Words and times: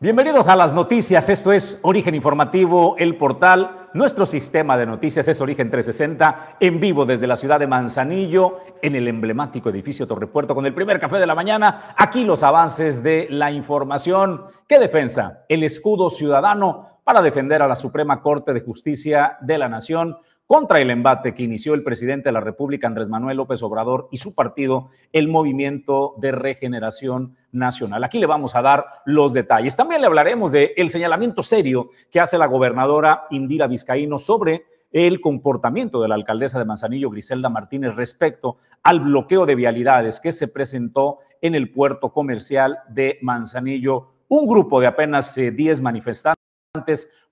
Bienvenidos 0.00 0.48
a 0.48 0.56
las 0.56 0.74
noticias. 0.74 1.28
Esto 1.28 1.52
es 1.52 1.78
Origen 1.82 2.16
Informativo, 2.16 2.96
el 2.98 3.16
portal. 3.16 3.88
Nuestro 3.94 4.26
sistema 4.26 4.76
de 4.76 4.86
noticias 4.86 5.28
es 5.28 5.40
Origen 5.40 5.70
360, 5.70 6.56
en 6.58 6.80
vivo 6.80 7.06
desde 7.06 7.28
la 7.28 7.36
ciudad 7.36 7.60
de 7.60 7.68
Manzanillo, 7.68 8.58
en 8.82 8.96
el 8.96 9.06
emblemático 9.06 9.70
edificio 9.70 10.08
Torrepuerto, 10.08 10.52
con 10.52 10.66
el 10.66 10.74
primer 10.74 10.98
café 10.98 11.18
de 11.18 11.28
la 11.28 11.36
mañana. 11.36 11.94
Aquí 11.96 12.24
los 12.24 12.42
avances 12.42 13.04
de 13.04 13.28
la 13.30 13.52
información. 13.52 14.42
¿Qué 14.66 14.80
defensa? 14.80 15.44
El 15.48 15.62
escudo 15.62 16.10
ciudadano 16.10 17.00
para 17.04 17.22
defender 17.22 17.62
a 17.62 17.68
la 17.68 17.76
Suprema 17.76 18.20
Corte 18.20 18.52
de 18.52 18.62
Justicia 18.62 19.38
de 19.42 19.58
la 19.58 19.68
Nación 19.68 20.16
contra 20.46 20.80
el 20.80 20.90
embate 20.90 21.34
que 21.34 21.42
inició 21.42 21.74
el 21.74 21.82
presidente 21.82 22.28
de 22.28 22.32
la 22.32 22.40
República, 22.40 22.86
Andrés 22.86 23.08
Manuel 23.08 23.38
López 23.38 23.62
Obrador, 23.62 24.08
y 24.10 24.18
su 24.18 24.34
partido, 24.34 24.90
el 25.12 25.28
Movimiento 25.28 26.14
de 26.18 26.32
Regeneración 26.32 27.36
Nacional. 27.50 28.04
Aquí 28.04 28.18
le 28.18 28.26
vamos 28.26 28.54
a 28.54 28.62
dar 28.62 28.84
los 29.06 29.32
detalles. 29.32 29.76
También 29.76 30.00
le 30.00 30.06
hablaremos 30.06 30.52
del 30.52 30.70
el 30.76 30.90
señalamiento 30.90 31.42
serio 31.42 31.90
que 32.10 32.20
hace 32.20 32.36
la 32.36 32.46
gobernadora 32.46 33.24
Indira 33.30 33.66
Vizcaíno 33.66 34.18
sobre 34.18 34.64
el 34.92 35.20
comportamiento 35.20 36.00
de 36.00 36.08
la 36.08 36.14
alcaldesa 36.14 36.58
de 36.58 36.66
Manzanillo, 36.66 37.10
Griselda 37.10 37.48
Martínez, 37.48 37.96
respecto 37.96 38.58
al 38.82 39.00
bloqueo 39.00 39.44
de 39.44 39.56
vialidades 39.56 40.20
que 40.20 40.30
se 40.30 40.48
presentó 40.48 41.18
en 41.40 41.54
el 41.54 41.72
puerto 41.72 42.12
comercial 42.12 42.78
de 42.88 43.18
Manzanillo. 43.22 44.10
Un 44.28 44.46
grupo 44.46 44.80
de 44.80 44.86
apenas 44.86 45.34
10 45.34 45.58
eh, 45.58 45.82
manifestantes 45.82 46.43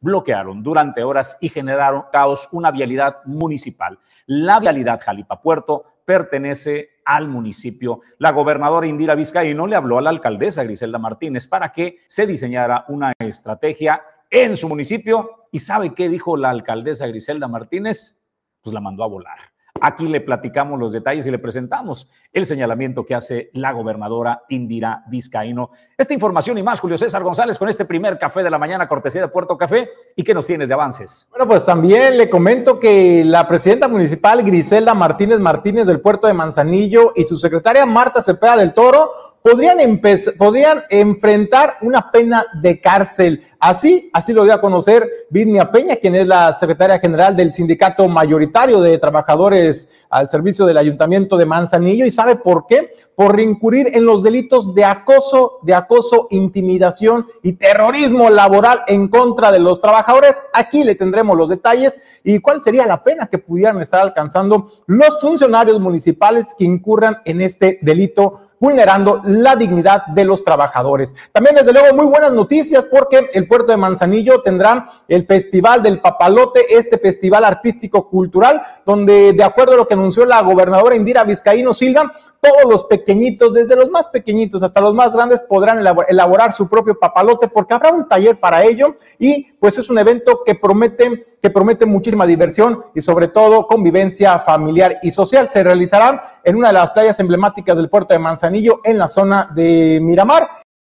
bloquearon 0.00 0.62
durante 0.62 1.02
horas 1.02 1.36
y 1.40 1.48
generaron 1.48 2.04
caos 2.12 2.48
una 2.52 2.70
vialidad 2.70 3.24
municipal. 3.24 3.98
La 4.26 4.60
vialidad 4.60 5.00
Jalipa 5.02 5.42
Puerto 5.42 5.84
pertenece 6.04 6.90
al 7.04 7.26
municipio. 7.26 8.02
La 8.18 8.30
gobernadora 8.30 8.86
Indira 8.86 9.16
Vizcaíno 9.16 9.66
le 9.66 9.74
habló 9.74 9.98
a 9.98 10.02
la 10.02 10.10
alcaldesa 10.10 10.62
Griselda 10.62 10.98
Martínez 10.98 11.48
para 11.48 11.72
que 11.72 11.98
se 12.06 12.24
diseñara 12.24 12.84
una 12.86 13.12
estrategia 13.18 14.02
en 14.30 14.56
su 14.56 14.68
municipio. 14.68 15.46
¿Y 15.50 15.58
sabe 15.58 15.92
qué 15.92 16.08
dijo 16.08 16.36
la 16.36 16.50
alcaldesa 16.50 17.08
Griselda 17.08 17.48
Martínez? 17.48 18.22
Pues 18.60 18.72
la 18.72 18.80
mandó 18.80 19.02
a 19.02 19.08
volar. 19.08 19.38
Aquí 19.84 20.06
le 20.06 20.20
platicamos 20.20 20.78
los 20.78 20.92
detalles 20.92 21.26
y 21.26 21.30
le 21.32 21.40
presentamos 21.40 22.08
el 22.32 22.46
señalamiento 22.46 23.04
que 23.04 23.16
hace 23.16 23.50
la 23.52 23.72
gobernadora 23.72 24.42
Indira 24.48 25.02
Vizcaíno. 25.08 25.70
Esta 25.98 26.14
información 26.14 26.56
y 26.56 26.62
más, 26.62 26.78
Julio 26.78 26.96
César 26.96 27.24
González, 27.24 27.58
con 27.58 27.68
este 27.68 27.84
primer 27.84 28.16
café 28.16 28.44
de 28.44 28.50
la 28.50 28.58
mañana, 28.58 28.86
cortesía 28.86 29.22
de 29.22 29.28
Puerto 29.28 29.58
Café. 29.58 29.88
¿Y 30.14 30.22
qué 30.22 30.34
nos 30.34 30.46
tienes 30.46 30.68
de 30.68 30.74
avances? 30.74 31.26
Bueno, 31.30 31.48
pues 31.48 31.64
también 31.64 32.16
le 32.16 32.30
comento 32.30 32.78
que 32.78 33.24
la 33.24 33.48
presidenta 33.48 33.88
municipal 33.88 34.44
Griselda 34.44 34.94
Martínez 34.94 35.40
Martínez 35.40 35.84
del 35.84 36.00
puerto 36.00 36.28
de 36.28 36.34
Manzanillo 36.34 37.10
y 37.16 37.24
su 37.24 37.36
secretaria 37.36 37.84
Marta 37.84 38.22
Cepeda 38.22 38.56
del 38.56 38.74
Toro 38.74 39.10
podrían, 39.42 40.00
podrían 40.38 40.82
enfrentar 40.88 41.78
una 41.82 42.10
pena 42.10 42.44
de 42.54 42.80
cárcel. 42.80 43.44
Así, 43.58 44.10
así 44.12 44.32
lo 44.32 44.42
dio 44.42 44.54
a 44.54 44.60
conocer 44.60 45.08
Virnia 45.30 45.70
Peña, 45.70 45.94
quien 45.94 46.16
es 46.16 46.26
la 46.26 46.52
secretaria 46.52 46.98
general 46.98 47.36
del 47.36 47.52
sindicato 47.52 48.08
mayoritario 48.08 48.80
de 48.80 48.98
trabajadores 48.98 49.88
al 50.10 50.28
servicio 50.28 50.66
del 50.66 50.78
ayuntamiento 50.78 51.36
de 51.36 51.46
Manzanillo. 51.46 52.04
¿Y 52.04 52.10
sabe 52.10 52.34
por 52.34 52.66
qué? 52.66 52.90
Por 53.14 53.36
reincurrir 53.36 53.96
en 53.96 54.04
los 54.04 54.24
delitos 54.24 54.74
de 54.74 54.84
acoso, 54.84 55.60
de 55.62 55.74
acoso, 55.74 56.26
intimidación 56.30 57.26
y 57.42 57.52
terrorismo 57.52 58.30
laboral 58.30 58.82
en 58.88 59.06
contra 59.06 59.52
de 59.52 59.60
los 59.60 59.80
trabajadores. 59.80 60.42
Aquí 60.52 60.82
le 60.82 60.96
tendremos 60.96 61.36
los 61.36 61.48
detalles 61.48 62.00
y 62.24 62.40
cuál 62.40 62.62
sería 62.62 62.86
la 62.86 63.04
pena 63.04 63.28
que 63.28 63.38
pudieran 63.38 63.80
estar 63.80 64.00
alcanzando 64.00 64.66
los 64.86 65.20
funcionarios 65.20 65.78
municipales 65.78 66.46
que 66.58 66.64
incurran 66.64 67.18
en 67.24 67.40
este 67.40 67.78
delito 67.80 68.40
vulnerando 68.62 69.20
la 69.24 69.56
dignidad 69.56 70.06
de 70.06 70.24
los 70.24 70.44
trabajadores. 70.44 71.16
También, 71.32 71.56
desde 71.56 71.72
luego, 71.72 71.96
muy 71.96 72.06
buenas 72.06 72.30
noticias 72.30 72.84
porque 72.84 73.28
el 73.32 73.48
puerto 73.48 73.72
de 73.72 73.76
Manzanillo 73.76 74.40
tendrá 74.40 74.86
el 75.08 75.26
Festival 75.26 75.82
del 75.82 76.00
Papalote, 76.00 76.60
este 76.76 76.96
festival 76.96 77.44
artístico 77.44 78.08
cultural, 78.08 78.62
donde, 78.86 79.32
de 79.32 79.42
acuerdo 79.42 79.72
a 79.72 79.76
lo 79.78 79.88
que 79.88 79.94
anunció 79.94 80.24
la 80.24 80.40
gobernadora 80.42 80.94
Indira 80.94 81.24
Vizcaíno 81.24 81.74
Silva, 81.74 82.12
todos 82.40 82.70
los 82.70 82.84
pequeñitos, 82.84 83.52
desde 83.52 83.74
los 83.74 83.90
más 83.90 84.06
pequeñitos 84.06 84.62
hasta 84.62 84.80
los 84.80 84.94
más 84.94 85.12
grandes, 85.12 85.40
podrán 85.40 85.84
elaborar 86.08 86.52
su 86.52 86.68
propio 86.68 86.96
papalote 86.96 87.48
porque 87.48 87.74
habrá 87.74 87.90
un 87.90 88.06
taller 88.06 88.38
para 88.38 88.62
ello 88.62 88.94
y 89.18 89.50
pues 89.58 89.76
es 89.78 89.90
un 89.90 89.98
evento 89.98 90.42
que 90.44 90.54
promete 90.54 91.26
que 91.42 91.50
promete 91.50 91.86
muchísima 91.86 92.24
diversión 92.24 92.84
y 92.94 93.00
sobre 93.00 93.26
todo 93.26 93.66
convivencia 93.66 94.38
familiar 94.38 94.98
y 95.02 95.10
social. 95.10 95.48
Se 95.48 95.64
realizará 95.64 96.38
en 96.44 96.54
una 96.54 96.68
de 96.68 96.74
las 96.74 96.92
playas 96.92 97.18
emblemáticas 97.18 97.76
del 97.76 97.90
puerto 97.90 98.14
de 98.14 98.20
Manzanillo 98.20 98.51
en 98.84 98.98
la 98.98 99.08
zona 99.08 99.50
de 99.54 100.00
Miramar 100.02 100.48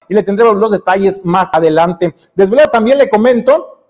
y 0.09 0.15
le 0.15 0.22
tendremos 0.22 0.56
los 0.56 0.71
detalles 0.71 1.21
más 1.25 1.48
adelante. 1.53 2.15
Desde 2.34 2.54
luego 2.54 2.71
también 2.71 2.98
le 2.98 3.09
comento 3.09 3.81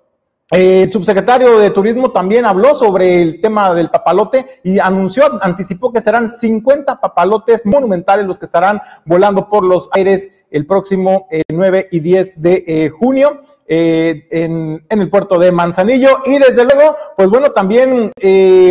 el 0.51 0.91
subsecretario 0.91 1.61
de 1.61 1.71
Turismo 1.71 2.11
también 2.11 2.45
habló 2.45 2.75
sobre 2.75 3.23
el 3.23 3.41
tema 3.41 3.73
del 3.73 3.89
papalote 3.89 4.61
y 4.65 4.81
anunció, 4.81 5.23
anticipó 5.41 5.93
que 5.93 6.01
serán 6.01 6.29
50 6.29 7.01
papalotes 7.01 7.65
monumentales 7.65 8.27
los 8.27 8.37
que 8.37 8.47
estarán 8.47 8.81
volando 9.05 9.49
por 9.49 9.65
los 9.65 9.89
aires 9.93 10.29
el 10.51 10.67
próximo 10.67 11.29
9 11.49 11.79
eh, 11.79 11.89
y 11.93 12.01
10 12.01 12.43
de 12.43 12.65
eh, 12.67 12.89
junio 12.89 13.39
eh, 13.73 14.27
en, 14.33 14.85
el 14.89 15.09
puerto 15.09 15.39
de 15.39 15.53
Manzanillo. 15.53 16.19
Y 16.27 16.39
desde 16.39 16.65
luego, 16.65 16.97
pues 17.17 17.31
bueno, 17.31 17.51
también 17.53 18.11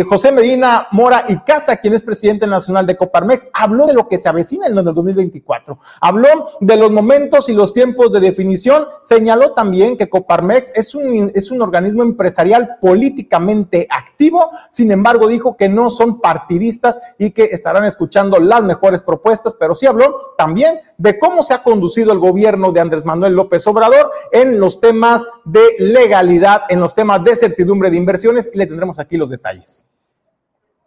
José 0.06 0.30
Medina 0.30 0.88
Mora 0.92 1.24
y 1.26 1.38
Casa, 1.38 1.78
quien 1.78 1.94
es 1.94 2.02
presidente 2.02 2.46
nacional 2.46 2.86
de 2.86 2.98
Coparmex, 2.98 3.48
habló 3.54 3.86
de 3.86 3.94
lo 3.94 4.08
que 4.08 4.18
se 4.18 4.28
avecina 4.28 4.66
en 4.66 4.76
el 4.76 4.84
2024. 4.84 5.78
Habló 6.02 6.28
de 6.60 6.76
los 6.76 6.90
momentos 6.90 7.48
y 7.48 7.54
los 7.54 7.72
tiempos 7.72 8.12
de 8.12 8.20
definición. 8.20 8.84
Señaló 9.00 9.54
también 9.54 9.96
que 9.96 10.10
Coparmex 10.10 10.70
es 10.74 10.94
un, 10.94 11.32
es 11.34 11.50
un 11.50 11.62
organismo 11.62 12.02
empresarial 12.02 12.76
políticamente 12.82 13.86
activo. 13.88 14.50
Sin 14.70 14.92
embargo, 14.92 15.28
dijo 15.28 15.56
que 15.56 15.70
no 15.70 15.88
son 15.88 16.20
partidistas 16.20 17.00
y 17.18 17.30
que 17.30 17.44
estarán 17.44 17.86
escuchando 17.86 18.38
las 18.38 18.62
mejores 18.64 19.00
propuestas, 19.00 19.54
pero 19.58 19.74
sí 19.74 19.86
habló 19.86 20.34
también 20.36 20.78
de 20.98 21.18
cómo 21.18 21.42
se 21.42 21.54
ha 21.54 21.62
conducido 21.62 22.12
el 22.12 22.18
gobierno 22.18 22.70
de 22.72 22.80
Andrés 22.80 23.06
Manuel 23.06 23.32
López 23.32 23.66
Obrador 23.66 24.10
en 24.30 24.60
los 24.60 24.78
temas 24.78 24.89
de 25.44 25.60
legalidad, 25.78 26.62
en 26.68 26.80
los 26.80 26.94
temas 26.94 27.22
de 27.24 27.36
certidumbre 27.36 27.90
de 27.90 27.96
inversiones 27.96 28.50
y 28.52 28.58
le 28.58 28.66
tendremos 28.66 28.98
aquí 28.98 29.16
los 29.16 29.30
detalles. 29.30 29.90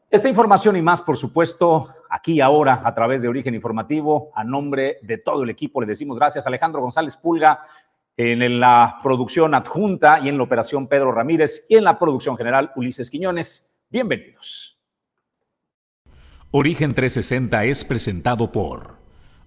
Esta 0.10 0.30
información 0.30 0.76
y 0.78 0.82
más, 0.82 1.02
por 1.02 1.18
supuesto, 1.18 1.90
aquí 2.10 2.40
ahora 2.40 2.82
a 2.86 2.94
través 2.94 3.22
de 3.22 3.28
Origen 3.28 3.56
Informativo, 3.56 4.32
a 4.36 4.44
nombre 4.44 5.00
de 5.02 5.18
todo 5.18 5.44
el 5.44 5.50
equipo, 5.50 5.82
le 5.82 5.88
decimos 5.88 6.18
gracias 6.18 6.46
a 6.46 6.50
Alejandro 6.50 6.82
González 6.82 7.18
Pulga 7.18 7.66
en 8.16 8.60
la 8.60 9.00
producción 9.02 9.56
adjunta 9.56 10.20
y 10.20 10.30
en 10.30 10.38
la 10.38 10.44
operación 10.44 10.88
Pedro 10.88 11.12
Ramírez 11.12 11.66
y 11.68 11.78
en 11.78 11.84
la 11.84 11.98
producción 11.98 12.38
general 12.38 12.72
Ulises 12.76 13.10
Quiñones. 13.10 13.84
Bienvenidos. 13.90 14.78
Origen 16.52 16.94
360 16.94 17.66
es 17.66 17.84
presentado 17.84 18.52
por 18.52 18.98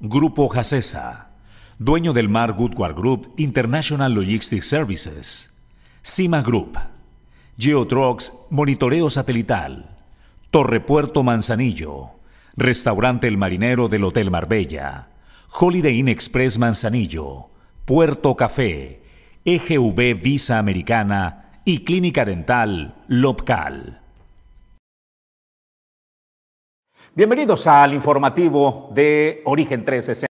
Grupo 0.01 0.49
Jacesa, 0.49 1.26
dueño 1.79 2.13
del 2.13 2.29
Mar 2.29 2.55
Goodward 2.55 2.95
Group 2.95 3.35
International 3.37 4.13
Logistics 4.13 4.67
Services, 4.67 5.55
Cima 6.03 6.41
Group, 6.41 6.79
Geotrucks 7.59 8.47
Monitoreo 8.51 9.11
Satelital, 9.11 9.91
Torre 10.51 10.81
Puerto 10.81 11.23
Manzanillo, 11.23 12.13
Restaurante 12.57 13.29
El 13.29 13.37
Marinero 13.37 13.89
del 13.89 14.05
Hotel 14.05 14.31
Marbella, 14.31 15.09
Holiday 15.59 15.99
Inn 15.99 16.09
Express 16.09 16.59
Manzanillo, 16.59 17.51
Puerto 17.85 18.35
Café, 18.37 19.03
EGV 19.45 20.21
Visa 20.21 20.59
Americana 20.59 21.61
y 21.65 21.85
Clínica 21.85 22.25
Dental 22.25 22.95
Lopcal. 23.09 24.01
Bienvenidos 27.15 27.67
al 27.67 27.95
informativo 27.95 28.91
de 28.95 29.43
Origen 29.45 29.85
360. 29.85 30.36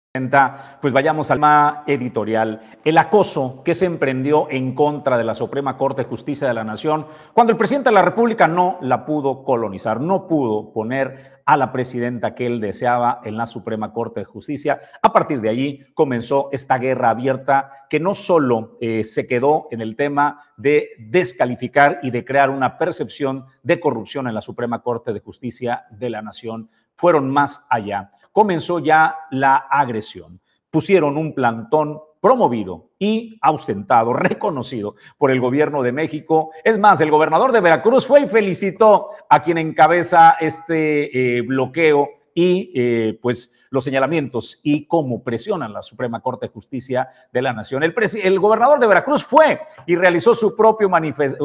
Pues 0.82 0.94
vayamos 0.94 1.30
al 1.30 1.38
tema 1.38 1.84
editorial. 1.86 2.62
El 2.84 2.98
acoso 2.98 3.62
que 3.64 3.76
se 3.76 3.86
emprendió 3.86 4.48
en 4.50 4.74
contra 4.74 5.18
de 5.18 5.24
la 5.24 5.36
Suprema 5.36 5.78
Corte 5.78 6.02
de 6.02 6.10
Justicia 6.10 6.48
de 6.48 6.54
la 6.54 6.64
Nación 6.64 7.06
cuando 7.34 7.52
el 7.52 7.58
presidente 7.58 7.90
de 7.90 7.94
la 7.94 8.02
República 8.02 8.48
no 8.48 8.78
la 8.82 9.06
pudo 9.06 9.44
colonizar, 9.44 10.02
no 10.02 10.28
pudo 10.28 10.74
poner 10.74 11.38
a 11.46 11.56
la 11.56 11.72
presidenta 11.72 12.36
que 12.36 12.46
él 12.46 12.60
deseaba 12.60 13.22
en 13.24 13.38
la 13.38 13.46
Suprema 13.46 13.94
Corte 13.94 14.20
de 14.20 14.26
Justicia. 14.26 14.82
A 15.02 15.14
partir 15.14 15.40
de 15.40 15.50
allí 15.50 15.80
comenzó 15.94 16.50
esta 16.52 16.78
guerra 16.78 17.12
abierta 17.12 17.72
que 17.90 18.00
no 18.00 18.16
solo 18.16 18.78
eh, 18.82 19.04
se 19.04 19.28
quedó 19.28 19.68
en 19.72 19.82
el 19.82 19.96
tema 19.96 20.42
de 20.58 20.90
descalificar 20.98 22.00
y 22.02 22.12
de 22.12 22.26
crear 22.26 22.50
una 22.50 22.78
percepción 22.78 23.46
de 23.64 23.80
corrupción 23.80 24.28
en 24.28 24.34
la 24.34 24.42
Suprema 24.42 24.82
Corte 24.82 25.14
de 25.14 25.22
Justicia 25.22 25.86
de 25.92 26.10
la 26.10 26.22
Nación, 26.22 26.70
fueron 26.96 27.30
más 27.30 27.66
allá. 27.70 28.12
Comenzó 28.38 28.78
ya 28.78 29.16
la 29.32 29.56
agresión. 29.56 30.40
Pusieron 30.70 31.18
un 31.18 31.34
plantón 31.34 32.00
promovido 32.22 32.92
y 33.00 33.40
ausentado, 33.42 34.14
reconocido 34.14 34.94
por 35.18 35.32
el 35.32 35.42
gobierno 35.42 35.82
de 35.82 35.92
México. 35.92 36.52
Es 36.64 36.78
más, 36.78 37.02
el 37.02 37.10
gobernador 37.10 37.52
de 37.52 37.62
Veracruz 37.62 38.06
fue 38.06 38.22
y 38.22 38.28
felicitó 38.28 39.10
a 39.28 39.42
quien 39.42 39.58
encabeza 39.58 40.38
este 40.40 41.38
eh, 41.38 41.42
bloqueo 41.42 42.10
y 42.36 42.72
eh, 42.76 43.18
pues 43.20 43.54
los 43.72 43.84
señalamientos 43.84 44.60
y 44.62 44.86
cómo 44.86 45.24
presionan 45.24 45.74
la 45.74 45.82
Suprema 45.82 46.22
Corte 46.22 46.46
de 46.46 46.54
Justicia 46.54 47.10
de 47.34 47.42
la 47.42 47.54
Nación. 47.54 47.82
El, 47.82 48.40
gobernador 48.40 48.80
de 48.80 48.86
Veracruz 48.86 49.24
fue 49.24 49.62
y 49.88 49.96
realizó 49.96 50.36
su, 50.36 50.56
propio 50.56 50.92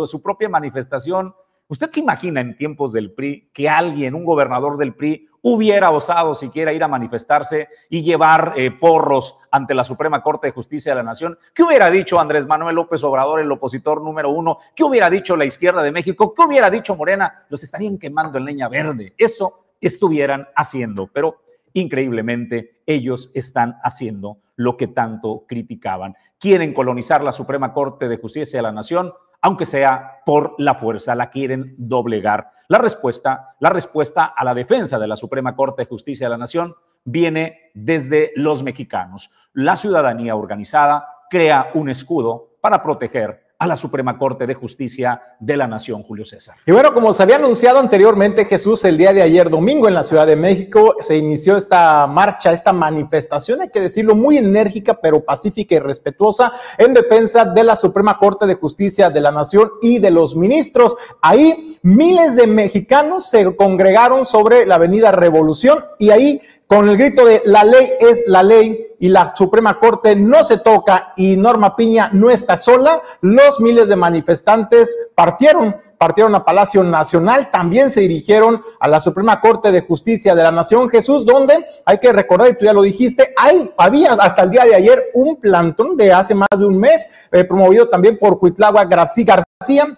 su 0.05 0.21
propia 0.21 0.51
manifestación. 0.51 1.35
¿Usted 1.69 1.91
se 1.91 2.01
imagina 2.01 2.41
en 2.41 2.57
tiempos 2.57 2.93
del 2.93 3.13
PRI 3.13 3.51
que 3.53 3.69
alguien, 3.69 4.15
un 4.15 4.25
gobernador 4.25 4.77
del 4.77 4.95
PRI, 4.95 5.29
hubiera 5.43 5.91
osado 5.91 6.35
siquiera 6.35 6.73
ir 6.73 6.83
a 6.85 6.89
manifestarse 6.89 7.69
y 7.89 8.03
llevar 8.03 8.55
eh, 8.57 8.71
porros 8.71 9.39
ante 9.51 9.75
la 9.75 9.85
Suprema 9.85 10.23
Corte 10.23 10.49
de 10.49 10.53
Justicia 10.53 10.93
de 10.93 10.97
la 10.97 11.03
Nación? 11.03 11.39
¿Qué 11.55 11.63
hubiera 11.63 11.91
dicho 11.91 12.21
Andrés 12.21 12.47
Manuel 12.47 12.77
López 12.77 13.03
Obrador, 13.05 13.41
el 13.41 13.51
opositor 13.51 14.03
número 14.03 14.31
uno? 14.31 14.59
¿Qué 14.75 14.85
hubiera 14.85 15.11
dicho 15.11 15.37
la 15.37 15.45
izquierda 15.45 15.83
de 15.83 15.93
México? 15.93 16.35
¿Qué 16.35 16.43
hubiera 16.43 16.71
dicho 16.71 16.95
Morena? 16.95 17.45
Los 17.49 17.63
estarían 17.63 17.99
quemando 17.99 18.39
en 18.39 18.45
leña 18.45 18.69
verde. 18.69 19.15
Eso 19.19 19.67
estuvieran 19.81 20.49
haciendo, 20.55 21.09
pero 21.09 21.43
increíblemente 21.73 22.83
ellos 22.87 23.31
están 23.35 23.79
haciendo 23.83 24.39
lo 24.57 24.77
que 24.77 24.89
tanto 24.89 25.45
criticaban. 25.49 26.15
Quieren 26.39 26.73
colonizar 26.73 27.23
la 27.23 27.33
Suprema 27.33 27.73
Corte 27.73 28.09
de 28.09 28.19
Justicia 28.19 28.59
de 28.59 28.63
la 28.63 28.73
Nación 28.73 29.13
aunque 29.43 29.67
sea 29.67 30.21
por 30.25 30.55
la 30.59 30.75
fuerza, 30.75 31.15
la 31.15 31.29
quieren 31.29 31.75
doblegar. 31.77 32.51
La 32.69 32.79
respuesta, 32.79 33.57
la 33.59 33.71
respuesta 33.71 34.33
a 34.37 34.45
la 34.45 34.55
defensa 34.55 34.99
de 34.99 35.09
la 35.09 35.17
Suprema 35.17 35.55
Corte 35.55 35.83
de 35.83 35.89
Justicia 35.89 36.27
de 36.27 36.31
la 36.31 36.39
Nación 36.39 36.75
viene 37.05 37.71
desde 37.75 38.31
los 38.37 38.63
mexicanos. 38.63 39.31
La 39.53 39.77
ciudadanía 39.77 40.37
organizada 40.37 41.07
crea 41.29 41.71
un 41.75 41.89
escudo 41.89 42.57
para 42.61 42.83
proteger 42.83 43.42
a 43.63 43.67
la 43.69 43.77
Suprema 43.77 44.19
Corte 44.19 44.45
de 44.45 44.55
Justicia 44.55 45.23
de 45.39 45.57
la 45.57 45.69
Nación, 45.69 46.03
Julio 46.03 46.25
César. 46.25 46.57
Y 46.67 46.73
bueno, 46.73 46.93
como 46.93 47.15
se 47.15 47.23
había 47.23 47.37
anunciado 47.37 47.79
anteriormente, 47.79 48.45
Jesús, 48.45 48.85
el 48.85 48.99
día 48.99 49.13
de 49.13 49.23
ayer 49.23 49.49
domingo 49.49 49.87
en 49.87 49.95
la 49.95 50.03
Ciudad 50.03 50.27
de 50.27 50.35
México 50.35 50.97
se 50.99 51.17
inició 51.17 51.57
esta 51.57 52.09
marcha, 52.09 52.51
esta 52.51 52.73
manifestación, 52.73 53.61
hay 53.61 53.69
que 53.69 53.79
decirlo, 53.79 54.17
muy 54.17 54.37
enérgica, 54.37 54.95
pero 55.01 55.25
pacífica 55.25 55.77
y 55.77 55.79
respetuosa 55.79 56.51
en 56.77 56.93
defensa 56.93 57.45
de 57.45 57.63
la 57.63 57.77
Suprema 57.77 58.19
Corte 58.19 58.47
de 58.47 58.57
Justicia 58.57 59.11
de 59.11 59.21
la 59.21 59.31
Nación 59.31 59.71
y 59.81 60.01
de 60.01 60.11
los 60.11 60.35
ministros. 60.35 60.97
Ahí 61.21 61.79
miles 61.83 62.35
de 62.35 62.49
mexicanos 62.49 63.31
se 63.31 63.55
congregaron 63.55 64.25
sobre 64.25 64.67
la 64.67 64.75
Avenida 64.75 65.13
Revolución 65.13 65.85
y 66.01 66.11
ahí 66.11 66.41
con 66.73 66.89
el 66.89 66.97
grito 66.97 67.27
de 67.27 67.43
la 67.45 67.65
ley 67.65 67.93
es 68.01 68.25
la 68.27 68.43
ley 68.43 68.95
y 68.99 69.09
la 69.09 69.37
Suprema 69.37 69.79
Corte 69.79 70.17
no 70.17 70.43
se 70.43 70.57
toca 70.57 71.13
y 71.19 71.37
Norma 71.37 71.77
Piña 71.77 72.09
no 72.15 72.31
está 72.31 72.57
sola, 72.57 73.03
los 73.21 73.61
miles 73.61 73.89
de 73.89 73.97
manifestantes 73.97 74.97
partieron, 75.15 75.77
partieron 76.03 76.35
a 76.35 76.45
Palacio 76.45 76.83
Nacional, 76.83 77.53
también 77.53 77.93
se 77.93 78.01
dirigieron 78.01 78.61
a 78.81 78.89
la 78.89 78.99
Suprema 78.99 79.41
Corte 79.41 79.71
de 79.71 79.83
Justicia 79.83 80.35
de 80.35 80.43
la 80.43 80.51
Nación 80.51 80.91
Jesús, 80.91 81.25
donde 81.25 81.65
hay 81.85 81.99
que 81.99 82.13
recordar, 82.13 82.49
y 82.49 82.55
tú 82.55 82.65
ya 82.65 82.73
lo 82.73 82.83
dijiste, 82.83 83.33
hay, 83.37 83.73
había 83.77 84.11
hasta 84.15 84.43
el 84.43 84.51
día 84.51 84.65
de 84.65 84.75
ayer 84.75 85.01
un 85.15 85.37
plantón 85.37 85.97
de 85.97 86.13
hace 86.13 86.35
más 86.35 86.49
de 86.59 86.67
un 86.67 86.77
mes, 86.77 87.07
eh, 87.31 87.45
promovido 87.45 87.89
también 87.89 88.19
por 88.19 88.41
Cuitlagua 88.41 88.85
García 88.85 89.45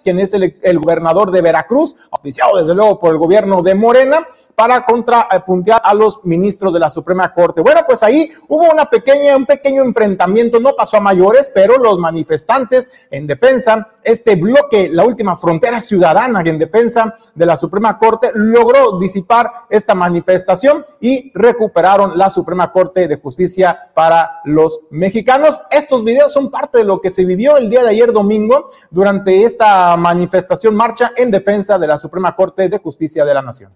quien 0.03 0.19
es 0.19 0.35
el, 0.35 0.79
gobernador 0.79 1.31
de 1.31 1.41
Veracruz, 1.41 1.97
oficiado 2.11 2.59
desde 2.59 2.75
luego 2.75 2.99
por 2.99 3.12
el 3.12 3.19
gobierno 3.19 3.62
de 3.62 3.75
Morena, 3.75 4.27
para 4.55 4.85
contrapuntear 4.85 5.81
a 5.83 5.95
los 5.95 6.25
ministros 6.25 6.73
de 6.73 6.81
la 6.81 6.91
Suprema 6.91 7.33
Corte. 7.33 7.61
Bueno, 7.61 7.81
pues 7.87 8.03
ahí 8.03 8.31
hubo 8.49 8.71
una 8.71 8.85
pequeña, 8.85 9.37
un 9.37 9.47
pequeño 9.47 9.83
enfrentamiento, 9.83 10.61
no 10.61 10.75
pasó 10.77 10.99
a 10.99 11.00
mayores, 11.00 11.50
pero 11.53 11.79
los 11.79 11.99
manifestantes 11.99 12.91
en 13.11 13.27
defensa, 13.27 13.89
este 14.03 14.37
bloque, 14.37 14.89
la 14.91 15.05
última 15.05 15.37
frontera 15.37 15.81
ciudadana 15.81 15.94
en 15.94 16.58
defensa 16.58 17.14
de 17.35 17.46
la 17.46 17.56
Suprema 17.56 17.99
Corte, 17.99 18.31
logró 18.35 18.99
disipar 18.99 19.50
esta 19.70 19.94
manifestación 19.94 20.85
y 21.00 21.32
recuperaron 21.35 22.17
la 22.17 22.29
Suprema 22.29 22.73
Corte 22.73 23.08
de 23.08 23.17
Justicia 23.17 23.91
para 23.94 24.41
los 24.44 24.81
mexicanos. 24.91 25.61
Estos 25.70 26.05
videos 26.05 26.32
son 26.32 26.50
parte 26.50 26.79
de 26.79 26.85
lo 26.85 27.00
que 27.00 27.11
se 27.11 27.25
vivió 27.25 27.56
el 27.56 27.70
día 27.70 27.82
de 27.82 27.91
ayer 27.91 28.12
domingo 28.12 28.69
durante 28.91 29.44
esta 29.44 29.96
manifestación 29.96 30.75
marcha 30.75 31.12
en 31.17 31.31
defensa 31.31 31.79
de 31.79 31.87
la 31.87 31.97
Suprema 31.97 32.35
Corte 32.35 32.69
de 32.69 32.79
Justicia 32.79 33.25
de 33.25 33.35
la 33.35 33.43
Nación. 33.43 33.73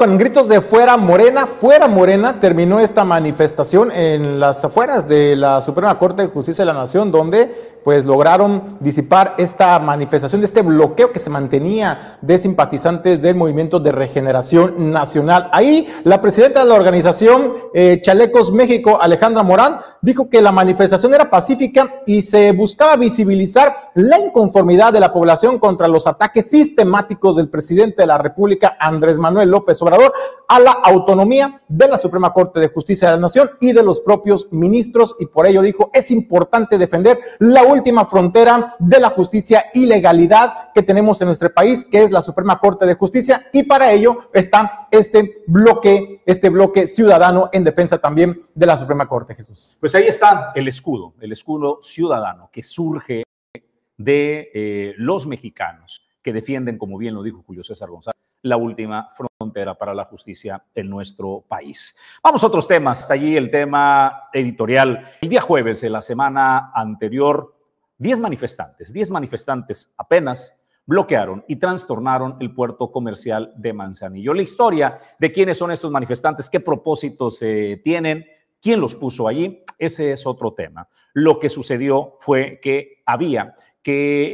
Con 0.00 0.16
gritos 0.16 0.48
de 0.48 0.62
fuera 0.62 0.96
Morena, 0.96 1.46
fuera 1.46 1.86
Morena, 1.86 2.40
terminó 2.40 2.80
esta 2.80 3.04
manifestación 3.04 3.92
en 3.92 4.40
las 4.40 4.64
afueras 4.64 5.06
de 5.06 5.36
la 5.36 5.60
Suprema 5.60 5.98
Corte 5.98 6.22
de 6.22 6.28
Justicia 6.28 6.62
de 6.64 6.72
la 6.72 6.78
Nación, 6.78 7.12
donde 7.12 7.79
pues 7.82 8.04
lograron 8.04 8.78
disipar 8.80 9.34
esta 9.38 9.78
manifestación, 9.78 10.44
este 10.44 10.62
bloqueo 10.62 11.12
que 11.12 11.18
se 11.18 11.30
mantenía 11.30 12.18
de 12.20 12.38
simpatizantes 12.38 13.22
del 13.22 13.36
Movimiento 13.36 13.80
de 13.80 13.92
Regeneración 13.92 14.92
Nacional. 14.92 15.48
Ahí 15.52 15.88
la 16.04 16.20
presidenta 16.20 16.62
de 16.62 16.68
la 16.68 16.74
organización 16.74 17.52
eh, 17.74 18.00
Chalecos 18.00 18.52
México, 18.52 18.98
Alejandra 19.00 19.42
Morán, 19.42 19.78
dijo 20.02 20.28
que 20.28 20.42
la 20.42 20.52
manifestación 20.52 21.14
era 21.14 21.30
pacífica 21.30 22.02
y 22.06 22.22
se 22.22 22.52
buscaba 22.52 22.96
visibilizar 22.96 23.74
la 23.94 24.18
inconformidad 24.18 24.92
de 24.92 25.00
la 25.00 25.12
población 25.12 25.58
contra 25.58 25.88
los 25.88 26.06
ataques 26.06 26.46
sistemáticos 26.46 27.36
del 27.36 27.48
presidente 27.48 28.02
de 28.02 28.06
la 28.06 28.18
República, 28.18 28.76
Andrés 28.78 29.18
Manuel 29.18 29.50
López 29.50 29.80
Obrador, 29.82 30.12
a 30.48 30.58
la 30.58 30.72
autonomía 30.72 31.62
de 31.68 31.88
la 31.88 31.98
Suprema 31.98 32.32
Corte 32.32 32.60
de 32.60 32.68
Justicia 32.68 33.08
de 33.08 33.16
la 33.16 33.20
Nación 33.20 33.50
y 33.60 33.72
de 33.72 33.82
los 33.82 34.00
propios 34.00 34.48
ministros. 34.50 35.16
Y 35.18 35.26
por 35.26 35.46
ello 35.46 35.62
dijo, 35.62 35.90
es 35.92 36.10
importante 36.10 36.78
defender 36.78 37.18
la 37.38 37.62
última 37.70 38.04
frontera 38.04 38.74
de 38.78 39.00
la 39.00 39.10
justicia 39.10 39.66
y 39.74 39.86
legalidad 39.86 40.72
que 40.74 40.82
tenemos 40.82 41.20
en 41.20 41.26
nuestro 41.26 41.52
país, 41.52 41.84
que 41.84 42.02
es 42.02 42.10
la 42.10 42.22
Suprema 42.22 42.58
Corte 42.58 42.86
de 42.86 42.94
Justicia, 42.94 43.48
y 43.52 43.62
para 43.64 43.92
ello 43.92 44.30
está 44.32 44.88
este 44.90 45.42
bloque, 45.46 46.22
este 46.26 46.48
bloque 46.48 46.88
ciudadano 46.88 47.50
en 47.52 47.64
defensa 47.64 47.98
también 47.98 48.40
de 48.54 48.66
la 48.66 48.76
Suprema 48.76 49.08
Corte, 49.08 49.34
Jesús. 49.34 49.76
Pues 49.80 49.94
ahí 49.94 50.06
está 50.06 50.52
el 50.54 50.68
escudo, 50.68 51.14
el 51.20 51.32
escudo 51.32 51.80
ciudadano 51.82 52.50
que 52.52 52.62
surge 52.62 53.24
de 53.96 54.50
eh, 54.54 54.94
los 54.96 55.26
mexicanos 55.26 56.02
que 56.22 56.32
defienden, 56.32 56.78
como 56.78 56.98
bien 56.98 57.14
lo 57.14 57.22
dijo 57.22 57.42
Julio 57.46 57.62
César 57.62 57.90
González, 57.90 58.20
la 58.42 58.56
última 58.56 59.10
frontera 59.14 59.74
para 59.74 59.94
la 59.94 60.04
justicia 60.04 60.62
en 60.74 60.88
nuestro 60.88 61.44
país. 61.46 61.96
Vamos 62.22 62.42
a 62.42 62.46
otros 62.46 62.66
temas. 62.66 63.10
Allí 63.10 63.36
el 63.36 63.50
tema 63.50 64.28
editorial. 64.32 65.04
El 65.20 65.28
día 65.28 65.40
jueves 65.40 65.80
de 65.80 65.90
la 65.90 66.02
semana 66.02 66.70
anterior 66.74 67.59
10 68.00 68.18
manifestantes, 68.18 68.92
10 68.92 69.10
manifestantes 69.10 69.94
apenas 69.98 70.66
bloquearon 70.86 71.44
y 71.46 71.56
trastornaron 71.56 72.36
el 72.40 72.52
puerto 72.54 72.90
comercial 72.90 73.52
de 73.56 73.74
Manzanillo. 73.74 74.32
La 74.32 74.42
historia 74.42 74.98
de 75.18 75.30
quiénes 75.30 75.58
son 75.58 75.70
estos 75.70 75.90
manifestantes, 75.90 76.48
qué 76.48 76.60
propósitos 76.60 77.40
eh, 77.42 77.80
tienen, 77.84 78.26
quién 78.60 78.80
los 78.80 78.94
puso 78.94 79.28
allí, 79.28 79.62
ese 79.78 80.12
es 80.12 80.26
otro 80.26 80.54
tema. 80.54 80.88
Lo 81.12 81.38
que 81.38 81.50
sucedió 81.50 82.16
fue 82.20 82.58
que 82.62 83.02
había 83.04 83.54
que 83.82 84.32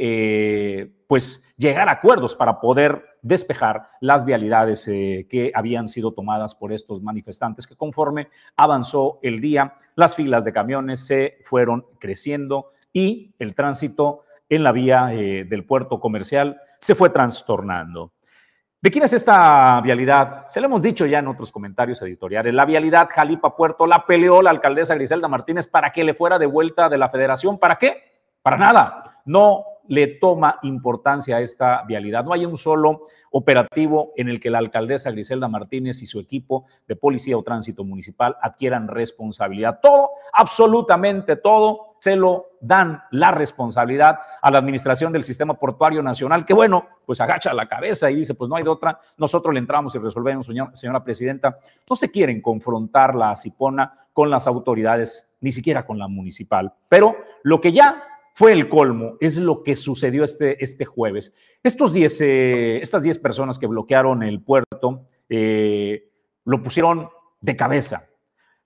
eh, 0.81 0.91
pues 1.05 1.53
llegar 1.57 1.89
a 1.89 1.93
acuerdos 1.93 2.35
para 2.35 2.61
poder 2.61 3.03
despejar 3.21 3.89
las 3.99 4.23
vialidades 4.23 4.87
eh, 4.87 5.27
que 5.29 5.51
habían 5.53 5.89
sido 5.89 6.13
tomadas 6.13 6.55
por 6.55 6.71
estos 6.71 7.01
manifestantes 7.01 7.67
que 7.67 7.75
conforme 7.75 8.29
avanzó 8.55 9.19
el 9.21 9.41
día, 9.41 9.75
las 9.95 10.15
filas 10.15 10.45
de 10.45 10.53
camiones 10.53 11.05
se 11.05 11.37
fueron 11.43 11.85
creciendo 11.99 12.71
y 12.93 13.35
el 13.39 13.55
tránsito 13.55 14.23
en 14.49 14.63
la 14.63 14.71
vía 14.71 15.13
eh, 15.13 15.45
del 15.45 15.65
puerto 15.65 15.99
comercial 15.99 16.61
se 16.79 16.95
fue 16.95 17.09
trastornando. 17.09 18.13
¿De 18.79 18.91
quién 18.91 19.03
es 19.03 19.13
esta 19.13 19.81
vialidad? 19.81 20.47
Se 20.49 20.61
lo 20.61 20.67
hemos 20.67 20.81
dicho 20.81 21.05
ya 21.07 21.19
en 21.19 21.27
otros 21.27 21.51
comentarios 21.51 22.01
editoriales. 22.03 22.53
La 22.53 22.63
vialidad 22.63 23.09
Jalipa 23.09 23.55
Puerto 23.55 23.87
la 23.87 24.05
peleó 24.05 24.41
la 24.43 24.51
alcaldesa 24.51 24.93
Griselda 24.93 25.27
Martínez 25.27 25.67
para 25.67 25.91
que 25.91 26.03
le 26.03 26.13
fuera 26.13 26.37
de 26.37 26.45
vuelta 26.45 26.87
de 26.87 26.97
la 26.99 27.09
federación. 27.09 27.57
¿Para 27.57 27.77
qué? 27.77 28.03
Para 28.43 28.57
nada. 28.57 29.21
No 29.25 29.65
le 29.87 30.07
toma 30.07 30.59
importancia 30.61 31.37
a 31.37 31.41
esta 31.41 31.83
vialidad. 31.83 32.23
No 32.23 32.33
hay 32.33 32.45
un 32.45 32.55
solo 32.55 33.01
operativo 33.31 34.13
en 34.15 34.29
el 34.29 34.39
que 34.39 34.49
la 34.49 34.59
alcaldesa 34.59 35.11
Griselda 35.11 35.47
Martínez 35.47 36.01
y 36.03 36.05
su 36.05 36.19
equipo 36.19 36.65
de 36.87 36.95
policía 36.95 37.37
o 37.37 37.43
tránsito 37.43 37.83
municipal 37.83 38.37
adquieran 38.41 38.87
responsabilidad. 38.87 39.79
Todo, 39.81 40.11
absolutamente 40.33 41.35
todo, 41.35 41.86
se 41.99 42.15
lo 42.15 42.45
dan 42.61 43.01
la 43.11 43.31
responsabilidad 43.31 44.19
a 44.41 44.51
la 44.51 44.57
administración 44.57 45.11
del 45.11 45.23
sistema 45.23 45.53
portuario 45.53 46.01
nacional, 46.01 46.45
que 46.45 46.53
bueno, 46.53 46.87
pues 47.05 47.21
agacha 47.21 47.53
la 47.53 47.67
cabeza 47.67 48.09
y 48.11 48.15
dice, 48.15 48.33
pues 48.33 48.49
no 48.49 48.55
hay 48.55 48.63
de 48.63 48.69
otra, 48.69 48.99
nosotros 49.17 49.53
le 49.53 49.59
entramos 49.59 49.95
y 49.95 49.99
resolvemos, 49.99 50.47
señora 50.73 51.03
presidenta. 51.03 51.57
No 51.89 51.95
se 51.95 52.11
quieren 52.11 52.41
confrontar 52.41 53.15
la 53.15 53.35
Cipona 53.35 54.07
con 54.13 54.29
las 54.29 54.47
autoridades, 54.47 55.35
ni 55.41 55.51
siquiera 55.51 55.85
con 55.85 55.99
la 55.99 56.07
municipal. 56.07 56.73
Pero 56.89 57.15
lo 57.43 57.61
que 57.61 57.71
ya 57.71 58.03
fue 58.37 58.51
el 58.51 58.69
colmo, 58.69 59.15
es 59.19 59.39
lo 59.39 59.63
que 59.63 59.75
sucedió 59.75 60.23
este, 60.23 60.63
este 60.63 60.85
jueves. 60.85 61.33
Estos 61.63 61.91
diez, 61.91 62.21
eh, 62.21 62.77
estas 62.83 63.01
10 63.01 63.17
personas 63.17 63.57
que 63.57 63.65
bloquearon 63.65 64.21
el 64.21 64.43
puerto 64.43 65.07
eh, 65.27 66.11
lo 66.45 66.61
pusieron 66.61 67.09
de 67.41 67.55
cabeza. 67.55 68.03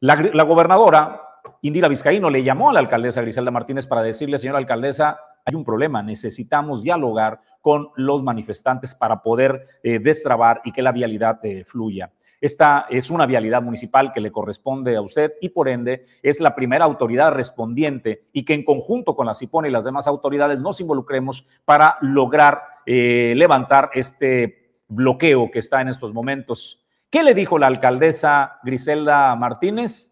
La, 0.01 0.17
la, 0.17 0.43
gobernadora 0.43 1.21
Indira 1.61 1.87
Vizcaíno 1.87 2.29
le 2.29 2.43
llamó 2.43 2.69
a 2.69 2.73
la 2.73 2.79
alcaldesa 2.79 3.21
Griselda 3.21 3.51
Martínez 3.51 3.87
para 3.87 4.01
decirle, 4.01 4.37
señora 4.37 4.57
alcaldesa, 4.57 5.19
hay 5.45 5.55
un 5.55 5.63
problema, 5.63 6.03
necesitamos 6.03 6.83
dialogar 6.83 7.39
con 7.61 7.89
los 7.95 8.23
manifestantes 8.23 8.95
para 8.95 9.21
poder 9.21 9.67
eh, 9.83 9.99
destrabar 9.99 10.61
y 10.65 10.71
que 10.71 10.81
la 10.81 10.91
vialidad 10.91 11.39
fluya. 11.65 12.11
Esta 12.41 12.87
es 12.89 13.11
una 13.11 13.27
vialidad 13.27 13.61
municipal 13.61 14.11
que 14.11 14.19
le 14.19 14.31
corresponde 14.31 14.95
a 14.95 15.01
usted 15.01 15.33
y 15.41 15.49
por 15.49 15.69
ende 15.69 16.07
es 16.23 16.39
la 16.39 16.55
primera 16.55 16.85
autoridad 16.85 17.31
respondiente 17.31 18.23
y 18.33 18.43
que 18.43 18.55
en 18.55 18.65
conjunto 18.65 19.15
con 19.15 19.27
la 19.27 19.35
CIPON 19.35 19.67
y 19.67 19.69
las 19.69 19.83
demás 19.83 20.07
autoridades 20.07 20.59
nos 20.59 20.81
involucremos 20.81 21.45
para 21.65 21.97
lograr 22.01 22.63
eh, 22.87 23.33
levantar 23.35 23.91
este 23.93 24.71
bloqueo 24.87 25.51
que 25.51 25.59
está 25.59 25.81
en 25.81 25.89
estos 25.89 26.13
momentos. 26.13 26.83
¿Qué 27.11 27.21
le 27.21 27.35
dijo 27.35 27.59
la 27.59 27.67
alcaldesa 27.67 28.59
Griselda 28.63 29.35
Martínez? 29.35 30.10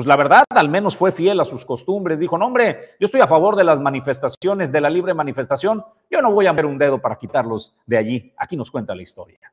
Pues 0.00 0.08
la 0.08 0.16
verdad, 0.16 0.44
al 0.48 0.70
menos 0.70 0.96
fue 0.96 1.12
fiel 1.12 1.40
a 1.40 1.44
sus 1.44 1.66
costumbres. 1.66 2.18
Dijo, 2.18 2.38
no, 2.38 2.46
hombre, 2.46 2.96
yo 2.98 3.04
estoy 3.04 3.20
a 3.20 3.26
favor 3.26 3.54
de 3.54 3.64
las 3.64 3.80
manifestaciones, 3.80 4.72
de 4.72 4.80
la 4.80 4.88
libre 4.88 5.12
manifestación. 5.12 5.84
Yo 6.10 6.22
no 6.22 6.32
voy 6.32 6.46
a 6.46 6.52
ver 6.52 6.64
un 6.64 6.78
dedo 6.78 7.02
para 7.02 7.18
quitarlos 7.18 7.74
de 7.84 7.98
allí. 7.98 8.32
Aquí 8.38 8.56
nos 8.56 8.70
cuenta 8.70 8.94
la 8.94 9.02
historia 9.02 9.52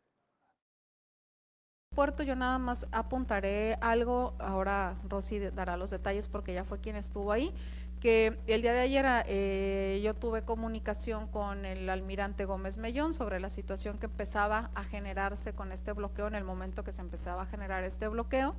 puerto 1.98 2.22
yo 2.22 2.36
nada 2.36 2.60
más 2.60 2.86
apuntaré 2.92 3.76
algo, 3.82 4.36
ahora 4.38 4.98
Rosy 5.10 5.40
dará 5.40 5.78
los 5.78 5.90
detalles 5.90 6.28
porque 6.28 6.54
ya 6.54 6.64
fue 6.64 6.80
quien 6.80 6.96
estuvo 6.96 7.32
ahí, 7.32 7.52
que 8.00 8.38
el 8.46 8.62
día 8.62 8.72
de 8.72 8.82
ayer 8.82 9.06
eh, 9.26 10.00
yo 10.04 10.14
tuve 10.14 10.44
comunicación 10.44 11.26
con 11.28 11.66
el 11.66 11.90
almirante 11.90 12.46
Gómez 12.46 12.78
Mellón 12.78 13.16
sobre 13.16 13.40
la 13.40 13.50
situación 13.50 13.98
que 13.98 14.06
empezaba 14.06 14.70
a 14.76 14.84
generarse 14.84 15.54
con 15.54 15.72
este 15.72 15.92
bloqueo 15.92 16.28
en 16.28 16.36
el 16.36 16.44
momento 16.44 16.84
que 16.84 16.92
se 16.92 17.02
empezaba 17.02 17.42
a 17.42 17.46
generar 17.48 17.84
este 17.84 18.08
bloqueo. 18.08 18.54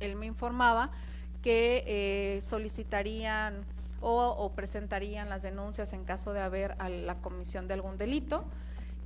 Él 0.00 0.16
me 0.16 0.26
informaba 0.26 0.90
que 1.42 1.84
eh, 1.86 2.40
solicitarían 2.40 3.64
o, 4.00 4.52
presentarían 4.54 5.30
las 5.30 5.42
denuncias 5.42 5.94
en 5.94 6.04
caso 6.04 6.32
de 6.32 6.40
haber 6.40 6.74
a 6.78 6.88
la 6.88 7.16
comisión 7.16 7.68
de 7.68 7.74
algún 7.74 7.96
delito 7.96 8.44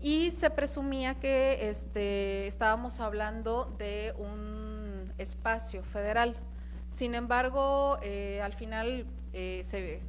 y 0.00 0.30
se 0.32 0.50
presumía 0.50 1.14
que 1.14 1.68
este, 1.68 2.46
estábamos 2.46 3.00
hablando 3.00 3.72
de 3.78 4.14
un 4.18 5.12
espacio 5.18 5.82
federal. 5.84 6.36
Sin 6.90 7.14
embargo, 7.14 7.98
eh, 8.02 8.40
al 8.42 8.54
final 8.54 9.06
eh, 9.32 9.62
se, 9.64 10.00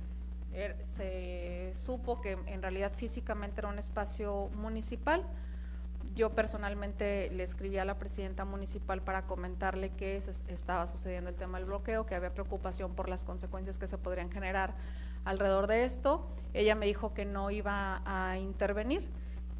er, 0.53 0.77
se, 0.83 1.71
supo 1.75 2.21
que 2.21 2.37
en 2.47 2.61
realidad 2.61 2.91
físicamente 2.95 3.61
era 3.61 3.69
un 3.69 3.79
espacio 3.79 4.49
municipal. 4.55 5.23
Yo 6.19 6.31
personalmente 6.31 7.31
le 7.31 7.43
escribí 7.43 7.77
a 7.77 7.85
la 7.85 7.97
presidenta 7.97 8.43
municipal 8.43 9.01
para 9.01 9.21
comentarle 9.21 9.91
que 9.91 10.17
estaba 10.49 10.85
sucediendo 10.85 11.29
el 11.29 11.37
tema 11.37 11.59
del 11.59 11.65
bloqueo, 11.65 12.05
que 12.05 12.13
había 12.13 12.33
preocupación 12.33 12.93
por 12.93 13.07
las 13.07 13.23
consecuencias 13.23 13.79
que 13.79 13.87
se 13.87 13.97
podrían 13.97 14.29
generar 14.29 14.73
alrededor 15.23 15.67
de 15.67 15.85
esto. 15.85 16.27
Ella 16.53 16.75
me 16.75 16.87
dijo 16.87 17.13
que 17.13 17.23
no 17.23 17.51
iba 17.51 18.01
a 18.03 18.37
intervenir 18.37 19.07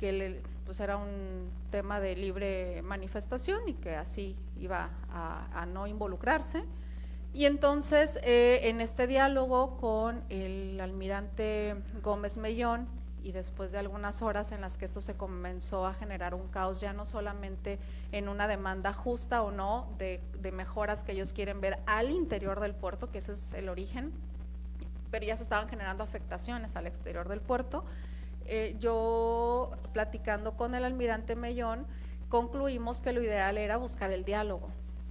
que 0.01 0.41
pues 0.65 0.81
era 0.81 0.97
un 0.97 1.49
tema 1.71 2.01
de 2.01 2.17
libre 2.17 2.81
manifestación 2.81 3.61
y 3.69 3.75
que 3.75 3.95
así 3.95 4.35
iba 4.59 4.89
a, 5.09 5.65
no 5.65 5.87
involucrarse. 5.87 6.65
Y 7.33 7.45
entonces 7.45 8.19
eh, 8.21 8.59
en 8.63 8.81
este 8.81 9.07
diálogo 9.07 9.77
con 9.77 10.25
el 10.27 10.81
almirante 10.81 11.75
Gómez 12.03 12.35
Mellón 12.35 12.98
y 13.23 13.31
después 13.31 13.71
de 13.71 13.77
algunas 13.77 14.21
horas 14.21 14.51
en 14.51 14.61
las 14.61 14.77
que 14.77 14.85
esto 14.85 15.01
se 15.01 15.15
comenzó 15.15 15.85
a 15.85 15.93
generar 15.93 16.33
un 16.33 16.47
caos, 16.47 16.79
ya 16.81 16.93
no 16.93 17.05
solamente 17.05 17.79
en 18.11 18.29
una 18.29 18.47
demanda 18.47 18.93
justa 18.93 19.41
o 19.41 19.51
no 19.51 19.87
de, 19.97 20.21
mejoras 20.51 21.03
que 21.03 21.11
ellos 21.11 21.33
quieren 21.33 21.61
ver 21.61 21.79
al 21.85 22.11
interior 22.11 22.59
del 22.59 22.73
puerto, 22.73 23.11
que 23.11 23.19
ese 23.19 23.33
es 23.33 23.53
el 23.53 23.69
origen, 23.69 24.11
pero 25.11 25.25
ya 25.25 25.37
se 25.37 25.43
estaban 25.43 25.69
generando 25.69 26.03
afectaciones 26.03 26.75
al 26.75 26.87
exterior 26.87 27.27
del 27.27 27.41
puerto, 27.41 27.83
eh, 28.45 28.75
yo 28.79 29.71
platicando 29.93 30.57
con 30.57 30.73
el 30.75 30.83
almirante 30.83 31.35
Mellón, 31.35 31.85
concluimos 32.29 33.01
que 33.01 33.13
lo 33.13 33.21
ideal 33.21 33.57
era 33.57 33.77
buscar 33.77 34.11
el 34.11 34.23
diálogo 34.23 34.69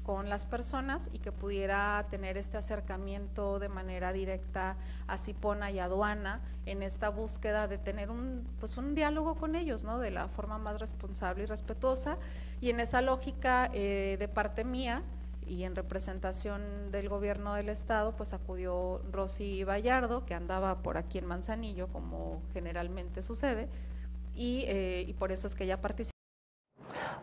con 0.09 0.31
las 0.31 0.47
personas 0.47 1.11
y 1.13 1.19
que 1.19 1.33
pudiera 1.33 2.07
tener 2.11 2.39
este 2.39 2.57
acercamiento 2.57 3.59
de 3.59 3.69
manera 3.69 4.11
directa 4.11 4.79
a 5.07 5.19
Cipona 5.19 5.71
y 5.71 5.81
aduana 5.81 6.41
en 6.65 6.83
esta 6.83 7.11
búsqueda 7.11 7.69
de 7.69 7.77
tener 7.77 8.11
un 8.11 8.49
pues 8.59 8.79
un 8.79 8.95
diálogo 8.95 9.35
con 9.35 9.55
ellos, 9.55 9.85
¿no? 9.85 9.99
De 9.99 10.11
la 10.11 10.29
forma 10.29 10.57
más 10.57 10.81
responsable 10.81 11.43
y 11.43 11.47
respetuosa 11.47 12.17
y 12.63 12.71
en 12.71 12.81
esa 12.81 13.03
lógica 13.03 13.69
eh, 13.75 14.17
de 14.19 14.29
parte 14.29 14.65
mía 14.65 15.03
y 15.47 15.65
en 15.65 15.77
representación 15.77 16.91
del 16.91 17.11
gobierno 17.11 17.53
del 17.53 17.69
estado, 17.69 18.17
pues 18.17 18.33
acudió 18.33 19.03
Rosy 19.13 19.63
Vallardo, 19.65 20.25
que 20.25 20.33
andaba 20.33 20.79
por 20.79 20.97
aquí 20.97 21.19
en 21.19 21.27
Manzanillo, 21.27 21.89
como 21.89 22.41
generalmente 22.55 23.21
sucede, 23.21 23.69
y, 24.35 24.65
eh, 24.69 25.05
y 25.07 25.13
por 25.13 25.33
eso 25.33 25.47
es 25.47 25.55
que 25.55 25.65
ella 25.65 25.83
participó. 25.83 26.18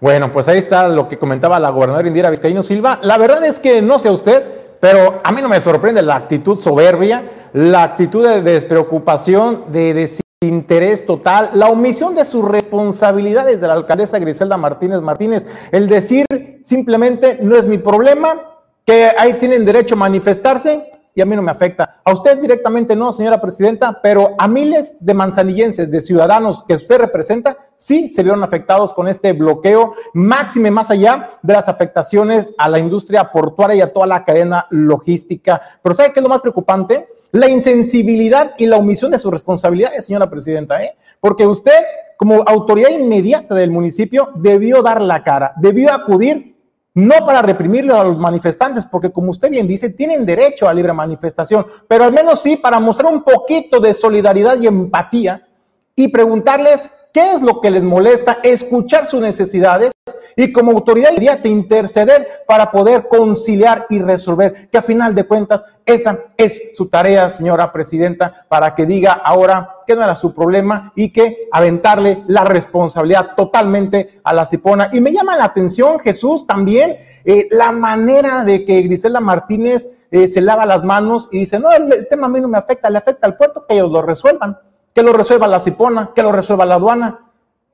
Bueno, 0.01 0.31
pues 0.31 0.47
ahí 0.47 0.59
está 0.59 0.87
lo 0.87 1.07
que 1.07 1.17
comentaba 1.17 1.59
la 1.59 1.69
gobernadora 1.69 2.07
Indira 2.07 2.29
Vizcaíno 2.29 2.63
Silva. 2.63 2.99
La 3.01 3.17
verdad 3.17 3.43
es 3.45 3.59
que 3.59 3.81
no 3.81 3.97
sé 3.99 4.09
usted, 4.09 4.43
pero 4.79 5.21
a 5.23 5.31
mí 5.31 5.41
no 5.41 5.49
me 5.49 5.61
sorprende 5.61 6.01
la 6.01 6.15
actitud 6.15 6.57
soberbia, 6.57 7.49
la 7.53 7.83
actitud 7.83 8.27
de 8.27 8.41
despreocupación, 8.41 9.65
de 9.69 9.93
desinterés 10.41 11.05
total, 11.05 11.51
la 11.53 11.67
omisión 11.67 12.13
de 12.13 12.25
sus 12.25 12.45
responsabilidades 12.45 13.61
de 13.61 13.67
la 13.67 13.73
alcaldesa 13.73 14.19
Griselda 14.19 14.57
Martínez 14.57 15.01
Martínez, 15.01 15.47
el 15.71 15.87
decir 15.87 16.25
simplemente 16.61 17.39
no 17.41 17.55
es 17.55 17.65
mi 17.65 17.77
problema, 17.77 18.41
que 18.85 19.11
ahí 19.17 19.33
tienen 19.35 19.65
derecho 19.65 19.95
a 19.95 19.97
manifestarse 19.97 20.91
y 21.15 21.21
a 21.21 21.25
mí 21.25 21.35
no 21.35 21.41
me 21.41 21.51
afecta. 21.51 22.01
A 22.03 22.11
usted 22.11 22.37
directamente 22.39 22.95
no, 22.95 23.13
señora 23.13 23.39
presidenta, 23.39 24.01
pero 24.03 24.35
a 24.37 24.47
miles 24.49 24.97
de 24.99 25.13
manzanillenses, 25.13 25.89
de 25.89 26.01
ciudadanos 26.01 26.65
que 26.65 26.73
usted 26.73 26.97
representa, 26.97 27.57
sí 27.77 28.09
se 28.09 28.21
vieron 28.21 28.43
afectados 28.43 28.93
con 28.93 29.07
este 29.07 29.31
bloqueo, 29.31 29.93
máxime 30.13 30.71
más 30.71 30.91
allá 30.91 31.29
de 31.41 31.53
las 31.53 31.69
afectaciones 31.69 32.53
a 32.57 32.67
la 32.67 32.79
industria 32.79 33.31
portuaria 33.31 33.77
y 33.77 33.81
a 33.81 33.93
toda 33.93 34.07
la 34.07 34.25
cadena 34.25 34.67
logística. 34.69 35.61
Pero 35.81 35.95
¿sabe 35.95 36.11
qué 36.11 36.19
es 36.19 36.23
lo 36.23 36.29
más 36.29 36.41
preocupante? 36.41 37.07
La 37.31 37.49
insensibilidad 37.49 38.53
y 38.57 38.65
la 38.65 38.77
omisión 38.77 39.11
de 39.11 39.19
sus 39.19 39.31
responsabilidades, 39.31 40.05
señora 40.05 40.29
presidenta, 40.29 40.83
¿eh? 40.83 40.97
Porque 41.21 41.47
usted, 41.47 41.81
como 42.17 42.43
autoridad 42.45 42.89
inmediata 42.89 43.55
del 43.55 43.71
municipio, 43.71 44.31
debió 44.35 44.81
dar 44.81 45.01
la 45.01 45.23
cara, 45.23 45.53
debió 45.57 45.93
acudir 45.93 46.54
no 46.95 47.25
para 47.25 47.41
reprimirle 47.41 47.93
a 47.93 48.03
los 48.05 48.17
manifestantes, 48.17 48.85
porque 48.85 49.11
como 49.11 49.31
usted 49.31 49.49
bien 49.49 49.67
dice, 49.67 49.89
tienen 49.89 50.25
derecho 50.25 50.67
a 50.67 50.73
libre 50.73 50.93
manifestación, 50.93 51.65
pero 51.87 52.05
al 52.05 52.13
menos 52.13 52.41
sí 52.41 52.55
para 52.55 52.79
mostrar 52.79 53.11
un 53.11 53.21
poquito 53.21 53.79
de 53.79 53.93
solidaridad 53.93 54.59
y 54.59 54.67
empatía 54.67 55.45
y 55.93 56.07
preguntarles 56.07 56.89
qué 57.15 57.31
es 57.31 57.41
lo 57.41 57.61
que 57.61 57.71
les 57.71 57.81
molesta, 57.81 58.39
escuchar 58.43 59.05
sus 59.05 59.21
necesidades 59.21 59.89
y 60.35 60.51
como 60.51 60.73
autoridad 60.73 61.11
inmediata 61.13 61.47
interceder 61.47 62.27
para 62.45 62.69
poder 62.69 63.07
conciliar 63.07 63.85
y 63.89 64.01
resolver, 64.01 64.69
que 64.69 64.77
a 64.77 64.81
final 64.81 65.15
de 65.15 65.23
cuentas 65.23 65.63
esa 65.85 66.25
es 66.35 66.61
su 66.73 66.89
tarea, 66.89 67.29
señora 67.29 67.71
presidenta, 67.71 68.45
para 68.49 68.75
que 68.75 68.85
diga 68.85 69.13
ahora 69.13 69.77
que 69.87 69.95
no 69.95 70.03
era 70.03 70.13
su 70.17 70.33
problema 70.33 70.91
y 70.93 71.13
que 71.13 71.47
aventarle 71.53 72.25
la 72.27 72.43
responsabilidad 72.43 73.29
totalmente 73.37 74.19
a 74.21 74.33
la 74.33 74.45
Cipona. 74.45 74.89
Y 74.91 74.99
me 74.99 75.13
llama 75.13 75.37
la 75.37 75.45
atención, 75.45 75.99
Jesús, 75.99 76.45
también 76.45 76.97
eh, 77.23 77.47
la 77.49 77.71
manera 77.71 78.43
de 78.43 78.65
que 78.65 78.81
Griselda 78.81 79.21
Martínez 79.21 79.87
eh, 80.11 80.27
se 80.27 80.41
lava 80.41 80.65
las 80.65 80.83
manos 80.83 81.29
y 81.31 81.39
dice, 81.39 81.61
no, 81.61 81.71
el, 81.71 81.93
el 81.93 82.09
tema 82.09 82.27
a 82.27 82.29
mí 82.29 82.41
no 82.41 82.49
me 82.49 82.57
afecta, 82.57 82.89
le 82.89 82.97
afecta 82.97 83.25
al 83.25 83.37
puerto, 83.37 83.65
que 83.65 83.75
ellos 83.75 83.89
lo 83.89 84.01
resuelvan 84.01 84.57
que 84.95 85.03
lo 85.03 85.11
resuelva 85.11 85.47
la 85.47 85.59
Cipona, 85.59 86.11
que 86.15 86.23
lo 86.23 86.31
resuelva 86.31 86.65
la 86.65 86.75
aduana. 86.75 87.19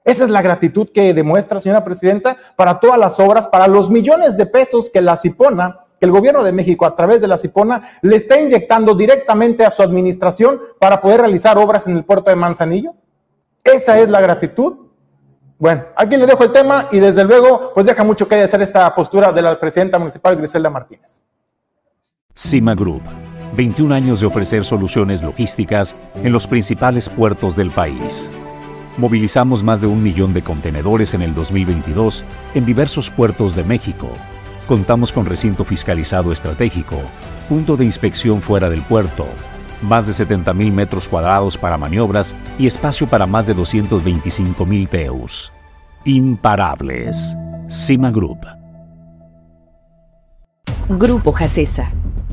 Esa 0.04 0.24
es 0.24 0.32
la 0.32 0.42
gratitud 0.42 0.90
que 0.92 1.14
demuestra, 1.14 1.60
señora 1.60 1.84
presidenta, 1.84 2.36
para 2.56 2.80
todas 2.80 2.98
las 2.98 3.20
obras, 3.20 3.48
para 3.48 3.68
los 3.68 3.92
millones 3.92 4.36
de 4.38 4.48
pesos 4.48 4.90
que 4.90 5.02
la 5.02 5.16
Cipona, 5.16 5.82
que 6.00 6.08
el 6.08 6.12
gobierno 6.12 6.44
de 6.44 6.52
México 6.52 6.84
a 6.84 6.96
través 6.96 7.22
de 7.22 7.28
la 7.28 7.38
Cipona 7.38 7.84
le 8.02 8.16
está 8.16 8.40
inyectando 8.40 8.96
directamente 8.96 9.64
a 9.64 9.70
su 9.70 9.84
administración 9.84 10.60
para 10.80 11.00
poder 11.00 11.22
realizar 11.22 11.60
obras 11.60 11.86
en 11.86 11.96
el 11.96 12.04
puerto 12.04 12.32
de 12.32 12.36
Manzanillo. 12.36 12.96
Esa 13.64 14.00
es 14.00 14.10
la 14.10 14.20
gratitud. 14.20 14.88
Bueno, 15.60 15.84
aquí 15.96 16.18
le 16.18 16.26
dejo 16.26 16.44
el 16.44 16.52
tema 16.52 16.88
y 16.92 16.98
desde 16.98 17.24
luego, 17.24 17.72
pues 17.76 17.86
deja 17.86 18.04
mucho 18.04 18.28
que 18.28 18.42
hacer 18.42 18.64
esta 18.64 18.96
postura 18.96 19.32
de 19.32 19.44
la 19.44 19.60
presidenta 19.60 20.00
municipal 20.00 20.36
Griselda 20.36 20.72
Martínez. 20.72 21.22
Cima 22.34 22.74
Group 22.74 23.04
21 23.56 23.94
años 23.94 24.20
de 24.22 24.26
ofrecer 24.26 24.64
soluciones 24.64 25.22
logísticas 25.22 25.96
en 26.16 26.32
los 26.32 26.48
principales 26.48 27.10
puertos 27.10 27.56
del 27.56 27.72
país. 27.72 28.32
Movilizamos 28.98 29.64
más 29.64 29.82
de 29.82 29.88
un 29.88 30.02
millón 30.02 30.34
de 30.34 30.42
contenedores 30.42 31.14
en 31.14 31.22
el 31.22 31.34
2022 31.34 32.24
en 32.56 32.66
diversos 32.66 33.10
puertos 33.10 33.56
de 33.56 33.64
México. 33.64 34.10
Contamos 34.68 35.12
con 35.12 35.26
recinto 35.26 35.66
fiscalizado 35.66 36.32
estratégico, 36.32 36.98
punto 37.50 37.76
de 37.76 37.86
inspección 37.86 38.42
fuera 38.42 38.70
del 38.70 38.82
puerto, 38.84 39.28
más 39.82 40.08
de 40.08 40.14
70 40.14 40.54
mil 40.54 40.72
metros 40.72 41.08
cuadrados 41.08 41.58
para 41.58 41.78
maniobras 41.78 42.36
y 42.58 42.68
espacio 42.68 43.08
para 43.08 43.26
más 43.26 43.46
de 43.48 43.54
225 43.54 44.66
mil 44.66 44.88
TEUs. 44.88 45.52
Imparables. 46.06 47.36
Cima 47.68 48.12
Group. 48.12 48.46
Grupo 50.90 51.32
Jacesa 51.32 51.92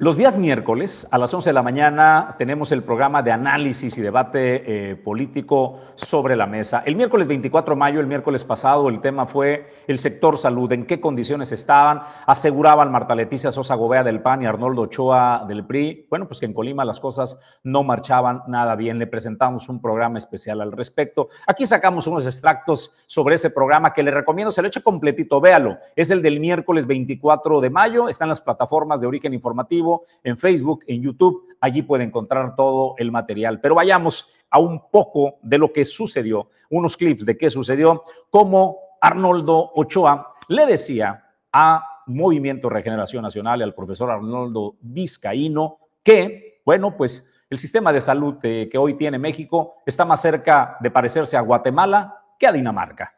Los 0.00 0.16
días 0.16 0.38
miércoles 0.38 1.08
a 1.10 1.18
las 1.18 1.34
11 1.34 1.50
de 1.50 1.54
la 1.54 1.62
mañana 1.64 2.36
tenemos 2.38 2.70
el 2.70 2.84
programa 2.84 3.20
de 3.20 3.32
análisis 3.32 3.98
y 3.98 4.00
debate 4.00 4.90
eh, 4.92 4.94
político 4.94 5.80
sobre 5.96 6.36
la 6.36 6.46
mesa. 6.46 6.84
El 6.86 6.94
miércoles 6.94 7.26
24 7.26 7.74
de 7.74 7.78
mayo, 7.80 7.98
el 7.98 8.06
miércoles 8.06 8.44
pasado, 8.44 8.88
el 8.90 9.00
tema 9.00 9.26
fue 9.26 9.72
el 9.88 9.98
sector 9.98 10.38
salud, 10.38 10.70
en 10.70 10.86
qué 10.86 11.00
condiciones 11.00 11.50
estaban. 11.50 12.02
Aseguraban 12.26 12.92
Marta 12.92 13.16
Leticia 13.16 13.50
Sosa 13.50 13.74
Gobea 13.74 14.04
del 14.04 14.22
PAN 14.22 14.42
y 14.42 14.46
Arnoldo 14.46 14.82
Ochoa 14.82 15.44
del 15.48 15.66
PRI. 15.66 16.06
Bueno, 16.08 16.28
pues 16.28 16.38
que 16.38 16.46
en 16.46 16.54
Colima 16.54 16.84
las 16.84 17.00
cosas 17.00 17.40
no 17.64 17.82
marchaban 17.82 18.44
nada 18.46 18.76
bien. 18.76 19.00
Le 19.00 19.08
presentamos 19.08 19.68
un 19.68 19.82
programa 19.82 20.18
especial 20.18 20.60
al 20.60 20.70
respecto. 20.70 21.26
Aquí 21.44 21.66
sacamos 21.66 22.06
unos 22.06 22.24
extractos 22.24 22.94
sobre 23.08 23.34
ese 23.34 23.50
programa 23.50 23.92
que 23.92 24.04
le 24.04 24.12
recomiendo, 24.12 24.52
se 24.52 24.62
lo 24.62 24.68
eche 24.68 24.80
completito, 24.80 25.40
véalo. 25.40 25.76
Es 25.96 26.12
el 26.12 26.22
del 26.22 26.38
miércoles 26.38 26.86
24 26.86 27.60
de 27.60 27.70
mayo, 27.70 28.08
está 28.08 28.26
en 28.26 28.28
las 28.28 28.40
plataformas 28.40 29.00
de 29.00 29.08
origen 29.08 29.34
informativo 29.34 29.87
en 30.22 30.36
Facebook, 30.36 30.84
en 30.86 31.02
YouTube. 31.02 31.44
Allí 31.60 31.82
puede 31.82 32.04
encontrar 32.04 32.54
todo 32.56 32.94
el 32.98 33.10
material. 33.10 33.60
Pero 33.60 33.74
vayamos 33.74 34.28
a 34.50 34.58
un 34.58 34.90
poco 34.90 35.38
de 35.42 35.58
lo 35.58 35.72
que 35.72 35.84
sucedió, 35.84 36.48
unos 36.70 36.96
clips 36.96 37.24
de 37.24 37.36
qué 37.36 37.50
sucedió, 37.50 38.02
como 38.30 38.78
Arnoldo 39.00 39.72
Ochoa 39.74 40.34
le 40.48 40.66
decía 40.66 41.24
a 41.52 41.82
Movimiento 42.06 42.68
Regeneración 42.70 43.22
Nacional 43.22 43.60
y 43.60 43.62
al 43.62 43.74
profesor 43.74 44.10
Arnoldo 44.10 44.76
Vizcaíno 44.80 45.78
que, 46.02 46.62
bueno, 46.64 46.96
pues 46.96 47.30
el 47.50 47.58
sistema 47.58 47.92
de 47.92 48.00
salud 48.00 48.36
eh, 48.42 48.68
que 48.70 48.78
hoy 48.78 48.94
tiene 48.94 49.18
México 49.18 49.76
está 49.86 50.04
más 50.04 50.22
cerca 50.22 50.76
de 50.80 50.90
parecerse 50.90 51.36
a 51.36 51.42
Guatemala 51.42 52.22
que 52.38 52.46
a 52.46 52.52
Dinamarca. 52.52 53.14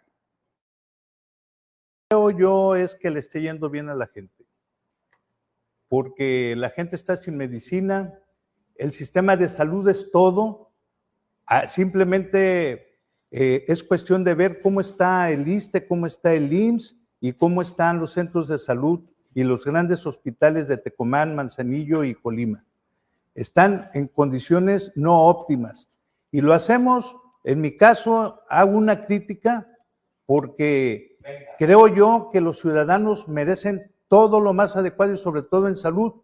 Yo 2.37 2.75
es 2.75 2.97
que 2.97 3.11
le 3.11 3.21
esté 3.21 3.41
yendo 3.41 3.71
bien 3.71 3.89
a 3.89 3.95
la 3.95 4.09
gente 4.09 4.40
porque 5.91 6.55
la 6.57 6.71
gente 6.71 6.95
está 6.95 7.17
sin 7.17 7.37
medicina, 7.37 8.17
el 8.77 8.93
sistema 8.93 9.37
de 9.37 9.49
salud 9.49 9.89
es 9.89 10.13
todo, 10.13 10.71
ah, 11.47 11.67
simplemente 11.67 12.97
eh, 13.33 13.65
es 13.67 13.83
cuestión 13.83 14.23
de 14.23 14.35
ver 14.35 14.61
cómo 14.61 14.81
está 14.81 15.33
el 15.33 15.49
ISTE, 15.49 15.89
cómo 15.89 16.07
está 16.07 16.33
el 16.33 16.53
IMSS 16.53 16.97
y 17.21 17.33
cómo 17.33 17.61
están 17.61 17.99
los 17.99 18.13
centros 18.13 18.47
de 18.47 18.61
salud 18.61 19.01
y 19.35 19.43
los 19.43 19.65
grandes 19.65 20.07
hospitales 20.07 20.69
de 20.69 20.77
Tecomán, 20.77 21.35
Manzanillo 21.35 22.05
y 22.05 22.15
Colima. 22.15 22.65
Están 23.35 23.91
en 23.93 24.07
condiciones 24.07 24.93
no 24.95 25.25
óptimas. 25.25 25.89
Y 26.31 26.41
lo 26.41 26.53
hacemos, 26.53 27.17
en 27.43 27.61
mi 27.61 27.77
caso, 27.77 28.43
hago 28.49 28.79
una 28.79 29.07
crítica 29.07 29.67
porque 30.25 31.19
creo 31.59 31.89
yo 31.89 32.31
que 32.33 32.41
los 32.41 32.61
ciudadanos 32.61 33.27
merecen 33.27 33.91
todo 34.11 34.41
lo 34.41 34.53
más 34.53 34.75
adecuado 34.75 35.13
y 35.13 35.17
sobre 35.17 35.43
todo 35.43 35.69
en 35.69 35.77
salud, 35.77 36.15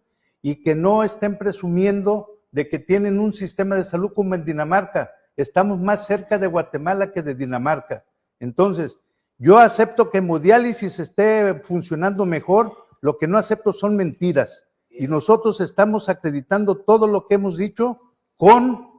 y 0.43 0.57
que 0.57 0.75
no 0.75 1.05
estén 1.05 1.39
presumiendo 1.39 2.41
de 2.51 2.69
que 2.69 2.81
tienen 2.81 3.21
un 3.21 3.33
sistema 3.33 3.77
de 3.77 3.85
salud 3.85 4.11
como 4.13 4.35
en 4.35 4.45
Dinamarca. 4.45 5.13
Estamos 5.37 5.79
más 5.79 6.05
cerca 6.05 6.37
de 6.37 6.49
Guatemala 6.49 7.13
que 7.13 7.23
de 7.23 7.37
Dinamarca. 7.37 8.05
Entonces, 8.41 8.99
yo 9.39 9.59
acepto 9.59 10.11
que 10.11 10.19
hemodiálisis 10.19 10.99
esté 10.99 11.61
funcionando 11.63 12.27
mejor, 12.27 12.73
lo 13.03 13.17
que 13.19 13.29
no 13.29 13.39
acepto 13.39 13.73
son 13.73 13.97
mentiras. 13.97 14.65
Y 14.91 15.07
nosotros 15.07 15.61
estamos 15.61 16.09
acreditando 16.09 16.79
todo 16.79 17.07
lo 17.07 17.29
que 17.29 17.37
hemos 17.37 17.57
dicho 17.57 18.01
con, 18.37 18.91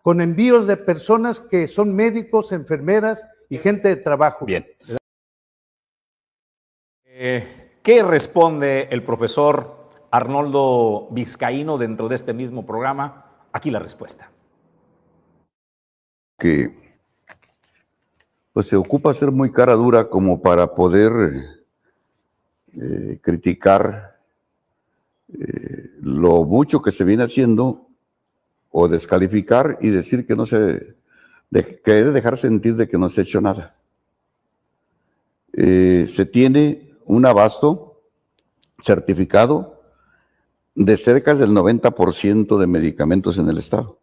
con 0.00 0.22
envíos 0.22 0.66
de 0.66 0.78
personas 0.78 1.38
que 1.38 1.68
son 1.68 1.94
médicos, 1.94 2.50
enfermeras 2.52 3.26
y 3.50 3.58
gente 3.58 3.90
de 3.90 3.96
trabajo. 3.96 4.46
Bien. 4.46 4.64
Eh, 7.24 7.70
¿Qué 7.84 8.02
responde 8.02 8.88
el 8.90 9.04
profesor 9.04 9.86
Arnoldo 10.10 11.06
Vizcaíno 11.12 11.78
dentro 11.78 12.08
de 12.08 12.16
este 12.16 12.32
mismo 12.32 12.66
programa? 12.66 13.26
Aquí 13.52 13.70
la 13.70 13.78
respuesta. 13.78 14.28
Que 16.36 16.74
pues 18.52 18.66
se 18.66 18.74
ocupa 18.74 19.14
ser 19.14 19.30
muy 19.30 19.52
cara 19.52 19.74
dura 19.74 20.08
como 20.08 20.42
para 20.42 20.74
poder 20.74 21.12
eh, 22.74 23.20
criticar 23.22 24.18
eh, 25.32 25.92
lo 26.00 26.42
mucho 26.42 26.82
que 26.82 26.90
se 26.90 27.04
viene 27.04 27.22
haciendo 27.22 27.86
o 28.72 28.88
descalificar 28.88 29.78
y 29.80 29.90
decir 29.90 30.26
que 30.26 30.34
no 30.34 30.44
se, 30.44 30.96
de, 31.50 31.80
querer 31.84 32.10
dejar 32.10 32.36
sentir 32.36 32.74
de 32.74 32.88
que 32.88 32.98
no 32.98 33.08
se 33.08 33.20
ha 33.20 33.24
hecho 33.24 33.40
nada. 33.40 33.76
Se 35.54 36.26
tiene 36.26 36.91
un 37.12 37.26
abasto 37.26 38.00
certificado 38.80 39.82
de 40.74 40.96
cerca 40.96 41.34
del 41.34 41.50
90% 41.50 42.58
de 42.58 42.66
medicamentos 42.66 43.36
en 43.36 43.48
el 43.50 43.58
Estado. 43.58 43.98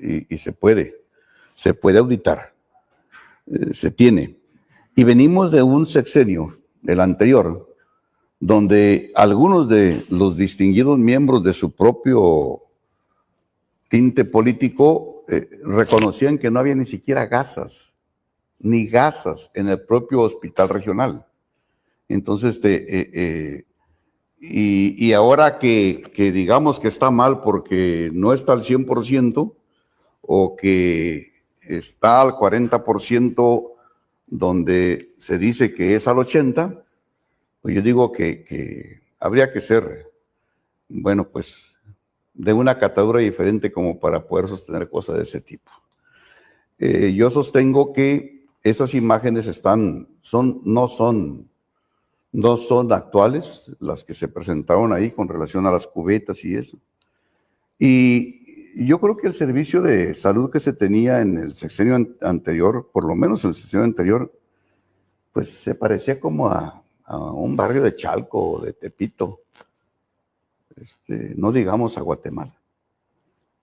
Y, 0.00 0.38
se 0.38 0.52
puede, 0.52 1.02
se 1.54 1.74
puede 1.74 1.98
auditar, 1.98 2.54
eh, 3.46 3.74
se 3.74 3.90
tiene. 3.90 4.36
Y 4.94 5.02
venimos 5.02 5.50
de 5.50 5.60
un 5.60 5.86
sexenio, 5.86 6.56
el 6.86 7.00
anterior, 7.00 7.74
donde 8.38 9.10
algunos 9.16 9.68
de 9.68 10.06
los 10.08 10.36
distinguidos 10.36 10.98
miembros 10.98 11.42
de 11.42 11.52
su 11.52 11.72
propio 11.72 12.62
tinte 13.90 14.24
político 14.24 15.24
eh, 15.26 15.50
reconocían 15.64 16.38
que 16.38 16.52
no 16.52 16.60
había 16.60 16.76
ni 16.76 16.84
siquiera 16.84 17.26
gasas, 17.26 17.92
ni 18.58 18.86
gasas 18.86 19.50
en 19.54 19.68
el 19.68 19.80
propio 19.80 20.22
hospital 20.22 20.68
regional. 20.68 21.26
Entonces, 22.08 22.56
este, 22.56 23.00
eh, 23.00 23.10
eh, 23.12 23.64
y, 24.40 25.12
ahora 25.12 25.58
que, 25.58 26.02
digamos 26.16 26.78
que 26.78 26.88
está 26.88 27.10
mal 27.10 27.40
porque 27.40 28.08
no 28.12 28.32
está 28.32 28.52
al 28.52 28.62
100% 28.62 29.54
o 30.22 30.56
que 30.56 31.32
está 31.60 32.22
al 32.22 32.32
40% 32.32 33.72
donde 34.26 35.14
se 35.18 35.38
dice 35.38 35.74
que 35.74 35.94
es 35.94 36.06
al 36.06 36.16
80%, 36.16 36.84
pues 37.60 37.74
yo 37.74 37.82
digo 37.82 38.12
que, 38.12 38.44
que 38.44 39.00
habría 39.18 39.52
que 39.52 39.60
ser, 39.60 40.10
bueno, 40.88 41.28
pues 41.28 41.72
de 42.38 42.52
una 42.52 42.78
catadura 42.78 43.18
diferente 43.18 43.72
como 43.72 43.98
para 43.98 44.26
poder 44.26 44.46
sostener 44.46 44.88
cosas 44.88 45.16
de 45.16 45.22
ese 45.24 45.40
tipo. 45.40 45.72
Eh, 46.78 47.12
yo 47.12 47.30
sostengo 47.30 47.92
que 47.92 48.37
esas 48.68 48.94
imágenes 48.94 49.46
están, 49.46 50.08
son, 50.20 50.60
no 50.64 50.88
son, 50.88 51.48
no 52.32 52.56
son 52.56 52.92
actuales, 52.92 53.70
las 53.80 54.04
que 54.04 54.14
se 54.14 54.28
presentaron 54.28 54.92
ahí 54.92 55.10
con 55.10 55.28
relación 55.28 55.66
a 55.66 55.70
las 55.70 55.86
cubetas 55.86 56.44
y 56.44 56.54
eso. 56.56 56.78
Y 57.78 58.84
yo 58.86 59.00
creo 59.00 59.16
que 59.16 59.26
el 59.26 59.34
servicio 59.34 59.82
de 59.82 60.14
salud 60.14 60.50
que 60.50 60.60
se 60.60 60.72
tenía 60.72 61.20
en 61.20 61.38
el 61.38 61.54
sexenio 61.54 61.96
anterior, 62.20 62.90
por 62.92 63.04
lo 63.04 63.14
menos 63.14 63.44
en 63.44 63.48
el 63.48 63.54
sexenio 63.54 63.84
anterior, 63.84 64.32
pues 65.32 65.50
se 65.50 65.74
parecía 65.74 66.18
como 66.18 66.48
a, 66.48 66.82
a 67.04 67.18
un 67.18 67.56
barrio 67.56 67.82
de 67.82 67.94
Chalco 67.94 68.52
o 68.52 68.60
de 68.60 68.72
Tepito 68.72 69.40
este, 70.80 71.34
no 71.36 71.52
digamos 71.52 71.98
a 71.98 72.02
Guatemala. 72.02 72.54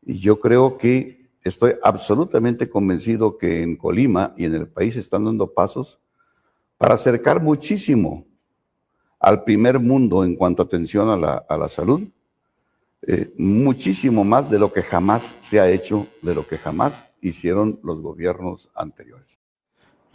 Y 0.03 0.19
yo 0.19 0.39
creo 0.39 0.77
que 0.77 1.24
estoy 1.45 1.75
absolutamente 1.83 2.67
convencido 2.67 3.37
que 3.37 3.61
en 3.61 3.77
Colima 3.77 4.33
y 4.35 4.45
en 4.45 4.55
el 4.55 4.67
país 4.67 4.97
están 4.97 5.25
dando 5.25 5.53
pasos 5.53 5.99
para 6.77 6.95
acercar 6.95 7.41
muchísimo 7.41 8.25
al 9.19 9.43
primer 9.43 9.79
mundo 9.79 10.25
en 10.25 10.35
cuanto 10.35 10.63
a 10.63 10.65
atención 10.65 11.07
a 11.09 11.17
la, 11.57 11.69
salud, 11.69 12.01
eh, 13.03 13.31
muchísimo 13.37 14.23
más 14.23 14.49
de 14.49 14.59
lo 14.59 14.73
que 14.73 14.81
jamás 14.81 15.35
se 15.39 15.59
ha 15.59 15.69
hecho, 15.69 16.07
de 16.21 16.35
lo 16.35 16.45
que 16.45 16.57
jamás 16.57 17.05
hicieron 17.21 17.79
los 17.83 18.01
gobiernos 18.01 18.69
anteriores. 18.75 19.39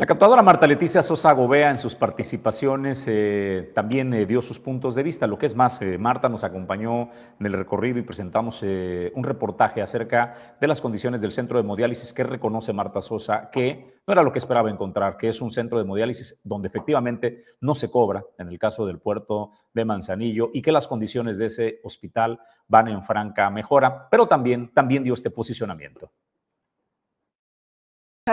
La 0.01 0.07
captadora 0.07 0.41
Marta 0.41 0.67
Leticia 0.67 1.03
Sosa 1.03 1.31
Gobea 1.33 1.69
en 1.69 1.77
sus 1.77 1.95
participaciones 1.95 3.05
eh, 3.07 3.71
también 3.75 4.15
eh, 4.15 4.25
dio 4.25 4.41
sus 4.41 4.59
puntos 4.59 4.95
de 4.95 5.03
vista. 5.03 5.27
Lo 5.27 5.37
que 5.37 5.45
es 5.45 5.55
más, 5.55 5.83
eh, 5.83 5.99
Marta 5.99 6.31
nos 6.31 6.43
acompañó 6.43 7.11
en 7.39 7.45
el 7.45 7.53
recorrido 7.53 7.99
y 7.99 8.03
presentamos 8.03 8.63
un 8.63 9.25
reportaje 9.25 9.83
acerca 9.83 10.57
de 10.59 10.67
las 10.67 10.81
condiciones 10.81 11.21
del 11.21 11.33
centro 11.33 11.59
de 11.59 11.65
hemodiálisis 11.65 12.15
que 12.15 12.23
reconoce 12.23 12.73
Marta 12.73 13.03
Sosa, 13.03 13.51
que 13.51 14.01
no 14.07 14.13
era 14.13 14.23
lo 14.23 14.33
que 14.33 14.39
esperaba 14.39 14.71
encontrar, 14.71 15.19
que 15.19 15.29
es 15.29 15.43
un 15.43 15.51
centro 15.51 15.77
de 15.77 15.85
hemodiálisis 15.85 16.41
donde 16.45 16.69
efectivamente 16.69 17.45
no 17.61 17.75
se 17.75 17.91
cobra, 17.91 18.25
en 18.39 18.49
el 18.49 18.59
caso 18.59 18.87
del 18.87 19.01
puerto 19.01 19.51
de 19.75 19.85
Manzanillo, 19.85 20.49
y 20.55 20.63
que 20.63 20.73
las 20.73 20.87
condiciones 20.87 21.37
de 21.37 21.45
ese 21.45 21.79
hospital 21.85 22.41
van 22.69 22.89
en 22.89 23.03
franca 23.03 23.51
mejora, 23.51 24.09
pero 24.11 24.27
también, 24.27 24.73
también 24.73 25.05
dio 25.05 25.13
este 25.13 25.31
posicionamiento 25.31 26.11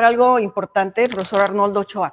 algo 0.03 0.39
importante, 0.39 1.07
profesor 1.07 1.41
Arnoldo 1.41 1.81
Ochoa. 1.81 2.12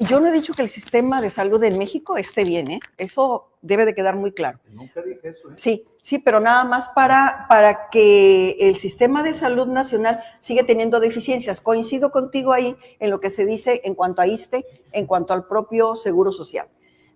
Yo 0.00 0.20
no 0.20 0.28
he 0.28 0.32
dicho 0.32 0.52
que 0.54 0.62
el 0.62 0.68
sistema 0.68 1.20
de 1.20 1.28
salud 1.28 1.62
en 1.64 1.76
México 1.76 2.16
esté 2.16 2.44
bien, 2.44 2.70
¿eh? 2.70 2.80
Eso 2.98 3.48
debe 3.62 3.84
de 3.84 3.96
quedar 3.96 4.14
muy 4.14 4.30
claro. 4.30 4.60
Nunca 4.70 5.02
dije 5.02 5.30
eso. 5.30 5.50
¿eh? 5.50 5.54
Sí, 5.56 5.86
sí, 6.00 6.20
pero 6.20 6.38
nada 6.38 6.62
más 6.62 6.88
para, 6.90 7.46
para 7.48 7.90
que 7.90 8.56
el 8.60 8.76
sistema 8.76 9.24
de 9.24 9.34
salud 9.34 9.66
nacional 9.66 10.20
siga 10.38 10.62
teniendo 10.62 11.00
deficiencias. 11.00 11.60
Coincido 11.60 12.12
contigo 12.12 12.52
ahí 12.52 12.76
en 13.00 13.10
lo 13.10 13.18
que 13.18 13.30
se 13.30 13.44
dice 13.44 13.80
en 13.82 13.96
cuanto 13.96 14.22
a 14.22 14.28
ISTE, 14.28 14.64
en 14.92 15.06
cuanto 15.06 15.34
al 15.34 15.48
propio 15.48 15.96
Seguro 15.96 16.30
Social. 16.30 16.68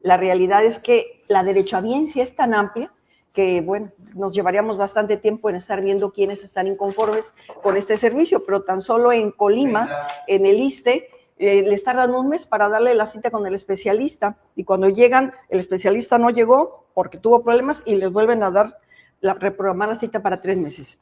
La 0.02 0.16
realidad 0.16 0.64
es 0.64 0.80
que 0.80 1.22
la 1.28 1.44
derechohabiencia 1.44 2.24
es 2.24 2.34
tan 2.34 2.52
amplia 2.52 2.92
que, 3.32 3.60
bueno, 3.60 3.90
nos 4.14 4.34
llevaríamos 4.34 4.76
bastante 4.76 5.16
tiempo 5.16 5.48
en 5.48 5.56
estar 5.56 5.80
viendo 5.80 6.12
quiénes 6.12 6.44
están 6.44 6.66
inconformes 6.66 7.32
con 7.62 7.76
este 7.76 7.96
servicio, 7.96 8.44
pero 8.44 8.62
tan 8.62 8.82
solo 8.82 9.12
en 9.12 9.30
Colima, 9.30 10.06
en 10.26 10.44
el 10.44 10.60
ISTE, 10.60 11.08
eh, 11.38 11.62
les 11.62 11.82
tardan 11.82 12.14
un 12.14 12.28
mes 12.28 12.46
para 12.46 12.68
darle 12.68 12.94
la 12.94 13.06
cita 13.06 13.30
con 13.30 13.46
el 13.46 13.54
especialista 13.54 14.36
y 14.54 14.64
cuando 14.64 14.88
llegan, 14.88 15.34
el 15.48 15.60
especialista 15.60 16.18
no 16.18 16.30
llegó 16.30 16.86
porque 16.94 17.18
tuvo 17.18 17.42
problemas 17.42 17.82
y 17.86 17.96
les 17.96 18.12
vuelven 18.12 18.42
a 18.42 18.50
dar, 18.50 18.78
la, 19.20 19.34
reprogramar 19.34 19.88
la 19.88 19.96
cita 19.96 20.22
para 20.22 20.40
tres 20.40 20.58
meses. 20.58 21.00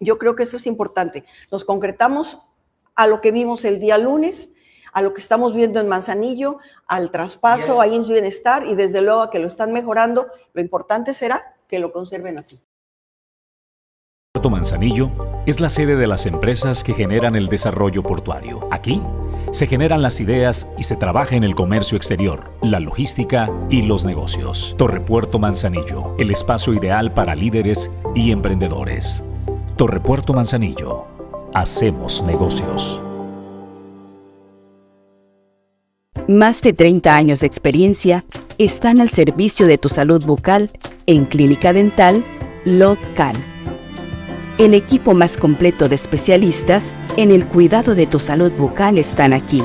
Yo 0.00 0.18
creo 0.18 0.34
que 0.34 0.42
eso 0.42 0.56
es 0.56 0.66
importante. 0.66 1.24
Nos 1.50 1.64
concretamos 1.64 2.42
a 2.96 3.06
lo 3.06 3.20
que 3.20 3.30
vimos 3.30 3.64
el 3.64 3.78
día 3.78 3.98
lunes, 3.98 4.52
a 4.92 5.00
lo 5.00 5.14
que 5.14 5.20
estamos 5.20 5.54
viendo 5.54 5.80
en 5.80 5.88
Manzanillo, 5.88 6.58
al 6.86 7.10
traspaso 7.10 7.80
a 7.80 7.86
INS 7.86 8.08
Bienestar 8.08 8.66
y 8.66 8.74
desde 8.74 9.00
luego 9.00 9.22
a 9.22 9.30
que 9.30 9.38
lo 9.38 9.46
están 9.46 9.72
mejorando. 9.72 10.26
Lo 10.52 10.60
importante 10.60 11.14
será 11.14 11.51
que 11.72 11.78
lo 11.78 11.90
conserven 11.90 12.36
así. 12.36 12.60
Puerto 14.34 14.50
Manzanillo 14.50 15.10
es 15.46 15.58
la 15.58 15.70
sede 15.70 15.96
de 15.96 16.06
las 16.06 16.26
empresas 16.26 16.84
que 16.84 16.92
generan 16.92 17.34
el 17.34 17.48
desarrollo 17.48 18.02
portuario. 18.02 18.68
Aquí 18.70 19.00
se 19.52 19.66
generan 19.66 20.02
las 20.02 20.20
ideas 20.20 20.74
y 20.76 20.82
se 20.82 20.96
trabaja 20.96 21.34
en 21.34 21.44
el 21.44 21.54
comercio 21.54 21.96
exterior, 21.96 22.52
la 22.60 22.78
logística 22.78 23.50
y 23.70 23.82
los 23.82 24.04
negocios. 24.04 24.74
Torrepuerto 24.76 25.38
Manzanillo, 25.38 26.14
el 26.18 26.30
espacio 26.30 26.74
ideal 26.74 27.14
para 27.14 27.34
líderes 27.34 27.90
y 28.14 28.32
emprendedores. 28.32 29.24
Torrepuerto 29.78 30.34
Manzanillo, 30.34 31.06
hacemos 31.54 32.22
negocios. 32.24 33.00
Más 36.32 36.62
de 36.62 36.72
30 36.72 37.14
años 37.14 37.40
de 37.40 37.46
experiencia 37.46 38.24
están 38.56 39.02
al 39.02 39.10
servicio 39.10 39.66
de 39.66 39.76
tu 39.76 39.90
salud 39.90 40.24
bucal 40.24 40.70
en 41.04 41.26
Clínica 41.26 41.74
Dental 41.74 42.24
Local. 42.64 43.36
El 44.56 44.72
equipo 44.72 45.12
más 45.12 45.36
completo 45.36 45.90
de 45.90 45.94
especialistas 45.94 46.94
en 47.18 47.32
el 47.32 47.46
cuidado 47.46 47.94
de 47.94 48.06
tu 48.06 48.18
salud 48.18 48.50
bucal 48.52 48.96
están 48.96 49.34
aquí, 49.34 49.62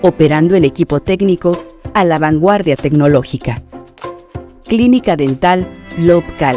operando 0.00 0.56
el 0.56 0.64
equipo 0.64 1.00
técnico 1.00 1.62
a 1.92 2.06
la 2.06 2.18
vanguardia 2.18 2.76
tecnológica. 2.76 3.62
Clínica 4.64 5.14
Dental 5.14 5.68
Local. 5.98 6.56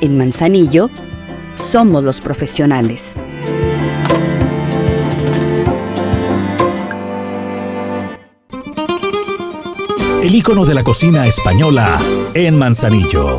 En 0.00 0.16
Manzanillo, 0.16 0.88
somos 1.56 2.02
los 2.02 2.22
profesionales. 2.22 3.14
El 10.22 10.36
ícono 10.36 10.64
de 10.64 10.74
la 10.74 10.84
cocina 10.84 11.26
española 11.26 11.98
en 12.34 12.56
Manzanillo. 12.56 13.38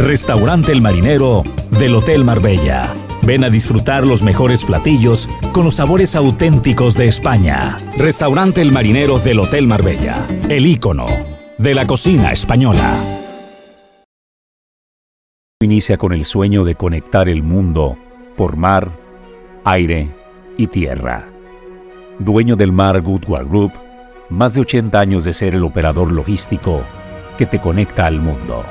Restaurante 0.00 0.72
El 0.72 0.82
Marinero 0.82 1.44
del 1.78 1.94
Hotel 1.94 2.24
Marbella. 2.24 2.92
Ven 3.22 3.44
a 3.44 3.50
disfrutar 3.50 4.04
los 4.04 4.24
mejores 4.24 4.64
platillos 4.64 5.28
con 5.52 5.64
los 5.64 5.76
sabores 5.76 6.16
auténticos 6.16 6.94
de 6.94 7.06
España. 7.06 7.78
Restaurante 7.96 8.62
El 8.62 8.72
Marinero 8.72 9.20
del 9.20 9.38
Hotel 9.38 9.68
Marbella. 9.68 10.26
El 10.48 10.66
ícono 10.66 11.06
de 11.56 11.74
la 11.74 11.86
cocina 11.86 12.32
española. 12.32 12.92
Inicia 15.60 15.98
con 15.98 16.12
el 16.12 16.24
sueño 16.24 16.64
de 16.64 16.74
conectar 16.74 17.28
el 17.28 17.44
mundo 17.44 17.96
por 18.36 18.56
mar, 18.56 18.90
aire 19.62 20.10
y 20.58 20.66
tierra. 20.66 21.26
Dueño 22.18 22.56
del 22.56 22.72
mar 22.72 23.00
Goodward 23.00 23.48
Group, 23.48 23.72
más 24.32 24.54
de 24.54 24.62
80 24.62 24.98
años 24.98 25.24
de 25.24 25.32
ser 25.32 25.54
el 25.54 25.62
operador 25.62 26.10
logístico 26.10 26.82
que 27.36 27.46
te 27.46 27.60
conecta 27.60 28.06
al 28.06 28.18
mundo. 28.20 28.64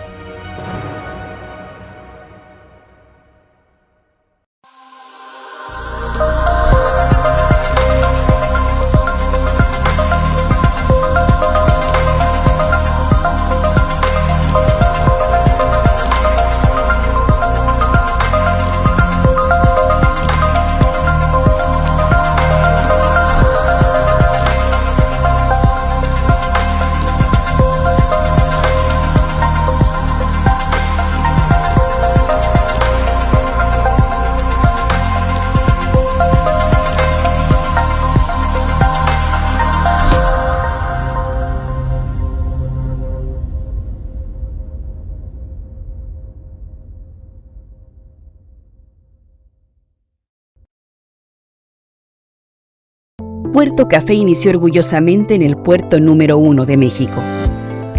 Puerto 53.62 53.88
Café 53.88 54.15
inició 54.15 54.50
orgullosamente 54.50 55.36
en 55.36 55.43
el 55.43 55.56
puerto 55.56 56.00
número 56.00 56.39
uno 56.39 56.65
de 56.65 56.78
México, 56.78 57.21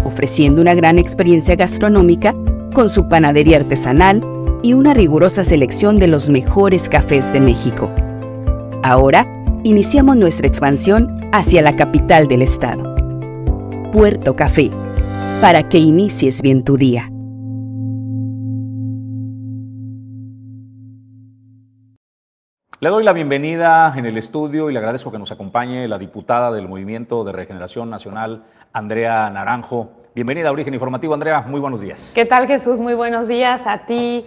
ofreciendo 0.03 0.61
una 0.61 0.75
gran 0.75 0.99
experiencia 0.99 1.55
gastronómica 1.55 2.35
con 2.73 2.89
su 2.89 3.07
panadería 3.07 3.59
artesanal 3.59 4.21
y 4.61 4.73
una 4.73 4.93
rigurosa 4.93 5.45
selección 5.45 5.99
de 5.99 6.07
los 6.07 6.27
mejores 6.27 6.89
cafés 6.89 7.31
de 7.31 7.39
México. 7.39 7.89
Ahora, 8.83 9.25
iniciamos 9.63 10.17
nuestra 10.17 10.47
expansión 10.47 11.21
hacia 11.31 11.61
la 11.61 11.77
capital 11.77 12.27
del 12.27 12.41
estado. 12.41 12.93
Puerto 13.93 14.35
Café, 14.35 14.69
para 15.39 15.69
que 15.69 15.77
inicies 15.77 16.41
bien 16.41 16.65
tu 16.65 16.75
día. 16.75 17.12
Le 22.83 22.89
doy 22.89 23.05
la 23.05 23.13
bienvenida 23.13 23.93
en 23.95 24.05
el 24.05 24.17
estudio 24.17 24.69
y 24.69 24.73
le 24.73 24.79
agradezco 24.79 25.09
que 25.09 25.17
nos 25.17 25.31
acompañe 25.31 25.87
la 25.87 25.97
diputada 25.97 26.51
del 26.51 26.67
Movimiento 26.67 27.23
de 27.23 27.31
Regeneración 27.31 27.89
Nacional, 27.89 28.43
Andrea 28.73 29.29
Naranjo. 29.29 29.91
Bienvenida 30.13 30.49
a 30.49 30.51
Origen 30.51 30.73
Informativo, 30.73 31.13
Andrea. 31.13 31.45
Muy 31.47 31.61
buenos 31.61 31.79
días. 31.79 32.11
¿Qué 32.13 32.25
tal, 32.25 32.45
Jesús? 32.45 32.81
Muy 32.81 32.93
buenos 32.93 33.29
días 33.29 33.67
a 33.67 33.85
ti, 33.85 34.25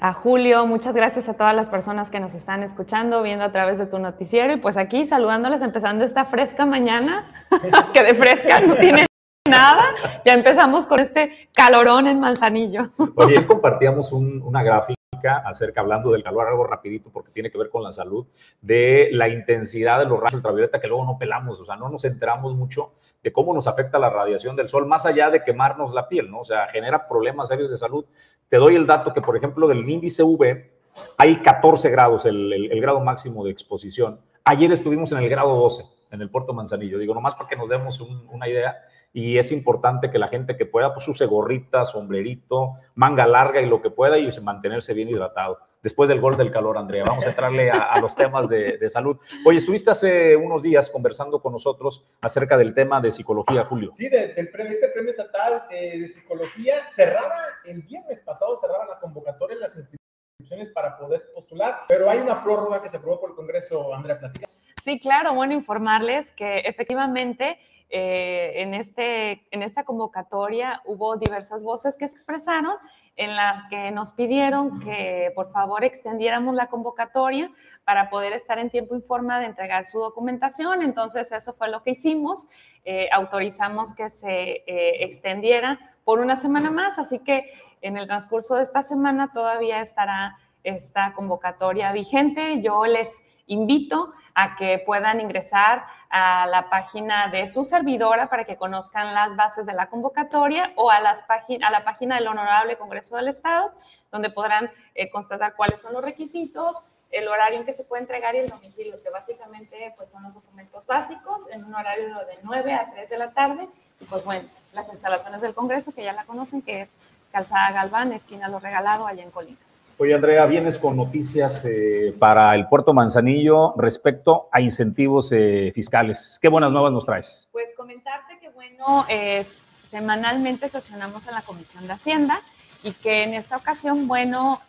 a 0.00 0.14
Julio. 0.14 0.66
Muchas 0.66 0.96
gracias 0.96 1.28
a 1.28 1.34
todas 1.34 1.54
las 1.54 1.68
personas 1.68 2.10
que 2.10 2.18
nos 2.18 2.32
están 2.32 2.62
escuchando, 2.62 3.22
viendo 3.22 3.44
a 3.44 3.52
través 3.52 3.78
de 3.78 3.84
tu 3.84 3.98
noticiero. 3.98 4.54
Y 4.54 4.56
pues 4.56 4.78
aquí 4.78 5.04
saludándoles, 5.04 5.60
empezando 5.60 6.02
esta 6.02 6.24
fresca 6.24 6.64
mañana, 6.64 7.30
que 7.92 8.02
de 8.02 8.14
fresca 8.14 8.62
no 8.62 8.74
tiene 8.76 9.04
nada. 9.46 9.84
Ya 10.24 10.32
empezamos 10.32 10.86
con 10.86 11.00
este 11.00 11.50
calorón 11.52 12.06
en 12.06 12.18
Manzanillo. 12.20 12.84
Oye, 13.16 13.46
compartíamos 13.46 14.10
una 14.14 14.62
gráfica 14.62 14.97
acerca, 15.44 15.80
hablando 15.80 16.12
del 16.12 16.22
calor, 16.22 16.46
algo 16.46 16.64
rapidito 16.64 17.10
porque 17.10 17.32
tiene 17.32 17.50
que 17.50 17.58
ver 17.58 17.70
con 17.70 17.82
la 17.82 17.92
salud, 17.92 18.26
de 18.60 19.08
la 19.12 19.28
intensidad 19.28 19.98
de 19.98 20.04
los 20.04 20.18
rayos 20.18 20.34
ultravioleta 20.34 20.80
que 20.80 20.86
luego 20.86 21.04
no 21.04 21.18
pelamos, 21.18 21.60
o 21.60 21.64
sea, 21.64 21.76
no 21.76 21.88
nos 21.88 22.04
enteramos 22.04 22.54
mucho 22.54 22.92
de 23.22 23.32
cómo 23.32 23.52
nos 23.52 23.66
afecta 23.66 23.98
la 23.98 24.10
radiación 24.10 24.54
del 24.54 24.68
sol, 24.68 24.86
más 24.86 25.06
allá 25.06 25.30
de 25.30 25.42
quemarnos 25.42 25.92
la 25.92 26.08
piel, 26.08 26.30
¿no? 26.30 26.40
O 26.40 26.44
sea, 26.44 26.68
genera 26.68 27.08
problemas 27.08 27.48
serios 27.48 27.70
de 27.70 27.76
salud. 27.76 28.04
Te 28.48 28.58
doy 28.58 28.76
el 28.76 28.86
dato 28.86 29.12
que, 29.12 29.20
por 29.20 29.36
ejemplo, 29.36 29.66
del 29.66 29.88
índice 29.88 30.22
UV 30.22 30.70
hay 31.16 31.36
14 31.42 31.90
grados, 31.90 32.24
el, 32.24 32.80
grado 32.80 33.00
máximo 33.00 33.44
de 33.44 33.50
exposición. 33.50 34.20
Ayer 34.44 34.70
estuvimos 34.72 35.12
en 35.12 35.18
el 35.18 35.28
grado 35.28 35.54
12, 35.56 35.84
en 36.12 36.22
el 36.22 36.30
puerto 36.30 36.52
Manzanillo. 36.52 36.98
Digo, 36.98 37.14
nomás 37.14 37.34
para 37.34 37.48
que 37.48 37.56
nos 37.56 37.68
demos 37.68 38.00
una 38.00 38.48
idea 38.48 38.76
y 39.12 39.38
es 39.38 39.52
importante 39.52 40.10
que 40.10 40.18
la 40.18 40.28
gente 40.28 40.56
que 40.56 40.66
pueda, 40.66 40.92
pues 40.92 41.08
use 41.08 41.26
gorrita, 41.26 41.84
sombrerito, 41.84 42.74
manga 42.94 43.26
larga 43.26 43.60
y 43.60 43.66
lo 43.66 43.80
que 43.80 43.90
pueda 43.90 44.18
y 44.18 44.28
mantenerse 44.42 44.94
bien 44.94 45.08
hidratado. 45.08 45.58
Después 45.82 46.08
del 46.08 46.20
gol 46.20 46.36
del 46.36 46.50
calor, 46.50 46.76
Andrea, 46.76 47.04
vamos 47.06 47.24
a 47.24 47.30
entrarle 47.30 47.70
a, 47.70 47.98
los 48.00 48.14
temas 48.16 48.48
de, 48.48 48.88
salud. 48.88 49.16
Oye, 49.46 49.58
estuviste 49.58 49.90
hace 49.90 50.34
unos 50.36 50.62
días 50.62 50.90
conversando 50.90 51.40
con 51.40 51.52
nosotros 51.52 52.04
acerca 52.20 52.56
del 52.56 52.74
tema 52.74 53.00
de 53.00 53.12
psicología, 53.12 53.64
Julio. 53.64 53.92
Sí, 53.94 54.08
del 54.08 54.50
premio, 54.50 54.72
este 54.72 54.88
premio 54.88 55.10
estatal 55.10 55.62
de, 55.70 56.06
psicología 56.08 56.86
cerraba, 56.88 57.36
el 57.64 57.82
viernes 57.82 58.20
pasado 58.22 58.56
cerraba 58.56 58.86
la 58.86 58.98
convocatoria 58.98 59.54
en 59.54 59.60
las 59.60 59.76
inscripciones 59.76 60.68
para 60.74 60.98
poder 60.98 61.22
postular, 61.32 61.84
pero 61.88 62.10
hay 62.10 62.18
una 62.18 62.42
prórroga 62.42 62.82
que 62.82 62.88
se 62.88 62.96
aprobó 62.96 63.20
por 63.20 63.30
el 63.30 63.36
Congreso, 63.36 63.94
Andrea, 63.94 64.18
platica. 64.18 64.46
Sí, 64.82 64.98
claro, 64.98 65.34
bueno, 65.34 65.52
informarles 65.52 66.32
que 66.32 66.58
efectivamente 66.60 67.58
eh, 67.90 68.52
en, 68.56 68.74
este, 68.74 69.46
en 69.50 69.62
esta 69.62 69.84
convocatoria 69.84 70.82
hubo 70.84 71.16
diversas 71.16 71.62
voces 71.62 71.96
que 71.96 72.06
se 72.06 72.14
expresaron 72.14 72.74
en 73.16 73.34
las 73.34 73.68
que 73.70 73.90
nos 73.90 74.12
pidieron 74.12 74.78
que 74.80 75.32
por 75.34 75.50
favor 75.52 75.84
extendiéramos 75.84 76.54
la 76.54 76.66
convocatoria 76.66 77.50
para 77.84 78.10
poder 78.10 78.34
estar 78.34 78.58
en 78.58 78.68
tiempo 78.68 78.94
y 78.94 79.00
forma 79.00 79.40
de 79.40 79.46
entregar 79.46 79.86
su 79.86 79.98
documentación. 79.98 80.82
Entonces 80.82 81.32
eso 81.32 81.54
fue 81.54 81.70
lo 81.70 81.82
que 81.82 81.92
hicimos. 81.92 82.48
Eh, 82.84 83.08
autorizamos 83.10 83.94
que 83.94 84.10
se 84.10 84.62
eh, 84.66 85.04
extendiera 85.04 85.78
por 86.04 86.20
una 86.20 86.36
semana 86.36 86.70
más, 86.70 86.98
así 86.98 87.18
que 87.20 87.52
en 87.80 87.96
el 87.96 88.06
transcurso 88.06 88.56
de 88.56 88.64
esta 88.64 88.82
semana 88.82 89.30
todavía 89.32 89.80
estará 89.80 90.36
esta 90.62 91.14
convocatoria 91.14 91.92
vigente. 91.92 92.60
Yo 92.60 92.84
les 92.84 93.08
invito 93.48 94.12
a 94.34 94.54
que 94.54 94.78
puedan 94.78 95.20
ingresar 95.20 95.84
a 96.10 96.46
la 96.46 96.70
página 96.70 97.28
de 97.28 97.48
su 97.48 97.64
servidora 97.64 98.28
para 98.30 98.44
que 98.44 98.56
conozcan 98.56 99.12
las 99.12 99.34
bases 99.36 99.66
de 99.66 99.74
la 99.74 99.88
convocatoria 99.88 100.72
o 100.76 100.90
a, 100.90 101.00
las 101.00 101.24
a 101.28 101.70
la 101.70 101.84
página 101.84 102.16
del 102.16 102.28
Honorable 102.28 102.76
Congreso 102.76 103.16
del 103.16 103.28
Estado, 103.28 103.72
donde 104.12 104.30
podrán 104.30 104.70
eh, 104.94 105.10
constatar 105.10 105.54
cuáles 105.54 105.80
son 105.80 105.92
los 105.92 106.04
requisitos, 106.04 106.76
el 107.10 107.26
horario 107.26 107.58
en 107.58 107.64
que 107.64 107.72
se 107.72 107.84
puede 107.84 108.02
entregar 108.02 108.34
y 108.34 108.38
el 108.38 108.50
domicilio, 108.50 109.02
que 109.02 109.10
básicamente 109.10 109.92
pues, 109.96 110.10
son 110.10 110.22
los 110.22 110.34
documentos 110.34 110.86
básicos 110.86 111.48
en 111.50 111.64
un 111.64 111.74
horario 111.74 112.06
de 112.06 112.38
9 112.42 112.74
a 112.74 112.90
3 112.90 113.10
de 113.10 113.18
la 113.18 113.32
tarde. 113.32 113.68
Y 114.00 114.04
pues 114.04 114.24
bueno, 114.24 114.48
las 114.72 114.88
instalaciones 114.88 115.40
del 115.40 115.54
Congreso, 115.54 115.92
que 115.92 116.04
ya 116.04 116.12
la 116.12 116.24
conocen, 116.24 116.62
que 116.62 116.82
es 116.82 116.90
Calzada 117.32 117.72
Galván, 117.72 118.12
esquina 118.12 118.48
Lo 118.48 118.60
Regalado, 118.60 119.06
allá 119.06 119.22
en 119.22 119.30
Colima. 119.30 119.58
Oye, 120.00 120.14
Andrea, 120.14 120.46
vienes 120.46 120.78
con 120.78 120.96
noticias 120.96 121.64
eh, 121.64 122.14
para 122.16 122.54
el 122.54 122.68
puerto 122.68 122.94
Manzanillo 122.94 123.74
respecto 123.76 124.48
a 124.52 124.60
incentivos 124.60 125.32
eh, 125.32 125.72
fiscales. 125.74 126.38
¿Qué 126.40 126.46
buenas 126.46 126.70
nuevas 126.70 126.92
nos 126.92 127.04
traes? 127.04 127.48
Pues 127.50 127.66
comentarte 127.76 128.38
que, 128.38 128.48
bueno, 128.50 129.04
eh, 129.08 129.44
semanalmente 129.90 130.68
sesionamos 130.68 131.26
en 131.26 131.34
la 131.34 131.42
Comisión 131.42 131.84
de 131.88 131.94
Hacienda 131.94 132.38
y 132.84 132.92
que 132.92 133.24
en 133.24 133.34
esta 133.34 133.56
ocasión, 133.56 134.06
bueno, 134.06 134.60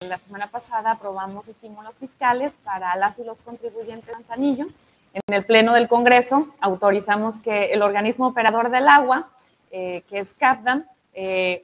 la 0.00 0.18
semana 0.18 0.48
pasada 0.48 0.90
aprobamos 0.90 1.48
estímulos 1.48 1.94
fiscales 1.98 2.52
para 2.62 2.94
las 2.96 3.18
y 3.18 3.24
los 3.24 3.40
contribuyentes 3.40 4.08
de 4.08 4.12
Manzanillo. 4.12 4.66
En 5.14 5.34
el 5.34 5.42
Pleno 5.46 5.72
del 5.72 5.88
Congreso 5.88 6.48
autorizamos 6.60 7.38
que 7.38 7.72
el 7.72 7.80
organismo 7.80 8.26
operador 8.26 8.68
del 8.68 8.88
agua, 8.88 9.30
que 9.70 10.04
es 10.10 10.34
CAPDAM, 10.34 10.84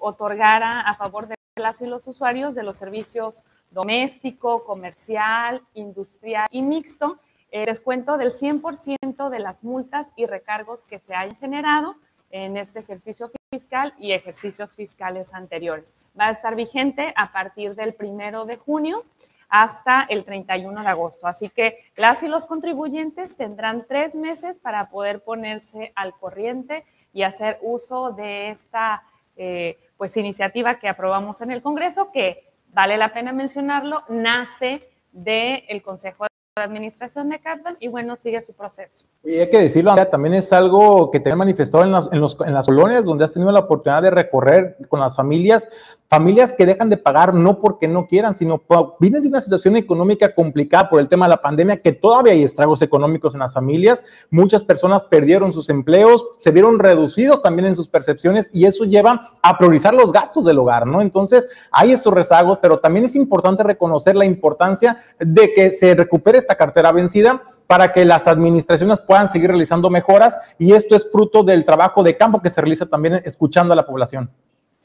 otorgara 0.01 0.81
a 0.81 0.95
favor 0.95 1.29
de 1.29 1.36
las 1.57 1.81
y 1.81 1.87
los 1.87 2.07
usuarios 2.07 2.55
de 2.55 2.63
los 2.63 2.77
servicios 2.77 3.43
doméstico, 3.71 4.65
comercial, 4.65 5.63
industrial 5.73 6.47
y 6.51 6.61
mixto, 6.61 7.19
el 7.51 7.65
descuento 7.65 8.19
del 8.19 8.35
100% 8.35 9.31
de 9.31 9.39
las 9.39 9.65
multas 9.65 10.13
y 10.17 10.27
recargos 10.27 10.85
que 10.85 10.99
se 10.99 11.15
hayan 11.15 11.37
generado 11.37 11.97
en 12.31 12.59
este 12.59 12.81
ejercicio 12.81 13.31
fiscal 13.51 13.95
y 13.99 14.13
ejercicios 14.13 14.75
fiscales 14.75 15.33
anteriores. 15.33 15.95
Va 16.19 16.27
a 16.27 16.33
estar 16.33 16.55
vigente 16.57 17.15
a 17.17 17.33
partir 17.33 17.75
del 17.75 17.95
primero 17.95 18.45
de 18.45 18.59
junio 18.59 19.05
hasta 19.49 20.03
el 20.11 20.25
31 20.25 20.83
de 20.83 20.89
agosto. 20.89 21.27
Así 21.27 21.49
que 21.49 21.79
las 21.97 22.23
y 22.23 22.29
los 22.29 22.45
contribuyentes 22.45 23.35
tendrán 23.35 23.87
tres 23.89 24.15
meses 24.15 24.59
para 24.59 24.91
poder 24.91 25.25
ponerse 25.25 25.93
al 25.95 26.13
corriente 26.19 26.85
y 27.15 27.23
hacer 27.23 27.59
uso 27.63 28.13
de 28.13 28.51
esta 28.51 29.05
eh, 29.37 29.79
pues 29.97 30.17
iniciativa 30.17 30.79
que 30.79 30.89
aprobamos 30.89 31.41
en 31.41 31.51
el 31.51 31.63
Congreso, 31.63 32.11
que 32.13 32.51
vale 32.73 32.97
la 32.97 33.13
pena 33.13 33.33
mencionarlo, 33.33 34.03
nace 34.09 34.89
del 35.13 35.83
Consejo 35.83 36.25
de 36.25 36.63
Administración 36.63 37.29
de 37.29 37.39
Cardan 37.39 37.77
y 37.81 37.89
bueno, 37.89 38.17
sigue 38.17 38.43
su 38.43 38.55
proceso. 38.55 39.05
Y 39.25 39.39
hay 39.39 39.51
que 39.51 39.61
decirlo, 39.61 39.95
también 40.07 40.35
es 40.35 40.53
algo 40.53 41.11
que 41.11 41.21
te 41.21 41.31
han 41.31 41.39
manifestado 41.39 41.85
en 41.85 41.93
las, 41.93 42.11
en, 42.13 42.21
los, 42.21 42.37
en 42.41 42.55
las 42.55 42.67
colonias 42.67 43.05
donde 43.05 43.25
has 43.25 43.35
tenido 43.35 43.53
la 43.53 43.61
oportunidad 43.61 44.03
de 44.03 44.11
recorrer 44.11 44.77
con 44.89 45.01
las 45.01 45.15
familias 45.15 45.69
familias 46.09 46.53
que 46.53 46.67
dejan 46.67 46.89
de 46.89 46.97
pagar 46.97 47.35
no 47.35 47.61
porque 47.61 47.89
no 47.89 48.07
quieran, 48.07 48.35
sino 48.35 48.63
vienen 49.01 49.23
de 49.23 49.29
una 49.29 49.41
situación 49.41 49.77
económica 49.77 50.35
complicada 50.35 50.89
por 50.89 51.01
el 51.01 51.09
tema 51.09 51.27
de 51.27 51.31
la 51.31 51.43
pandemia, 51.43 51.79
que 51.79 51.93
todavía 51.93 52.33
hay 52.33 52.43
estragos 52.43 52.83
económicos 52.83 53.35
en 53.35 53.41
las 53.41 53.55
familias. 53.55 54.05
Muchas 54.31 54.63
personas 54.63 55.03
perdieron 55.03 55.53
sus 55.53 55.69
empleos, 55.69 56.25
se 56.39 56.51
vieron 56.51 56.79
reducidos 56.79 57.43
también 57.43 57.67
en 57.67 57.77
sus 57.77 57.89
percepciones 57.89 58.51
y 58.53 58.67
eso 58.67 58.85
lleva 58.85 59.33
a 59.43 59.59
priorizar 59.59 59.95
los 59.95 60.13
gastos 60.13 60.45
del 60.45 60.59
hogar, 60.59 60.87
¿no? 60.87 61.01
Entonces, 61.01 61.49
hay 61.71 61.93
estos 61.93 62.13
rezagos, 62.13 62.59
pero 62.63 62.79
también 62.79 63.05
es 63.05 63.15
importante 63.17 63.63
reconocer 63.65 64.17
la 64.17 64.25
importancia 64.25 64.99
de 65.19 65.53
que 65.53 65.73
se 65.73 65.95
recupere 65.95 66.39
esta 66.39 66.55
cartera 66.55 66.93
vencida 66.93 67.43
para 67.67 67.93
que 67.93 68.05
las 68.05 68.27
administraciones 68.29 69.01
puedan 69.01 69.29
seguir 69.29 69.49
realizando 69.49 69.91
mejoras 69.91 70.39
y 70.59 70.73
esto 70.73 70.95
es 70.95 71.09
fruto 71.11 71.43
del 71.43 71.65
trabajo 71.65 72.03
de 72.03 72.17
campo 72.17 72.41
que 72.41 72.51
se 72.51 72.61
realiza 72.61 72.87
también 72.87 73.21
escuchando 73.25 73.73
a 73.73 73.77
la 73.77 73.87
población. 73.87 74.31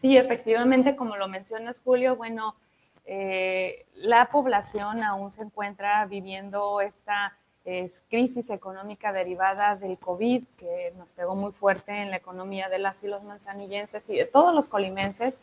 Sí, 0.02 0.18
efectivamente, 0.18 0.96
como 0.96 1.16
lo 1.16 1.28
mencionas, 1.28 1.80
Julio, 1.80 2.16
bueno, 2.16 2.56
eh, 3.06 3.86
la 3.96 4.26
población 4.32 5.04
aún 5.04 5.32
se 5.32 5.44
encuentra 5.44 6.06
viviendo 6.06 6.82
esta 6.82 7.38
crisis 8.10 8.50
económica 8.50 9.14
derivada 9.14 9.76
del 9.76 10.00
COVID, 10.00 10.44
que 10.58 10.94
nos 10.98 11.12
pegó 11.12 11.36
muy 11.36 11.52
fuerte 11.52 11.92
en 11.92 12.10
la 12.10 12.18
economía 12.18 12.70
de 12.70 12.80
las 12.80 13.04
y 13.04 13.08
los 13.08 13.24
manzanillenses 13.24 14.10
y 14.10 14.18
de 14.18 14.26
todos 14.26 14.52
los 14.54 14.68
colimenses. 14.68 15.36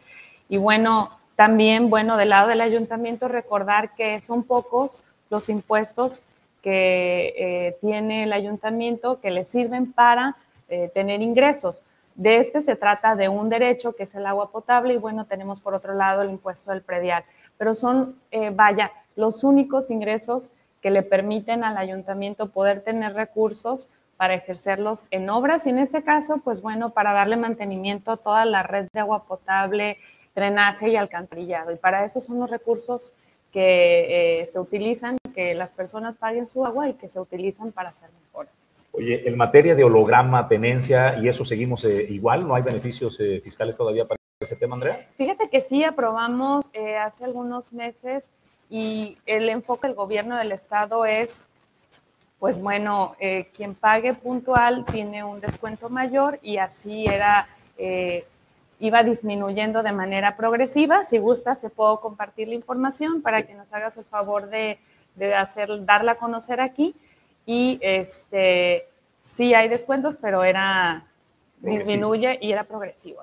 Y 0.49 0.57
bueno, 0.57 1.11
también, 1.37 1.88
bueno, 1.90 2.16
del 2.16 2.31
lado 2.31 2.49
del 2.49 2.61
ayuntamiento, 2.61 3.29
recordar 3.29 3.94
que 3.94 4.21
son 4.21 4.42
pocos 4.42 5.01
los 5.31 5.49
impuestos 5.49 6.25
que 6.62 7.35
eh, 7.37 7.77
tiene 7.81 8.25
el 8.25 8.33
ayuntamiento 8.33 9.21
que 9.21 9.31
le 9.31 9.44
sirven 9.44 9.92
para 9.92 10.37
eh, 10.68 10.90
tener 10.92 11.23
ingresos. 11.23 11.83
De 12.18 12.38
este 12.38 12.62
se 12.62 12.74
trata 12.74 13.14
de 13.14 13.28
un 13.28 13.48
derecho 13.48 13.94
que 13.94 14.02
es 14.02 14.14
el 14.16 14.26
agua 14.26 14.50
potable 14.50 14.92
y 14.92 14.96
bueno, 14.96 15.26
tenemos 15.26 15.61
por 15.61 15.74
otro 15.74 15.94
lado 15.94 16.22
el 16.22 16.31
impuesto 16.31 16.72
del 16.72 16.83
predial, 16.83 17.22
pero 17.57 17.74
son, 17.74 18.16
eh, 18.33 18.50
vaya, 18.50 18.90
los 19.14 19.44
únicos 19.44 19.88
ingresos 19.88 20.50
que 20.83 20.90
le 20.90 21.04
permiten 21.04 21.62
al 21.62 21.76
ayuntamiento 21.76 22.50
poder 22.50 22.81
tener 22.83 23.14
recursos 23.14 23.88
para 24.16 24.35
ejercerlos 24.35 25.04
en 25.12 25.31
obras 25.31 25.64
y 25.68 25.70
en 25.70 25.78
este 25.78 26.02
caso, 26.02 26.38
pues 26.38 26.61
bueno, 26.61 26.90
para 26.90 27.12
darle 27.12 27.37
mantenimiento 27.37 28.11
a 28.11 28.16
toda 28.16 28.44
la 28.46 28.64
red 28.64 28.88
de 28.92 28.98
agua 28.98 29.22
potable, 29.22 29.98
drenaje 30.35 30.88
y 30.88 30.96
alcantarillado. 30.96 31.70
Y 31.70 31.76
para 31.76 32.04
eso 32.04 32.20
son 32.20 32.40
los 32.40 32.50
recursos 32.50 33.12
que 33.52 34.40
eh, 34.40 34.46
se 34.46 34.59
utilizan, 34.59 35.18
que 35.33 35.54
las 35.54 35.70
personas 35.70 36.16
paguen 36.16 36.48
su 36.48 36.66
agua 36.66 36.88
y 36.88 36.94
que 36.94 37.09
se 37.09 37.20
utilizan 37.20 37.70
para 37.70 37.90
hacer 37.90 38.11
mejoras. 38.24 38.67
Oye, 38.92 39.29
en 39.29 39.37
materia 39.37 39.74
de 39.74 39.85
holograma, 39.85 40.48
tenencia 40.48 41.18
y 41.18 41.29
eso 41.29 41.44
seguimos 41.44 41.85
eh, 41.85 42.07
igual, 42.11 42.46
¿no 42.46 42.55
hay 42.55 42.62
beneficios 42.62 43.18
eh, 43.20 43.40
fiscales 43.42 43.77
todavía 43.77 44.07
para 44.07 44.18
ese 44.40 44.57
tema, 44.57 44.74
Andrea? 44.74 45.09
Fíjate 45.16 45.48
que 45.48 45.61
sí 45.61 45.85
aprobamos 45.85 46.70
hace 47.01 47.24
algunos 47.24 47.72
meses 47.72 48.24
y 48.70 49.18
el 49.27 49.48
enfoque 49.48 49.88
del 49.88 49.96
gobierno 49.96 50.37
del 50.37 50.53
estado 50.53 51.05
es, 51.05 51.40
pues 52.38 52.61
bueno, 52.61 53.16
quien 53.55 53.74
pague 53.74 54.14
puntual 54.14 54.85
tiene 54.85 55.24
un 55.24 55.40
descuento 55.40 55.88
mayor 55.88 56.38
y 56.40 56.59
así 56.59 57.07
era 57.07 57.48
iba 58.81 59.03
disminuyendo 59.03 59.83
de 59.83 59.92
manera 59.92 60.37
progresiva. 60.37 61.05
Si 61.05 61.18
gustas, 61.18 61.61
te 61.61 61.68
puedo 61.68 62.01
compartir 62.01 62.48
la 62.48 62.55
información 62.55 63.22
para 63.22 63.42
que 63.42 63.55
nos 63.55 63.72
hagas 63.72 63.96
el 63.96 64.05
favor 64.05 64.48
de, 64.48 64.79
de 65.16 65.35
hacer, 65.35 65.85
darla 65.85 66.12
a 66.12 66.16
conocer 66.16 66.61
aquí. 66.61 66.94
Y 67.49 67.79
este, 67.81 68.87
sí 69.35 69.55
hay 69.55 69.71
descuentos, 69.71 70.19
pero 70.21 70.45
era 70.45 71.07
disminuye 71.61 72.39
y 72.43 72.53
era 72.53 72.65
progresivo. 72.65 73.23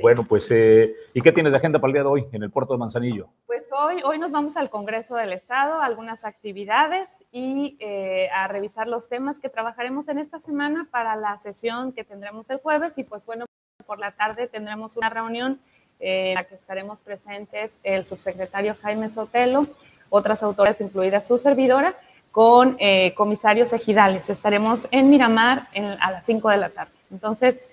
Bueno, 0.00 0.24
pues, 0.24 0.50
eh, 0.50 0.94
¿y 1.12 1.20
qué 1.20 1.30
tienes 1.30 1.52
de 1.52 1.58
agenda 1.58 1.78
para 1.78 1.90
el 1.90 1.92
día 1.92 2.02
de 2.02 2.08
hoy 2.08 2.26
en 2.32 2.42
el 2.42 2.50
puerto 2.50 2.72
de 2.72 2.78
Manzanillo? 2.78 3.28
Pues 3.46 3.70
hoy, 3.78 4.02
hoy 4.02 4.18
nos 4.18 4.30
vamos 4.30 4.56
al 4.56 4.70
Congreso 4.70 5.16
del 5.16 5.34
Estado, 5.34 5.82
algunas 5.82 6.24
actividades 6.24 7.10
y 7.30 7.76
eh, 7.78 8.30
a 8.34 8.48
revisar 8.48 8.88
los 8.88 9.10
temas 9.10 9.38
que 9.38 9.50
trabajaremos 9.50 10.08
en 10.08 10.20
esta 10.20 10.40
semana 10.40 10.88
para 10.90 11.14
la 11.14 11.36
sesión 11.36 11.92
que 11.92 12.02
tendremos 12.02 12.48
el 12.48 12.56
jueves. 12.56 12.94
Y 12.96 13.04
pues 13.04 13.26
bueno, 13.26 13.44
por 13.86 13.98
la 13.98 14.12
tarde 14.12 14.48
tendremos 14.48 14.96
una 14.96 15.10
reunión 15.10 15.60
en 16.00 16.34
la 16.34 16.44
que 16.44 16.54
estaremos 16.54 17.02
presentes 17.02 17.72
el 17.82 18.06
subsecretario 18.06 18.74
Jaime 18.80 19.10
Sotelo, 19.10 19.66
otras 20.08 20.42
autoridades, 20.42 20.80
incluida 20.80 21.20
su 21.20 21.36
servidora, 21.36 21.94
con 22.36 22.76
eh, 22.78 23.14
comisarios 23.14 23.72
ejidales. 23.72 24.28
Estaremos 24.28 24.86
en 24.90 25.08
Miramar 25.08 25.68
a 25.98 26.10
las 26.10 26.26
5 26.26 26.50
de 26.50 26.58
la 26.58 26.68
tarde. 26.68 26.92
Entonces, 27.10 27.66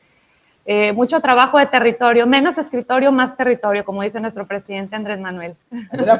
eh, 0.65 0.93
mucho 0.93 1.19
trabajo 1.19 1.57
de 1.57 1.65
territorio, 1.65 2.25
menos 2.25 2.57
escritorio, 2.57 3.11
más 3.11 3.35
territorio, 3.35 3.83
como 3.83 4.03
dice 4.03 4.21
nuestro 4.21 4.47
presidente 4.47 4.95
Andrés 4.95 5.19
Manuel. 5.19 5.57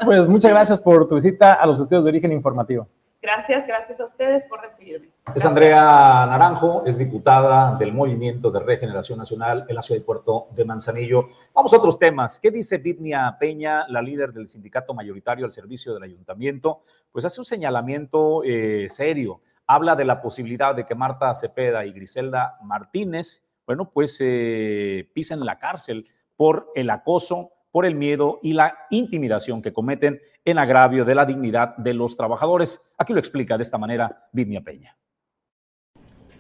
pues 0.03 0.27
muchas 0.27 0.51
gracias 0.51 0.77
por 0.77 1.07
tu 1.07 1.15
visita 1.15 1.53
a 1.53 1.65
los 1.65 1.79
estudios 1.79 2.03
de 2.03 2.09
origen 2.09 2.33
informativo. 2.33 2.85
Gracias, 3.23 3.65
gracias 3.65 4.01
a 4.01 4.05
ustedes 4.05 4.43
por 4.47 4.61
recibirme. 4.61 5.07
Es 5.33 5.45
Andrea 5.45 6.25
Naranjo, 6.25 6.83
es 6.85 6.97
diputada 6.97 7.77
del 7.77 7.93
Movimiento 7.93 8.51
de 8.51 8.59
Regeneración 8.59 9.17
Nacional 9.17 9.65
en 9.69 9.75
la 9.75 9.81
ciudad 9.81 10.01
de 10.01 10.05
Puerto 10.05 10.47
de 10.51 10.65
Manzanillo. 10.65 11.29
Vamos 11.53 11.73
a 11.73 11.77
otros 11.77 11.97
temas. 11.97 12.37
¿Qué 12.41 12.51
dice 12.51 12.79
Vidnia 12.79 13.37
Peña, 13.39 13.87
la 13.87 14.01
líder 14.01 14.33
del 14.33 14.49
sindicato 14.49 14.93
mayoritario 14.93 15.45
al 15.45 15.53
servicio 15.53 15.93
del 15.93 16.03
ayuntamiento? 16.03 16.81
Pues 17.13 17.23
hace 17.23 17.39
un 17.39 17.45
señalamiento 17.45 18.43
eh, 18.43 18.87
serio. 18.89 19.39
Habla 19.67 19.95
de 19.95 20.03
la 20.03 20.21
posibilidad 20.21 20.75
de 20.75 20.85
que 20.85 20.93
Marta 20.93 21.33
Cepeda 21.33 21.85
y 21.85 21.93
Griselda 21.93 22.57
Martínez, 22.61 23.49
bueno, 23.65 23.89
pues 23.89 24.17
eh, 24.19 25.09
pisen 25.13 25.45
la 25.45 25.59
cárcel 25.59 26.09
por 26.35 26.73
el 26.75 26.89
acoso 26.89 27.51
por 27.73 27.87
el 27.87 27.95
miedo 27.95 28.39
y 28.43 28.53
la 28.53 28.77
intimidación 28.91 29.63
que 29.63 29.73
cometen 29.73 30.21
en 30.45 30.59
agravio 30.59 31.05
de 31.05 31.15
la 31.15 31.25
dignidad 31.25 31.75
de 31.77 31.95
los 31.95 32.15
trabajadores. 32.15 32.93
Aquí 32.99 33.13
lo 33.13 33.19
explica 33.19 33.57
de 33.57 33.63
esta 33.63 33.79
manera 33.79 34.29
Vidnia 34.31 34.61
Peña. 34.61 34.95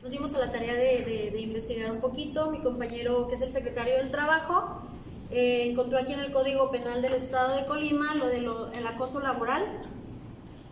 Nos 0.03 0.11
dimos 0.11 0.35
a 0.35 0.45
la 0.45 0.51
tarea 0.51 0.75
de, 0.75 1.33
investigar 1.41 1.91
un 1.91 2.01
poquito. 2.01 2.51
Mi 2.51 2.59
compañero, 2.59 3.27
que 3.27 3.33
es 3.33 3.41
el 3.41 3.51
secretario 3.51 3.95
del 3.95 4.11
Trabajo, 4.11 4.83
eh, 5.31 5.69
encontró 5.71 5.97
aquí 5.97 6.13
en 6.13 6.19
el 6.19 6.31
Código 6.31 6.69
Penal 6.69 7.01
del 7.01 7.13
Estado 7.13 7.55
de 7.55 7.65
Colima 7.65 8.13
lo 8.13 8.27
del 8.27 8.87
acoso 8.87 9.19
laboral. 9.19 9.63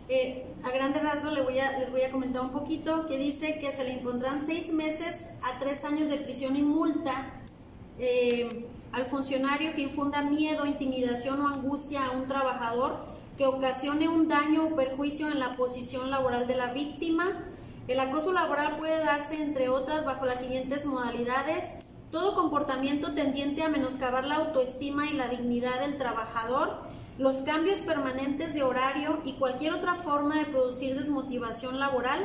Eh, 0.08 0.46
a 0.62 0.70
grandes 0.70 1.02
rasgos 1.02 1.32
les 1.32 1.42
voy 1.42 1.58
a, 1.58 1.76
les 1.80 1.90
voy 1.90 2.02
a 2.02 2.12
comentar 2.12 2.42
un 2.42 2.52
poquito 2.52 3.08
que 3.08 3.18
dice 3.18 3.58
que 3.58 3.72
se 3.72 3.82
le 3.82 3.94
impondrán 3.94 4.46
seis 4.46 4.72
meses 4.72 5.28
a 5.42 5.58
tres 5.58 5.84
años 5.84 6.08
de 6.08 6.18
prisión 6.18 6.54
y 6.54 6.62
multa 6.62 7.40
eh, 7.98 8.66
al 8.92 9.06
funcionario 9.06 9.74
que 9.74 9.82
infunda 9.82 10.22
miedo, 10.22 10.66
intimidación 10.66 11.40
o 11.40 11.48
angustia 11.48 12.06
a 12.06 12.10
un 12.10 12.28
trabajador, 12.28 12.98
que 13.36 13.46
ocasione 13.46 14.08
un 14.08 14.28
daño 14.28 14.66
o 14.66 14.76
perjuicio 14.76 15.28
en 15.28 15.40
la 15.40 15.52
posición 15.52 16.10
laboral 16.10 16.46
de 16.46 16.56
la 16.56 16.72
víctima. 16.72 17.26
El 17.88 17.98
acoso 17.98 18.32
laboral 18.32 18.76
puede 18.76 18.98
darse, 18.98 19.42
entre 19.42 19.70
otras, 19.70 20.04
bajo 20.04 20.26
las 20.26 20.40
siguientes 20.40 20.84
modalidades. 20.84 21.64
Todo 22.10 22.34
comportamiento 22.34 23.14
tendiente 23.14 23.62
a 23.62 23.70
menoscabar 23.70 24.26
la 24.26 24.36
autoestima 24.36 25.06
y 25.06 25.14
la 25.14 25.28
dignidad 25.28 25.80
del 25.80 25.96
trabajador, 25.96 26.82
los 27.18 27.36
cambios 27.38 27.80
permanentes 27.80 28.52
de 28.52 28.62
horario 28.62 29.22
y 29.24 29.34
cualquier 29.34 29.72
otra 29.72 29.94
forma 29.94 30.36
de 30.36 30.44
producir 30.44 30.98
desmotivación 30.98 31.80
laboral, 31.80 32.20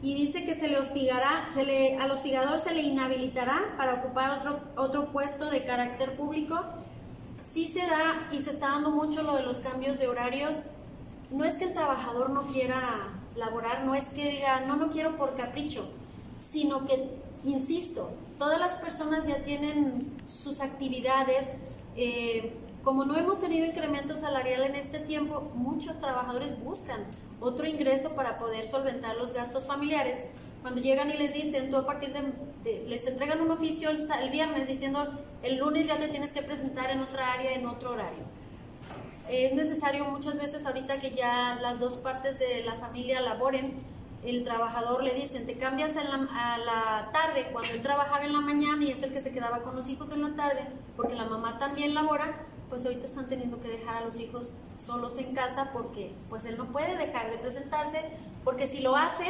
y 0.00 0.14
dice 0.14 0.44
que 0.44 0.54
se 0.54 0.68
le 0.68 0.78
hostigará, 0.78 1.50
se 1.54 1.64
le, 1.64 1.98
al 1.98 2.10
hostigador 2.10 2.60
se 2.60 2.72
le 2.72 2.82
inhabilitará 2.82 3.74
para 3.76 3.94
ocupar 3.94 4.38
otro, 4.38 4.60
otro 4.76 5.12
puesto 5.12 5.50
de 5.50 5.64
carácter 5.64 6.16
público. 6.16 6.60
Sí 7.42 7.68
se 7.68 7.80
da 7.80 8.28
y 8.30 8.42
se 8.42 8.50
está 8.50 8.68
dando 8.68 8.90
mucho 8.90 9.22
lo 9.22 9.34
de 9.34 9.42
los 9.42 9.58
cambios 9.58 9.98
de 9.98 10.06
horarios. 10.06 10.52
No 11.30 11.44
es 11.44 11.54
que 11.54 11.64
el 11.64 11.74
trabajador 11.74 12.30
no 12.30 12.42
quiera 12.42 13.08
laborar, 13.34 13.84
no 13.84 13.94
es 13.94 14.08
que 14.08 14.30
diga, 14.30 14.60
no, 14.66 14.76
no 14.76 14.90
quiero 14.90 15.16
por 15.16 15.36
capricho, 15.36 15.88
sino 16.40 16.86
que, 16.86 17.08
insisto, 17.44 18.10
todas 18.38 18.60
las 18.60 18.76
personas 18.76 19.26
ya 19.26 19.42
tienen 19.44 20.16
sus 20.26 20.60
actividades. 20.60 21.54
Eh, 21.96 22.52
como 22.82 23.04
no 23.04 23.16
hemos 23.16 23.40
tenido 23.40 23.66
incremento 23.66 24.16
salarial 24.16 24.62
en 24.62 24.74
este 24.74 24.98
tiempo, 24.98 25.50
muchos 25.54 25.98
trabajadores 25.98 26.62
buscan 26.62 27.04
otro 27.40 27.66
ingreso 27.66 28.14
para 28.14 28.38
poder 28.38 28.66
solventar 28.66 29.16
los 29.16 29.32
gastos 29.32 29.66
familiares. 29.66 30.24
Cuando 30.62 30.80
llegan 30.80 31.10
y 31.10 31.14
les 31.14 31.34
dicen, 31.34 31.70
tú 31.70 31.76
a 31.76 31.86
partir 31.86 32.12
de, 32.12 32.84
les 32.86 33.06
entregan 33.06 33.40
un 33.40 33.50
oficio 33.50 33.90
el, 33.90 34.30
viernes 34.30 34.68
diciendo, 34.68 35.06
el 35.42 35.58
lunes 35.58 35.86
ya 35.86 35.96
te 35.96 36.08
tienes 36.08 36.32
que 36.32 36.42
presentar 36.42 36.90
en 36.90 37.00
otra 37.00 37.32
área, 37.32 37.52
en 37.52 37.66
otro 37.66 37.92
horario. 37.92 38.24
Es 39.28 39.52
necesario 39.54 40.04
muchas 40.06 40.38
veces 40.38 40.64
ahorita 40.64 41.00
que 41.00 41.10
ya 41.10 41.58
las 41.60 41.78
dos 41.80 41.98
partes 41.98 42.38
de 42.38 42.62
la 42.64 42.74
familia 42.74 43.20
laboren, 43.20 43.72
el 44.24 44.42
trabajador 44.44 45.04
le 45.04 45.14
dicen, 45.14 45.46
te 45.46 45.56
cambias 45.58 45.94
la, 45.94 46.28
a 46.32 46.58
la 46.58 47.10
tarde 47.12 47.48
cuando 47.52 47.72
él 47.72 47.82
trabajaba 47.82 48.24
en 48.24 48.32
la 48.32 48.40
mañana 48.40 48.84
y 48.84 48.90
es 48.90 49.02
el 49.02 49.12
que 49.12 49.20
se 49.20 49.32
quedaba 49.32 49.62
con 49.62 49.76
los 49.76 49.88
hijos 49.88 50.10
en 50.12 50.22
la 50.22 50.34
tarde, 50.34 50.62
porque 50.96 51.14
la 51.14 51.24
mamá 51.24 51.58
también 51.58 51.94
labora, 51.94 52.34
pues 52.68 52.84
ahorita 52.84 53.06
están 53.06 53.26
teniendo 53.26 53.60
que 53.60 53.68
dejar 53.68 54.02
a 54.02 54.06
los 54.06 54.18
hijos 54.20 54.52
solos 54.78 55.18
en 55.18 55.34
casa 55.34 55.70
porque 55.72 56.12
pues 56.28 56.44
él 56.44 56.56
no 56.56 56.66
puede 56.66 56.96
dejar 56.96 57.30
de 57.30 57.38
presentarse, 57.38 58.00
porque 58.44 58.66
si 58.66 58.80
lo 58.80 58.96
hace, 58.96 59.24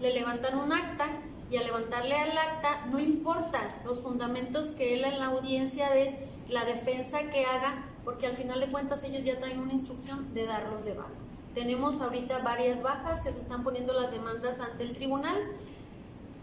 le 0.00 0.12
levantan 0.12 0.58
un 0.58 0.72
acta 0.72 1.06
y 1.50 1.56
al 1.56 1.64
levantarle 1.64 2.14
al 2.14 2.36
acta 2.36 2.86
no 2.90 2.98
importa 2.98 3.58
los 3.84 4.00
fundamentos 4.00 4.68
que 4.72 4.94
él 4.94 5.04
en 5.04 5.18
la 5.18 5.26
audiencia 5.26 5.90
de 5.90 6.28
la 6.48 6.64
defensa 6.64 7.30
que 7.30 7.44
haga, 7.44 7.84
porque 8.04 8.26
al 8.26 8.34
final 8.34 8.60
de 8.60 8.68
cuentas 8.68 9.02
ellos 9.04 9.24
ya 9.24 9.38
traen 9.38 9.60
una 9.60 9.72
instrucción 9.72 10.32
de 10.34 10.46
darlos 10.46 10.84
de 10.84 10.94
baja. 10.94 11.10
Tenemos 11.54 12.00
ahorita 12.00 12.38
varias 12.38 12.82
bajas 12.82 13.22
que 13.22 13.32
se 13.32 13.40
están 13.40 13.64
poniendo 13.64 13.92
las 13.92 14.12
demandas 14.12 14.60
ante 14.60 14.84
el 14.84 14.92
tribunal. 14.92 15.36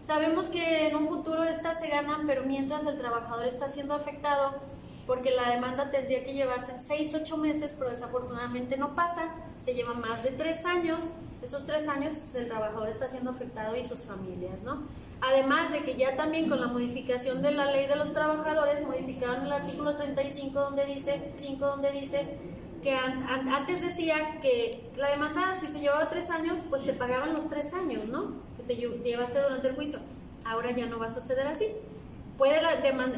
Sabemos 0.00 0.46
que 0.46 0.88
en 0.88 0.96
un 0.96 1.08
futuro 1.08 1.42
estas 1.42 1.80
se 1.80 1.88
ganan, 1.88 2.26
pero 2.26 2.44
mientras 2.44 2.86
el 2.86 2.98
trabajador 2.98 3.46
está 3.46 3.68
siendo 3.68 3.94
afectado, 3.94 4.54
porque 5.06 5.30
la 5.30 5.50
demanda 5.50 5.90
tendría 5.90 6.24
que 6.24 6.34
llevarse 6.34 6.78
6, 6.78 7.14
8 7.22 7.36
meses, 7.36 7.74
pero 7.78 7.90
desafortunadamente 7.90 8.76
no 8.76 8.94
pasa, 8.94 9.30
se 9.64 9.74
lleva 9.74 9.94
más 9.94 10.24
de 10.24 10.30
3 10.30 10.64
años, 10.66 11.00
esos 11.42 11.64
3 11.64 11.88
años 11.88 12.14
pues, 12.20 12.34
el 12.34 12.48
trabajador 12.48 12.88
está 12.88 13.08
siendo 13.08 13.30
afectado 13.30 13.76
y 13.76 13.84
sus 13.84 14.00
familias, 14.00 14.62
¿no? 14.62 14.82
Además 15.20 15.72
de 15.72 15.82
que 15.84 15.94
ya 15.94 16.16
también 16.16 16.48
con 16.48 16.60
la 16.60 16.66
modificación 16.66 17.40
de 17.40 17.52
la 17.52 17.70
ley 17.70 17.86
de 17.86 17.96
los 17.96 18.12
trabajadores, 18.12 18.84
modificaron 18.84 19.46
el 19.46 19.52
artículo 19.52 19.96
35 19.96 20.60
donde 20.60 20.84
dice, 20.84 21.32
5 21.36 21.66
donde 21.66 21.90
dice 21.92 22.38
que 22.82 22.92
antes 22.92 23.80
decía 23.80 24.40
que 24.42 24.90
la 24.96 25.08
demanda 25.08 25.54
si 25.58 25.66
se 25.68 25.80
llevaba 25.80 26.10
3 26.10 26.30
años, 26.30 26.64
pues 26.68 26.84
te 26.84 26.92
pagaban 26.92 27.32
los 27.32 27.48
3 27.48 27.74
años, 27.74 28.04
¿no? 28.06 28.34
Que 28.56 28.62
te 28.64 28.76
llevaste 28.76 29.40
durante 29.40 29.68
el 29.68 29.74
juicio. 29.74 30.00
Ahora 30.44 30.70
ya 30.72 30.86
no 30.86 30.98
va 30.98 31.06
a 31.06 31.10
suceder 31.10 31.46
así. 31.46 31.72
Puede, 32.38 32.60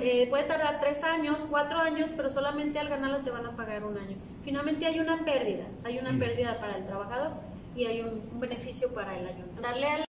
eh, 0.00 0.26
puede 0.28 0.44
tardar 0.44 0.78
tres 0.80 1.02
años, 1.02 1.44
cuatro 1.50 1.78
años, 1.78 2.08
pero 2.16 2.30
solamente 2.30 2.78
al 2.78 2.88
ganarla 2.88 3.18
te 3.20 3.30
van 3.30 3.46
a 3.46 3.56
pagar 3.56 3.84
un 3.84 3.98
año. 3.98 4.16
Finalmente 4.44 4.86
hay 4.86 5.00
una 5.00 5.24
pérdida, 5.24 5.64
hay 5.84 5.98
una 5.98 6.16
pérdida 6.16 6.58
para 6.60 6.76
el 6.76 6.84
trabajador 6.84 7.32
y 7.74 7.86
hay 7.86 8.00
un, 8.02 8.40
beneficio 8.40 8.92
para 8.94 9.18
el 9.18 9.26
ayuntamiento. 9.26 9.62
Darle 9.62 9.86
La 9.86 10.07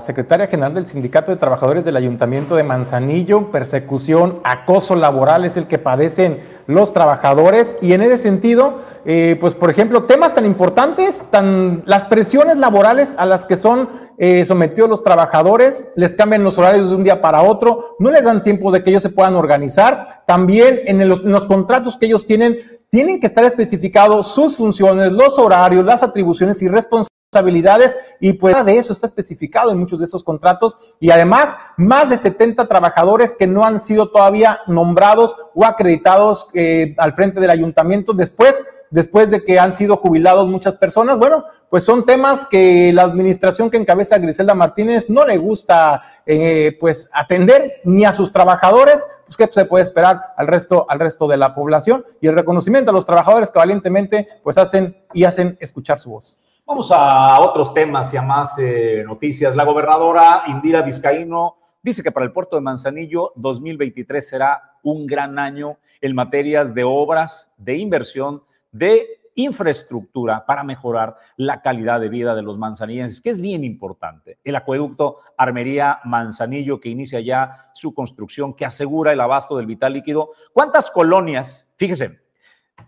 secretaria 0.00 0.46
general 0.46 0.74
del 0.74 0.86
Sindicato 0.86 1.32
de 1.32 1.38
Trabajadores 1.38 1.84
del 1.84 1.96
Ayuntamiento 1.96 2.54
de 2.54 2.62
Manzanillo, 2.62 3.50
persecución, 3.50 4.38
acoso 4.44 4.94
laboral 4.94 5.44
es 5.44 5.56
el 5.56 5.66
que 5.66 5.78
padecen 5.78 6.40
los 6.68 6.92
trabajadores. 6.92 7.74
Y 7.82 7.92
en 7.92 8.02
ese 8.02 8.18
sentido, 8.18 8.78
eh, 9.04 9.36
pues 9.40 9.56
por 9.56 9.68
ejemplo, 9.68 10.04
temas 10.04 10.34
tan 10.36 10.46
importantes, 10.46 11.26
tan 11.30 11.82
las 11.84 12.04
presiones 12.04 12.58
laborales 12.58 13.16
a 13.18 13.26
las 13.26 13.44
que 13.44 13.56
son 13.56 13.88
eh, 14.18 14.44
sometidos 14.46 14.88
los 14.88 15.02
trabajadores, 15.02 15.84
les 15.96 16.14
cambian 16.14 16.44
los 16.44 16.58
horarios 16.58 16.90
de 16.90 16.96
un 16.96 17.02
día 17.02 17.20
para 17.20 17.42
otro, 17.42 17.96
no 17.98 18.12
les 18.12 18.22
dan 18.22 18.44
tiempo 18.44 18.70
de 18.70 18.84
que 18.84 18.90
ellos 18.90 19.02
se 19.02 19.10
puedan 19.10 19.34
organizar, 19.34 20.22
también 20.26 20.80
en 20.84 21.00
en 21.00 21.08
los 21.08 21.46
contratos 21.46 21.96
que 21.96 22.06
ellos 22.06 22.24
tienen, 22.24 22.56
tienen 22.90 23.18
que 23.18 23.26
estar 23.26 23.44
especificados 23.44 24.28
sus 24.28 24.56
funciones, 24.56 25.12
los 25.12 25.38
horarios, 25.40 25.84
las 25.84 26.04
atribuciones 26.04 26.62
y 26.62 26.68
responsabilidades 26.68 27.15
habilidades 27.36 27.96
y 28.20 28.34
pues 28.34 28.54
nada 28.54 28.64
de 28.64 28.78
eso 28.78 28.92
está 28.92 29.06
especificado 29.06 29.70
en 29.70 29.78
muchos 29.78 29.98
de 29.98 30.04
esos 30.04 30.24
contratos 30.24 30.76
y 31.00 31.10
además 31.10 31.56
más 31.76 32.08
de 32.10 32.16
70 32.16 32.66
trabajadores 32.66 33.34
que 33.38 33.46
no 33.46 33.64
han 33.64 33.80
sido 33.80 34.10
todavía 34.10 34.60
nombrados 34.66 35.36
o 35.54 35.64
acreditados 35.64 36.48
eh, 36.54 36.94
al 36.98 37.14
frente 37.14 37.40
del 37.40 37.50
ayuntamiento 37.50 38.12
después 38.12 38.60
después 38.90 39.30
de 39.30 39.44
que 39.44 39.58
han 39.58 39.72
sido 39.72 39.96
jubilados 39.96 40.48
muchas 40.48 40.76
personas. 40.76 41.18
Bueno, 41.18 41.44
pues 41.68 41.84
son 41.84 42.06
temas 42.06 42.46
que 42.46 42.92
la 42.92 43.02
administración 43.02 43.70
que 43.70 43.76
encabeza 43.76 44.18
Griselda 44.18 44.54
Martínez 44.54 45.10
no 45.10 45.24
le 45.24 45.36
gusta 45.38 46.02
eh, 46.24 46.76
pues 46.78 47.08
atender 47.12 47.80
ni 47.84 48.04
a 48.04 48.12
sus 48.12 48.32
trabajadores, 48.32 49.06
pues 49.24 49.36
qué 49.36 49.48
se 49.50 49.64
puede 49.64 49.82
esperar 49.82 50.34
al 50.36 50.46
resto, 50.46 50.86
al 50.88 51.00
resto 51.00 51.26
de 51.26 51.36
la 51.36 51.54
población 51.54 52.04
y 52.20 52.28
el 52.28 52.34
reconocimiento 52.34 52.90
a 52.90 52.94
los 52.94 53.04
trabajadores 53.04 53.50
que 53.50 53.58
valientemente 53.58 54.28
pues 54.42 54.58
hacen 54.58 54.96
y 55.12 55.24
hacen 55.24 55.56
escuchar 55.60 55.98
su 55.98 56.10
voz. 56.10 56.38
Vamos 56.68 56.90
a 56.90 57.38
otros 57.38 57.72
temas 57.72 58.12
y 58.12 58.16
a 58.16 58.22
más 58.22 58.58
eh, 58.58 59.04
noticias. 59.06 59.54
La 59.54 59.62
gobernadora 59.62 60.42
Indira 60.48 60.82
Vizcaíno 60.82 61.58
dice 61.80 62.02
que 62.02 62.10
para 62.10 62.26
el 62.26 62.32
puerto 62.32 62.56
de 62.56 62.62
Manzanillo 62.62 63.30
2023 63.36 64.28
será 64.28 64.72
un 64.82 65.06
gran 65.06 65.38
año 65.38 65.78
en 66.00 66.16
materias 66.16 66.74
de 66.74 66.82
obras, 66.82 67.54
de 67.56 67.76
inversión, 67.76 68.42
de 68.72 69.06
infraestructura 69.36 70.44
para 70.44 70.64
mejorar 70.64 71.16
la 71.36 71.62
calidad 71.62 72.00
de 72.00 72.08
vida 72.08 72.34
de 72.34 72.42
los 72.42 72.58
manzanillenses, 72.58 73.20
que 73.20 73.30
es 73.30 73.40
bien 73.40 73.62
importante. 73.62 74.38
El 74.42 74.56
acueducto 74.56 75.18
Armería 75.38 76.00
Manzanillo, 76.02 76.80
que 76.80 76.88
inicia 76.88 77.20
ya 77.20 77.70
su 77.74 77.94
construcción, 77.94 78.54
que 78.54 78.64
asegura 78.64 79.12
el 79.12 79.20
abasto 79.20 79.56
del 79.56 79.66
vital 79.66 79.92
líquido. 79.92 80.30
¿Cuántas 80.52 80.90
colonias? 80.90 81.72
Fíjese, 81.76 82.25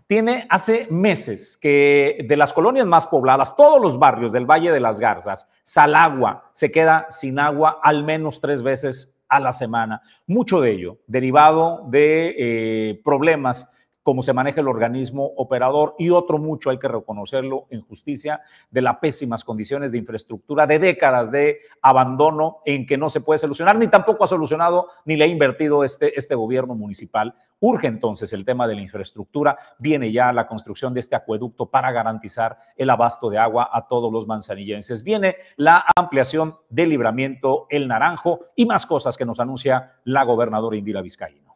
tiene 0.07 0.47
hace 0.49 0.87
meses 0.89 1.57
que 1.61 2.25
de 2.27 2.35
las 2.35 2.51
colonias 2.51 2.87
más 2.87 3.05
pobladas, 3.05 3.55
todos 3.55 3.81
los 3.81 3.99
barrios 3.99 4.31
del 4.31 4.45
Valle 4.45 4.71
de 4.71 4.79
las 4.79 4.99
Garzas, 4.99 5.47
Salagua 5.63 6.49
se 6.51 6.71
queda 6.71 7.07
sin 7.11 7.39
agua 7.39 7.79
al 7.83 8.03
menos 8.03 8.41
tres 8.41 8.63
veces 8.63 9.23
a 9.29 9.39
la 9.39 9.53
semana. 9.53 10.01
Mucho 10.25 10.61
de 10.61 10.71
ello 10.71 10.97
derivado 11.05 11.83
de 11.89 12.35
eh, 12.37 13.01
problemas 13.03 13.71
cómo 14.09 14.23
se 14.23 14.33
maneja 14.33 14.59
el 14.59 14.67
organismo 14.67 15.33
operador 15.37 15.93
y 15.99 16.09
otro 16.09 16.39
mucho, 16.39 16.71
hay 16.71 16.79
que 16.79 16.87
reconocerlo 16.87 17.67
en 17.69 17.81
justicia, 17.81 18.41
de 18.71 18.81
las 18.81 18.97
pésimas 18.97 19.43
condiciones 19.43 19.91
de 19.91 19.99
infraestructura, 19.99 20.65
de 20.65 20.79
décadas 20.79 21.29
de 21.29 21.59
abandono 21.83 22.57
en 22.65 22.87
que 22.87 22.97
no 22.97 23.11
se 23.11 23.21
puede 23.21 23.37
solucionar, 23.37 23.77
ni 23.77 23.87
tampoco 23.87 24.23
ha 24.23 24.27
solucionado 24.27 24.87
ni 25.05 25.15
le 25.15 25.25
ha 25.25 25.27
invertido 25.27 25.83
este, 25.83 26.17
este 26.17 26.33
gobierno 26.33 26.73
municipal. 26.73 27.35
Urge 27.59 27.85
entonces 27.85 28.33
el 28.33 28.45
tema 28.45 28.67
de 28.67 28.73
la 28.73 28.81
infraestructura, 28.81 29.59
viene 29.77 30.11
ya 30.11 30.33
la 30.33 30.47
construcción 30.47 30.91
de 30.91 31.01
este 31.01 31.15
acueducto 31.15 31.67
para 31.67 31.91
garantizar 31.91 32.57
el 32.75 32.89
abasto 32.89 33.29
de 33.29 33.37
agua 33.37 33.69
a 33.71 33.87
todos 33.87 34.11
los 34.11 34.25
manzanillenses. 34.25 35.03
Viene 35.03 35.35
la 35.55 35.85
ampliación 35.95 36.55
del 36.67 36.89
libramiento 36.89 37.67
El 37.69 37.87
Naranjo 37.87 38.47
y 38.55 38.65
más 38.65 38.87
cosas 38.87 39.15
que 39.15 39.25
nos 39.25 39.39
anuncia 39.39 39.97
la 40.05 40.23
gobernadora 40.23 40.77
Indira 40.77 41.03
Vizcaíno. 41.03 41.48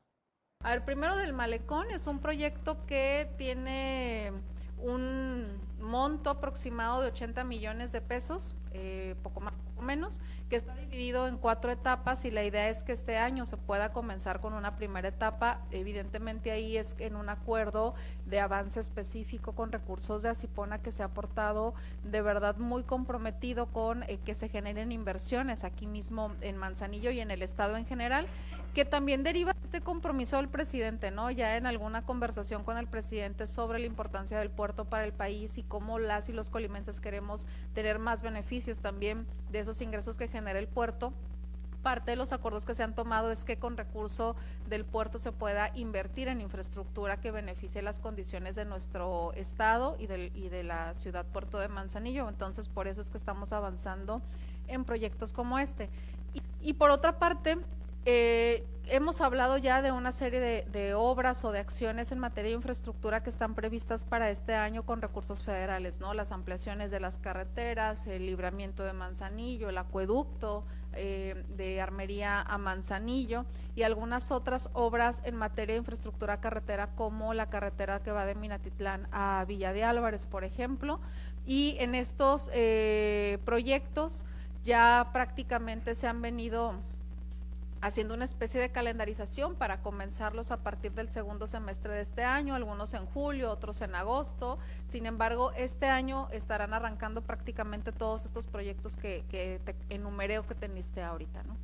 A 0.64 0.70
ver, 0.70 0.86
primero 0.86 1.18
del 1.18 1.34
malecón 1.34 1.86
es 1.94 2.08
un 2.08 2.20
proyecto 2.20 2.86
que 2.86 3.30
tiene 3.38 4.32
un 4.78 5.62
monto 5.84 6.30
aproximado 6.30 7.02
de 7.02 7.08
80 7.10 7.44
millones 7.44 7.92
de 7.92 8.02
pesos, 8.02 8.56
eh, 8.72 9.16
poco 9.22 9.42
más 9.42 9.54
o 9.78 9.82
menos, 9.82 10.22
que 10.50 10.56
está 10.56 10.74
dividido 10.76 11.28
en 11.28 11.38
cuatro 11.38 11.72
etapas 11.72 12.26
y 12.26 12.32
la 12.32 12.44
idea 12.44 12.70
es 12.70 12.84
que 12.84 12.92
este 12.92 13.18
año 13.18 13.46
se 13.46 13.58
pueda 13.58 13.92
comenzar 13.92 14.40
con 14.40 14.54
una 14.54 14.76
primera 14.76 15.10
etapa. 15.10 15.60
Evidentemente 15.72 16.52
ahí 16.52 16.78
es 16.78 16.96
en 17.00 17.16
un 17.16 17.30
acuerdo 17.30 17.94
de 18.26 18.40
avance 18.40 18.80
específico 18.80 19.54
con 19.54 19.72
recursos 19.72 20.24
de 20.24 20.30
Asipona 20.30 20.80
que 20.80 20.92
se 20.92 21.04
ha 21.04 21.08
aportado 21.08 21.76
de 22.04 22.22
verdad 22.22 22.58
muy 22.58 22.84
comprometido 22.84 23.68
con 23.68 24.04
eh, 24.04 24.20
que 24.24 24.34
se 24.34 24.50
generen 24.50 24.92
inversiones 24.92 25.64
aquí 25.64 25.86
mismo 25.86 26.32
en 26.42 26.58
Manzanillo 26.58 27.12
y 27.12 27.20
en 27.20 27.30
el 27.30 27.42
estado 27.42 27.78
en 27.78 27.86
general 27.86 28.26
que 28.74 28.86
también 28.86 29.24
deriva 29.24 29.56
este 29.64 29.82
compromiso 29.82 30.38
del 30.38 30.48
presidente, 30.48 31.12
¿no? 31.12 31.30
Ya 31.30 31.58
en 31.58 31.68
alguna 31.68 32.04
conversación 32.06 32.64
con 32.64 32.78
el 32.78 32.88
presidente 32.88 33.46
sobre 33.46 33.80
la 33.80 33.86
importancia 33.86 34.40
del 34.40 34.50
puerto 34.50 34.86
para 34.86 35.06
el 35.06 35.14
país 35.14 35.58
y 35.60 35.64
cómo 35.74 35.98
las 35.98 36.30
y 36.30 36.34
los 36.34 36.52
colimenses 36.52 37.00
queremos 37.00 37.48
tener 37.74 37.98
más 37.98 38.22
beneficios 38.22 38.80
también 38.80 39.26
de 39.52 39.58
esos 39.58 39.82
ingresos 39.82 40.20
que 40.20 40.28
genera 40.28 40.60
el 40.60 40.68
puerto. 40.68 41.14
Parte 41.82 42.12
de 42.12 42.16
los 42.16 42.32
acuerdos 42.32 42.64
que 42.64 42.76
se 42.76 42.84
han 42.84 42.94
tomado 42.94 43.32
es 43.32 43.44
que 43.44 43.58
con 43.58 43.76
recurso 43.76 44.36
del 44.70 44.86
puerto 44.86 45.18
se 45.18 45.32
pueda 45.32 45.72
invertir 45.74 46.28
en 46.28 46.42
infraestructura 46.42 47.20
que 47.20 47.32
beneficie 47.32 47.82
las 47.82 48.00
condiciones 48.00 48.56
de 48.56 48.66
nuestro 48.66 49.34
estado 49.34 49.98
y, 49.98 50.04
y 50.04 50.50
de 50.50 50.62
la 50.62 50.94
ciudad 50.94 51.26
puerto 51.26 51.58
de 51.58 51.70
Manzanillo. 51.70 52.30
Entonces, 52.30 52.70
por 52.70 52.88
eso 52.88 53.02
es 53.02 53.10
que 53.10 53.18
estamos 53.18 53.52
avanzando 53.52 54.22
en 54.68 54.86
proyectos 54.86 55.34
como 55.34 55.58
este. 55.58 55.90
Y, 56.36 56.44
y 56.62 56.74
por 56.74 56.92
otra 56.92 57.18
parte, 57.18 57.58
eh, 58.06 58.66
hemos 58.88 59.22
hablado 59.22 59.58
ya 59.58 59.82
de 59.82 59.92
una 59.92 60.12
serie 60.12 60.40
de, 60.40 60.94
obras 60.94 61.46
o 61.46 61.52
de 61.52 61.60
acciones 61.60 62.12
en 62.12 62.20
materia 62.20 62.50
de 62.50 62.58
infraestructura 62.58 63.24
que 63.24 63.30
están 63.30 63.56
previstas 63.56 64.04
para 64.04 64.30
este 64.30 64.56
año 64.56 64.84
con 64.84 65.02
recursos 65.02 65.44
federales, 65.44 66.00
¿no? 66.00 66.14
Las 66.14 66.32
ampliaciones 66.32 66.92
de 66.92 67.00
las 67.00 67.18
carreteras, 67.18 68.08
el 68.08 68.26
libramiento 68.26 68.84
de 68.84 68.94
Manzanillo, 68.94 69.70
el 69.70 69.78
acueducto 69.78 70.66
eh, 70.94 71.46
de 71.56 71.82
Armería 71.82 72.42
a 72.42 72.58
Manzanillo 72.58 73.46
y 73.76 73.84
algunas 73.84 74.32
otras 74.32 74.70
obras 74.74 75.22
en 75.26 75.36
materia 75.36 75.74
de 75.74 75.80
infraestructura 75.80 76.42
carretera 76.42 76.88
como 76.96 77.34
la 77.34 77.50
carretera 77.50 78.04
que 78.04 78.12
va 78.12 78.26
de 78.26 78.36
Minatitlán 78.36 79.08
a 79.12 79.46
Villa 79.48 79.72
de 79.74 79.84
Álvarez, 79.84 80.26
por 80.26 80.44
ejemplo. 80.44 81.00
Y 81.46 81.78
en 81.80 81.96
estos 81.96 82.50
eh, 82.54 83.38
proyectos 83.46 84.24
ya 84.64 85.10
prácticamente 85.14 85.96
se 85.96 86.08
han 86.08 86.22
venido 86.22 86.76
haciendo 87.84 88.14
una 88.14 88.24
especie 88.24 88.62
de 88.62 88.72
calendarización 88.72 89.56
para 89.56 89.82
comenzarlos 89.82 90.52
a 90.52 90.58
partir 90.64 90.94
del 90.94 91.10
segundo 91.10 91.48
semestre 91.48 91.94
de 91.94 92.02
este 92.02 92.24
año, 92.24 92.56
algunos 92.56 92.94
en 92.94 93.06
julio, 93.08 93.52
otros 93.52 93.82
en 93.82 93.94
agosto. 93.94 94.58
Sin 94.88 95.06
embargo, 95.06 95.52
este 95.52 95.88
año 95.88 96.30
estarán 96.32 96.74
arrancando 96.74 97.22
prácticamente 97.22 97.92
todos 97.92 98.24
estos 98.24 98.48
proyectos 98.48 98.96
que, 98.96 99.26
te 99.30 99.76
enumeré 99.90 100.40
o 100.40 100.48
que 100.48 100.56
teniste 100.56 101.04
ahorita, 101.04 101.44
¿no? 101.44 101.58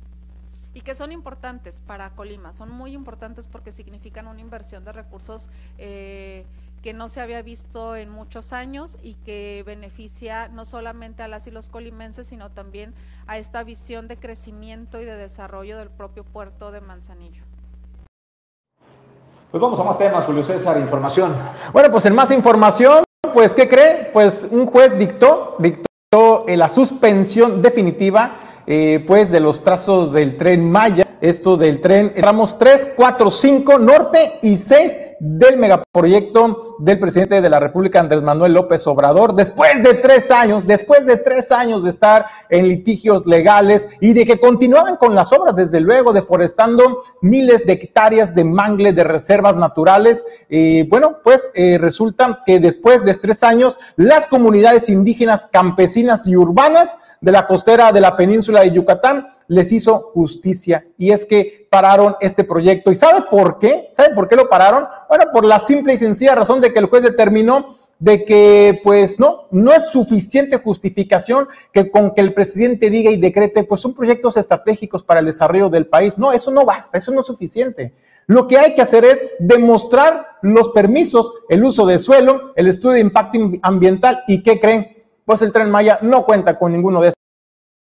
y 0.72 0.82
que 0.82 0.94
son 0.94 1.10
importantes 1.10 1.80
para 1.80 2.10
Colima, 2.10 2.52
son 2.52 2.70
muy 2.70 2.92
importantes 2.92 3.48
porque 3.48 3.72
significan 3.72 4.28
una 4.28 4.40
inversión 4.40 4.84
de 4.84 4.92
recursos 4.92 5.50
eh, 5.78 6.44
que 6.82 6.94
no 6.94 7.08
se 7.08 7.20
había 7.20 7.42
visto 7.42 7.94
en 7.94 8.10
muchos 8.10 8.52
años 8.52 8.96
y 9.02 9.14
que 9.14 9.62
beneficia 9.66 10.48
no 10.48 10.64
solamente 10.64 11.22
a 11.22 11.28
las 11.28 11.46
y 11.46 11.50
los 11.50 11.68
colimenses, 11.68 12.28
sino 12.28 12.50
también 12.50 12.94
a 13.26 13.38
esta 13.38 13.62
visión 13.62 14.08
de 14.08 14.16
crecimiento 14.16 15.00
y 15.00 15.04
de 15.04 15.16
desarrollo 15.16 15.76
del 15.78 15.90
propio 15.90 16.24
puerto 16.24 16.70
de 16.72 16.80
Manzanillo. 16.80 17.42
Pues 19.50 19.60
vamos 19.60 19.80
a 19.80 19.84
más 19.84 19.98
temas, 19.98 20.24
Julio 20.24 20.42
César, 20.42 20.78
información. 20.78 21.34
Bueno, 21.72 21.90
pues 21.90 22.06
en 22.06 22.14
más 22.14 22.30
información, 22.30 23.04
pues 23.32 23.52
¿qué 23.52 23.68
cree? 23.68 24.10
Pues 24.12 24.46
un 24.50 24.64
juez 24.66 24.96
dictó, 24.96 25.56
dictó 25.58 26.44
eh, 26.46 26.56
la 26.56 26.68
suspensión 26.68 27.60
definitiva 27.60 28.36
eh, 28.66 29.04
pues 29.06 29.30
de 29.30 29.40
los 29.40 29.64
trazos 29.64 30.12
del 30.12 30.36
tren 30.36 30.70
Maya, 30.70 31.04
esto 31.20 31.56
del 31.56 31.80
tren 31.80 32.14
tramos 32.14 32.56
3, 32.56 32.92
4, 32.94 33.30
5 33.30 33.78
norte 33.78 34.38
y 34.42 34.56
6 34.56 34.96
del 35.20 35.58
megaproyecto 35.58 36.76
del 36.78 36.98
presidente 36.98 37.40
de 37.40 37.50
la 37.50 37.60
República, 37.60 38.00
Andrés 38.00 38.22
Manuel 38.22 38.54
López 38.54 38.86
Obrador, 38.86 39.34
después 39.34 39.82
de 39.82 39.94
tres 39.94 40.30
años, 40.30 40.66
después 40.66 41.04
de 41.04 41.18
tres 41.18 41.52
años 41.52 41.84
de 41.84 41.90
estar 41.90 42.24
en 42.48 42.68
litigios 42.68 43.26
legales 43.26 43.86
y 44.00 44.14
de 44.14 44.24
que 44.24 44.40
continuaban 44.40 44.96
con 44.96 45.14
las 45.14 45.32
obras, 45.32 45.54
desde 45.54 45.80
luego, 45.80 46.12
deforestando 46.12 47.02
miles 47.20 47.66
de 47.66 47.74
hectáreas 47.74 48.34
de 48.34 48.44
mangle 48.44 48.92
de 48.92 49.04
reservas 49.04 49.56
naturales. 49.56 50.24
y 50.48 50.84
bueno, 50.84 51.18
pues 51.22 51.50
eh, 51.54 51.76
resulta 51.78 52.40
que 52.46 52.58
después 52.58 53.04
de 53.04 53.14
tres 53.14 53.42
años, 53.42 53.78
las 53.96 54.26
comunidades 54.26 54.88
indígenas, 54.88 55.46
campesinas 55.46 56.26
y 56.26 56.36
urbanas 56.36 56.96
de 57.20 57.32
la 57.32 57.46
costera 57.46 57.92
de 57.92 58.00
la 58.00 58.16
península 58.16 58.60
de 58.60 58.72
Yucatán 58.72 59.26
les 59.50 59.72
hizo 59.72 60.12
justicia. 60.14 60.86
Y 60.96 61.10
es 61.10 61.24
que 61.24 61.66
pararon 61.70 62.14
este 62.20 62.44
proyecto. 62.44 62.92
¿Y 62.92 62.94
sabe 62.94 63.24
por 63.28 63.58
qué? 63.58 63.88
¿Sabe 63.96 64.14
por 64.14 64.28
qué 64.28 64.36
lo 64.36 64.48
pararon? 64.48 64.86
Bueno, 65.08 65.24
por 65.32 65.44
la 65.44 65.58
simple 65.58 65.94
y 65.94 65.98
sencilla 65.98 66.36
razón 66.36 66.60
de 66.60 66.72
que 66.72 66.78
el 66.78 66.86
juez 66.86 67.02
determinó 67.02 67.66
de 67.98 68.24
que 68.24 68.80
pues 68.84 69.18
no, 69.18 69.48
no 69.50 69.72
es 69.72 69.88
suficiente 69.88 70.58
justificación 70.58 71.48
que 71.72 71.90
con 71.90 72.14
que 72.14 72.20
el 72.20 72.32
presidente 72.32 72.90
diga 72.90 73.10
y 73.10 73.16
decrete 73.16 73.64
pues 73.64 73.80
son 73.80 73.92
proyectos 73.92 74.36
estratégicos 74.36 75.02
para 75.02 75.18
el 75.18 75.26
desarrollo 75.26 75.68
del 75.68 75.88
país. 75.88 76.16
No, 76.16 76.30
eso 76.30 76.52
no 76.52 76.64
basta, 76.64 76.96
eso 76.96 77.10
no 77.10 77.22
es 77.22 77.26
suficiente. 77.26 77.92
Lo 78.28 78.46
que 78.46 78.56
hay 78.56 78.74
que 78.74 78.82
hacer 78.82 79.04
es 79.04 79.20
demostrar 79.40 80.28
los 80.42 80.68
permisos, 80.68 81.34
el 81.48 81.64
uso 81.64 81.86
de 81.86 81.98
suelo, 81.98 82.52
el 82.54 82.68
estudio 82.68 82.94
de 82.94 83.00
impacto 83.00 83.36
ambiental 83.62 84.22
y 84.28 84.44
qué 84.44 84.60
creen, 84.60 84.96
pues 85.24 85.42
el 85.42 85.50
tren 85.50 85.72
Maya 85.72 85.98
no 86.02 86.24
cuenta 86.24 86.56
con 86.56 86.70
ninguno 86.70 87.00
de 87.00 87.08
estos 87.08 87.19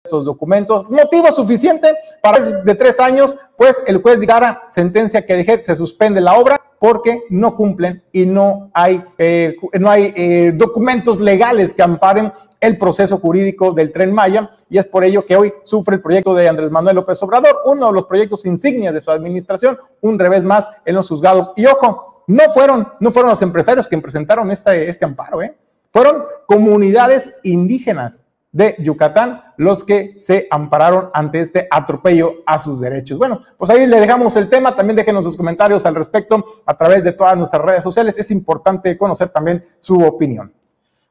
estos 0.05 0.25
documentos. 0.25 0.89
Motivo 0.89 1.31
suficiente 1.31 1.93
para 2.21 2.39
de 2.39 2.75
tres 2.75 2.99
años, 2.99 3.35
pues 3.57 3.83
el 3.87 4.01
juez 4.01 4.19
Digara 4.19 4.67
sentencia 4.71 5.25
que 5.25 5.35
deje, 5.35 5.61
se 5.61 5.75
suspende 5.75 6.21
la 6.21 6.35
obra 6.35 6.61
porque 6.79 7.23
no 7.29 7.55
cumplen 7.55 8.03
y 8.11 8.25
no 8.25 8.69
hay, 8.73 9.03
eh, 9.17 9.55
no 9.79 9.89
hay 9.89 10.13
eh, 10.15 10.51
documentos 10.55 11.19
legales 11.19 11.73
que 11.73 11.81
amparen 11.81 12.31
el 12.59 12.77
proceso 12.77 13.17
jurídico 13.17 13.71
del 13.71 13.91
tren 13.91 14.13
Maya 14.13 14.51
y 14.69 14.77
es 14.77 14.85
por 14.85 15.03
ello 15.03 15.25
que 15.25 15.35
hoy 15.35 15.53
sufre 15.63 15.95
el 15.95 16.01
proyecto 16.01 16.33
de 16.35 16.47
Andrés 16.47 16.69
Manuel 16.69 16.97
López 16.97 17.21
Obrador, 17.23 17.61
uno 17.65 17.87
de 17.87 17.93
los 17.93 18.05
proyectos 18.05 18.45
insignias 18.45 18.93
de 18.93 19.01
su 19.01 19.09
administración, 19.09 19.79
un 20.01 20.19
revés 20.19 20.43
más 20.43 20.69
en 20.85 20.95
los 20.95 21.09
juzgados. 21.09 21.51
Y 21.55 21.65
ojo, 21.65 22.23
no 22.27 22.43
fueron, 22.53 22.87
no 22.99 23.09
fueron 23.09 23.31
los 23.31 23.41
empresarios 23.41 23.87
que 23.87 23.97
presentaron 23.97 24.51
este, 24.51 24.89
este 24.89 25.05
amparo, 25.05 25.41
¿eh? 25.41 25.55
fueron 25.91 26.25
comunidades 26.45 27.31
indígenas 27.43 28.24
de 28.55 28.73
Yucatán 28.79 29.43
los 29.57 29.83
que 29.83 30.13
se 30.17 30.47
ampararon 30.49 31.09
ante 31.13 31.41
este 31.41 31.67
atropello 31.69 32.35
a 32.45 32.57
sus 32.57 32.79
derechos. 32.79 33.17
Bueno, 33.17 33.41
pues 33.57 33.69
ahí 33.69 33.85
le 33.85 33.99
dejamos 33.99 34.37
el 34.37 34.47
tema, 34.47 34.73
también 34.73 34.95
déjenos 34.95 35.25
sus 35.25 35.35
comentarios 35.35 35.85
al 35.85 35.93
respecto 35.93 36.41
a 36.65 36.77
través 36.77 37.03
de 37.03 37.11
todas 37.11 37.35
nuestras 37.35 37.61
redes 37.61 37.83
sociales, 37.83 38.17
es 38.17 38.31
importante 38.31 38.97
conocer 38.97 39.27
también 39.27 39.61
su 39.77 40.01
opinión. 40.01 40.53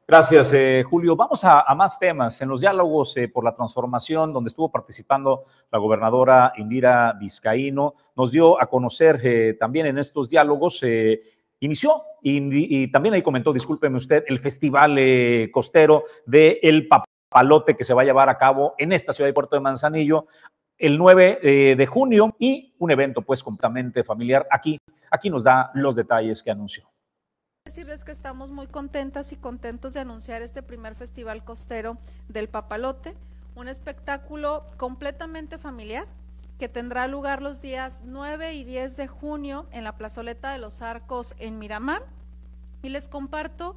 Gracias, 0.07 0.53
eh, 0.53 0.83
Julio. 0.89 1.15
Vamos 1.15 1.43
a, 1.43 1.63
más 1.75 1.99
temas. 1.99 2.41
En 2.41 2.49
los 2.49 2.61
diálogos 2.61 3.15
eh, 3.17 3.27
por 3.27 3.43
la 3.43 3.55
transformación, 3.55 4.33
donde 4.33 4.47
estuvo 4.47 4.71
participando 4.71 5.43
la 5.71 5.77
gobernadora 5.77 6.51
Indira 6.57 7.13
Vizcaíno, 7.13 7.93
nos 8.15 8.31
dio 8.31 8.59
a 8.59 8.65
conocer 8.65 9.19
eh, 9.23 9.55
también 9.59 9.85
en 9.85 9.99
estos 9.99 10.31
diálogos 10.31 10.83
inició 11.59 12.01
y, 12.23 12.87
también 12.91 13.13
ahí 13.13 13.21
comentó, 13.21 13.53
discúlpeme 13.53 13.97
usted, 13.97 14.23
el 14.27 14.39
festival 14.39 14.99
costero 15.51 16.03
de 16.25 16.59
El 16.61 16.87
Papá 16.87 17.05
palote 17.35 17.75
que 17.75 17.83
se 17.83 17.93
va 17.93 18.03
a 18.03 18.05
llevar 18.05 18.29
a 18.29 18.37
cabo 18.37 18.75
en 18.77 18.93
esta 18.93 19.11
ciudad 19.11 19.27
de 19.27 19.33
Puerto 19.33 19.57
de 19.57 19.59
Manzanillo 19.59 20.27
el 20.77 20.97
9 20.97 21.39
eh, 21.41 21.75
de 21.75 21.85
junio 21.85 22.33
y 22.39 22.73
un 22.79 22.91
evento 22.91 23.23
pues 23.23 23.43
completamente 23.43 24.05
familiar. 24.05 24.47
Aquí, 24.49 24.77
aquí 25.11 25.29
nos 25.29 25.43
da 25.43 25.69
los 25.73 25.97
detalles 25.97 26.41
que 26.41 26.51
anunció. 26.51 26.89
Decirles 27.65 28.05
que 28.05 28.13
estamos 28.13 28.51
muy 28.51 28.67
contentas 28.67 29.33
y 29.33 29.35
contentos 29.35 29.93
de 29.93 29.99
anunciar 29.99 30.43
este 30.43 30.63
primer 30.63 30.95
festival 30.95 31.43
costero 31.43 31.97
del 32.29 32.47
Papalote, 32.47 33.17
un 33.53 33.67
espectáculo 33.67 34.63
completamente 34.77 35.57
familiar 35.57 36.07
que 36.57 36.69
tendrá 36.69 37.05
lugar 37.09 37.41
los 37.41 37.61
días 37.61 38.03
9 38.05 38.53
y 38.53 38.63
10 38.63 38.95
de 38.95 39.07
junio 39.07 39.65
en 39.71 39.83
la 39.83 39.97
plazoleta 39.97 40.53
de 40.53 40.59
los 40.59 40.81
Arcos 40.81 41.35
en 41.39 41.59
Miramar. 41.59 42.03
Y 42.81 42.87
les 42.87 43.09
comparto 43.09 43.75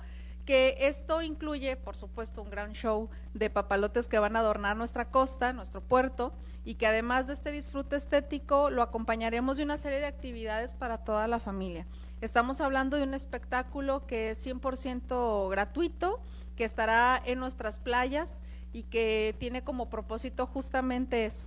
que 0.49 0.79
esto 0.81 1.21
incluye, 1.21 1.77
por 1.77 1.95
supuesto, 1.95 2.41
un 2.41 2.49
gran 2.49 2.73
show 2.73 3.11
de 3.35 3.51
papalotes 3.51 4.09
que 4.09 4.19
van 4.19 4.35
a 4.35 4.39
adornar 4.39 4.79
nuestra 4.79 5.11
costa, 5.11 5.53
nuestro 5.53 5.83
puerto, 5.83 6.33
y 6.65 6.77
que 6.77 6.87
además 6.87 7.27
de 7.27 7.35
este 7.35 7.53
disfrute 7.53 7.97
estético, 7.97 8.71
lo 8.71 8.81
acompañaremos 8.81 9.59
de 9.59 9.65
una 9.65 9.77
serie 9.77 10.01
de 10.01 10.07
actividades 10.07 10.73
para 10.73 10.97
toda 10.97 11.29
la 11.29 11.39
familia. 11.39 11.85
Estamos 12.23 12.63
hablando 12.63 12.97
de 12.97 13.03
un 13.03 13.13
espectáculo 13.13 14.07
que 14.07 14.31
es 14.31 14.47
100% 14.47 15.51
gratuito, 15.51 16.19
que 16.57 16.65
estará 16.65 17.23
en 17.27 17.41
nuestras 17.41 17.79
playas 17.79 18.41
y 18.73 18.85
que 18.85 19.37
tiene 19.39 19.63
como 19.63 19.91
propósito 19.91 20.47
justamente 20.47 21.27
eso, 21.27 21.47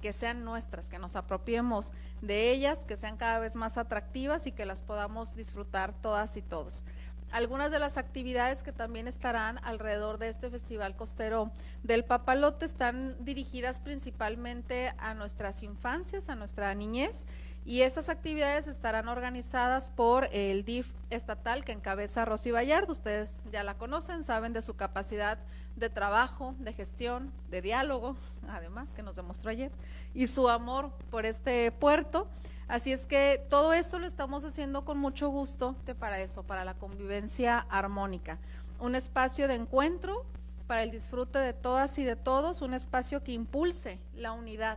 que 0.00 0.14
sean 0.14 0.42
nuestras, 0.46 0.88
que 0.88 0.98
nos 0.98 1.16
apropiemos 1.16 1.92
de 2.22 2.50
ellas, 2.50 2.86
que 2.86 2.96
sean 2.96 3.18
cada 3.18 3.40
vez 3.40 3.56
más 3.56 3.76
atractivas 3.76 4.46
y 4.46 4.52
que 4.52 4.64
las 4.64 4.80
podamos 4.80 5.36
disfrutar 5.36 5.92
todas 6.00 6.38
y 6.38 6.40
todos. 6.42 6.82
Algunas 7.30 7.70
de 7.70 7.78
las 7.78 7.98
actividades 7.98 8.62
que 8.62 8.72
también 8.72 9.06
estarán 9.06 9.58
alrededor 9.62 10.16
de 10.16 10.30
este 10.30 10.48
Festival 10.50 10.96
Costero 10.96 11.50
del 11.82 12.02
Papalote 12.02 12.64
están 12.64 13.16
dirigidas 13.22 13.80
principalmente 13.80 14.94
a 14.96 15.12
nuestras 15.12 15.62
infancias, 15.62 16.30
a 16.30 16.36
nuestra 16.36 16.74
niñez, 16.74 17.26
y 17.66 17.82
esas 17.82 18.08
actividades 18.08 18.66
estarán 18.66 19.08
organizadas 19.08 19.90
por 19.90 20.30
el 20.32 20.64
DIF 20.64 20.90
estatal 21.10 21.66
que 21.66 21.72
encabeza 21.72 22.24
Rosy 22.24 22.50
Bayard. 22.50 22.88
Ustedes 22.88 23.42
ya 23.52 23.62
la 23.62 23.74
conocen, 23.74 24.22
saben 24.22 24.54
de 24.54 24.62
su 24.62 24.74
capacidad 24.74 25.38
de 25.76 25.90
trabajo, 25.90 26.54
de 26.60 26.72
gestión, 26.72 27.30
de 27.50 27.60
diálogo, 27.60 28.16
además 28.48 28.94
que 28.94 29.02
nos 29.02 29.16
demostró 29.16 29.50
ayer, 29.50 29.70
y 30.14 30.28
su 30.28 30.48
amor 30.48 30.92
por 31.10 31.26
este 31.26 31.70
puerto. 31.72 32.26
Así 32.68 32.92
es 32.92 33.06
que 33.06 33.42
todo 33.48 33.72
esto 33.72 33.98
lo 33.98 34.06
estamos 34.06 34.44
haciendo 34.44 34.84
con 34.84 34.98
mucho 34.98 35.30
gusto 35.30 35.74
para 35.98 36.20
eso, 36.20 36.42
para 36.42 36.64
la 36.64 36.74
convivencia 36.74 37.60
armónica. 37.70 38.38
Un 38.78 38.94
espacio 38.94 39.48
de 39.48 39.54
encuentro 39.54 40.26
para 40.66 40.82
el 40.82 40.90
disfrute 40.90 41.38
de 41.38 41.54
todas 41.54 41.96
y 41.96 42.04
de 42.04 42.14
todos, 42.14 42.60
un 42.60 42.74
espacio 42.74 43.24
que 43.24 43.32
impulse 43.32 43.98
la 44.14 44.32
unidad 44.32 44.76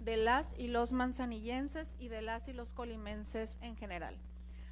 de 0.00 0.16
las 0.16 0.52
y 0.58 0.66
los 0.66 0.90
manzanillenses 0.90 1.94
y 2.00 2.08
de 2.08 2.22
las 2.22 2.48
y 2.48 2.52
los 2.52 2.72
colimenses 2.72 3.58
en 3.62 3.76
general. 3.76 4.16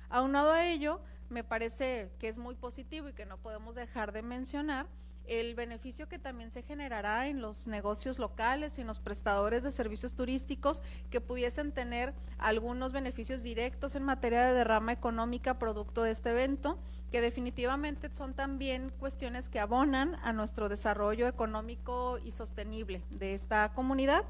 Aunado 0.08 0.50
a 0.50 0.66
ello, 0.66 1.00
me 1.28 1.44
parece 1.44 2.10
que 2.18 2.26
es 2.26 2.36
muy 2.36 2.56
positivo 2.56 3.08
y 3.08 3.12
que 3.12 3.26
no 3.26 3.38
podemos 3.38 3.76
dejar 3.76 4.10
de 4.10 4.22
mencionar 4.22 4.86
el 5.28 5.54
beneficio 5.54 6.08
que 6.08 6.18
también 6.18 6.50
se 6.50 6.62
generará 6.62 7.28
en 7.28 7.40
los 7.40 7.66
negocios 7.66 8.18
locales 8.18 8.78
y 8.78 8.82
en 8.82 8.86
los 8.86 8.98
prestadores 8.98 9.62
de 9.62 9.72
servicios 9.72 10.14
turísticos 10.14 10.82
que 11.10 11.20
pudiesen 11.20 11.72
tener 11.72 12.14
algunos 12.38 12.92
beneficios 12.92 13.42
directos 13.42 13.94
en 13.94 14.04
materia 14.04 14.42
de 14.42 14.54
derrama 14.54 14.92
económica 14.92 15.58
producto 15.58 16.02
de 16.02 16.12
este 16.12 16.30
evento, 16.30 16.78
que 17.10 17.20
definitivamente 17.20 18.12
son 18.12 18.34
también 18.34 18.92
cuestiones 18.98 19.48
que 19.48 19.60
abonan 19.60 20.16
a 20.22 20.32
nuestro 20.32 20.68
desarrollo 20.68 21.28
económico 21.28 22.18
y 22.24 22.32
sostenible 22.32 23.02
de 23.10 23.34
esta 23.34 23.72
comunidad. 23.72 24.24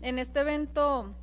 En 0.00 0.18
este 0.18 0.40
evento 0.40 1.14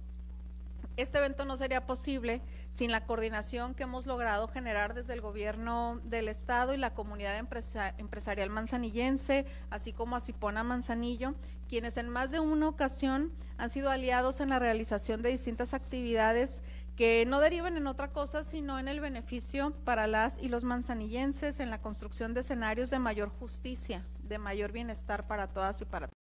este 0.97 1.17
evento 1.17 1.43
no 1.43 1.57
sería 1.57 1.86
posible 1.86 2.41
sin 2.76 2.91
la 2.91 3.05
coordinación 3.05 3.73
que 3.73 3.84
hemos 3.84 4.05
logrado 4.05 4.49
generar 4.49 4.93
desde 4.93 5.13
el 5.13 5.21
gobierno 5.21 6.01
del 6.03 6.28
estado 6.28 6.73
y 6.73 6.78
la 6.78 6.93
comunidad 6.93 7.38
empresarial 7.38 8.49
manzanillense, 8.49 9.45
así 9.69 9.93
como 9.93 10.17
a 10.17 10.19
Cipona 10.19 10.61
Manzanillo, 10.61 11.36
quienes 11.69 11.95
en 11.95 12.09
más 12.09 12.32
de 12.32 12.41
una 12.41 12.67
ocasión 12.67 13.32
han 13.57 13.69
sido 13.69 13.89
aliados 13.89 14.41
en 14.41 14.49
la 14.49 14.59
realización 14.59 15.21
de 15.21 15.30
distintas 15.30 15.73
actividades 15.73 16.63
que 16.97 17.26
no 17.26 17.39
derivan 17.39 17.78
en 17.78 17.88
otra 17.88 18.11
cosa, 18.11 18.43
sino 18.43 18.78
en 18.78 18.89
el 18.89 18.99
beneficio 18.99 19.71
para 19.86 20.05
las 20.05 20.38
y 20.38 20.49
los 20.49 20.65
manzanillenses 20.65 21.61
en 21.61 21.69
la 21.69 21.80
construcción 21.82 22.34
de 22.34 22.41
escenarios 22.41 22.89
de 22.89 22.99
mayor 22.99 23.30
justicia, 23.30 24.05
de 24.21 24.38
mayor 24.38 24.73
bienestar 24.73 25.28
para 25.28 25.47
todas 25.47 25.80
y 25.80 25.86
para 25.86 26.07
todos. 26.07 26.24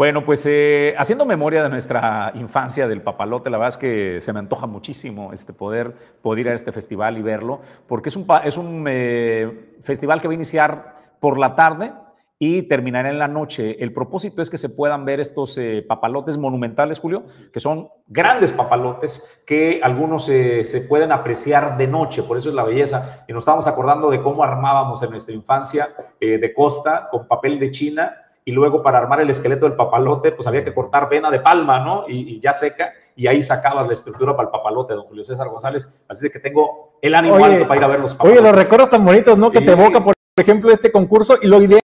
Bueno, 0.00 0.24
pues 0.24 0.46
eh, 0.46 0.94
haciendo 0.96 1.26
memoria 1.26 1.62
de 1.62 1.68
nuestra 1.68 2.32
infancia 2.34 2.88
del 2.88 3.02
papalote, 3.02 3.50
la 3.50 3.58
verdad 3.58 3.68
es 3.68 3.76
que 3.76 4.18
se 4.22 4.32
me 4.32 4.38
antoja 4.38 4.66
muchísimo 4.66 5.34
este 5.34 5.52
poder, 5.52 5.94
poder 6.22 6.38
ir 6.38 6.48
a 6.48 6.54
este 6.54 6.72
festival 6.72 7.18
y 7.18 7.20
verlo, 7.20 7.60
porque 7.86 8.08
es 8.08 8.16
un, 8.16 8.26
es 8.42 8.56
un 8.56 8.86
eh, 8.88 9.76
festival 9.82 10.22
que 10.22 10.28
va 10.28 10.32
a 10.32 10.36
iniciar 10.36 11.16
por 11.20 11.36
la 11.36 11.54
tarde 11.54 11.92
y 12.38 12.62
terminará 12.62 13.10
en 13.10 13.18
la 13.18 13.28
noche. 13.28 13.76
El 13.84 13.92
propósito 13.92 14.40
es 14.40 14.48
que 14.48 14.56
se 14.56 14.70
puedan 14.70 15.04
ver 15.04 15.20
estos 15.20 15.58
eh, 15.58 15.84
papalotes 15.86 16.38
monumentales, 16.38 16.98
Julio, 16.98 17.24
que 17.52 17.60
son 17.60 17.90
grandes 18.06 18.52
papalotes 18.52 19.42
que 19.46 19.80
algunos 19.82 20.24
se 20.24 20.86
pueden 20.88 21.12
apreciar 21.12 21.76
de 21.76 21.86
noche, 21.86 22.22
por 22.22 22.38
eso 22.38 22.48
es 22.48 22.54
la 22.54 22.64
belleza. 22.64 23.26
Y 23.28 23.34
nos 23.34 23.42
estamos 23.42 23.66
acordando 23.66 24.08
de 24.08 24.22
cómo 24.22 24.42
armábamos 24.42 25.02
en 25.02 25.10
nuestra 25.10 25.34
infancia 25.34 25.88
de 26.18 26.54
costa 26.54 27.08
con 27.10 27.28
papel 27.28 27.58
de 27.58 27.70
China 27.70 28.14
y 28.44 28.52
luego 28.52 28.82
para 28.82 28.98
armar 28.98 29.20
el 29.20 29.30
esqueleto 29.30 29.66
del 29.66 29.76
papalote, 29.76 30.32
pues 30.32 30.46
había 30.46 30.64
que 30.64 30.74
cortar 30.74 31.08
vena 31.08 31.30
de 31.30 31.40
palma, 31.40 31.80
¿no? 31.80 32.04
Y, 32.08 32.40
ya 32.40 32.52
seca, 32.52 32.92
y 33.14 33.26
ahí 33.26 33.42
sacabas 33.42 33.86
la 33.86 33.92
estructura 33.92 34.34
para 34.34 34.48
el 34.48 34.52
papalote, 34.52 34.94
don 34.94 35.04
Julio 35.04 35.24
César 35.24 35.48
González. 35.48 36.04
Así 36.08 36.26
de 36.26 36.32
que 36.32 36.40
tengo 36.40 36.98
el 37.02 37.14
ánimo 37.14 37.44
alto 37.44 37.68
para 37.68 37.80
ir 37.80 37.84
a 37.84 37.88
ver 37.88 38.00
los 38.00 38.14
papalotes. 38.14 38.40
Oye, 38.40 38.50
los 38.50 38.56
recuerdos 38.56 38.90
tan 38.90 39.04
bonitos, 39.04 39.36
¿no? 39.36 39.50
Que 39.50 39.60
te 39.60 39.72
evoca, 39.72 40.02
por 40.02 40.14
ejemplo, 40.36 40.70
este 40.70 40.90
concurso, 40.90 41.38
y 41.40 41.46
lo 41.46 41.60
ideal, 41.60 41.80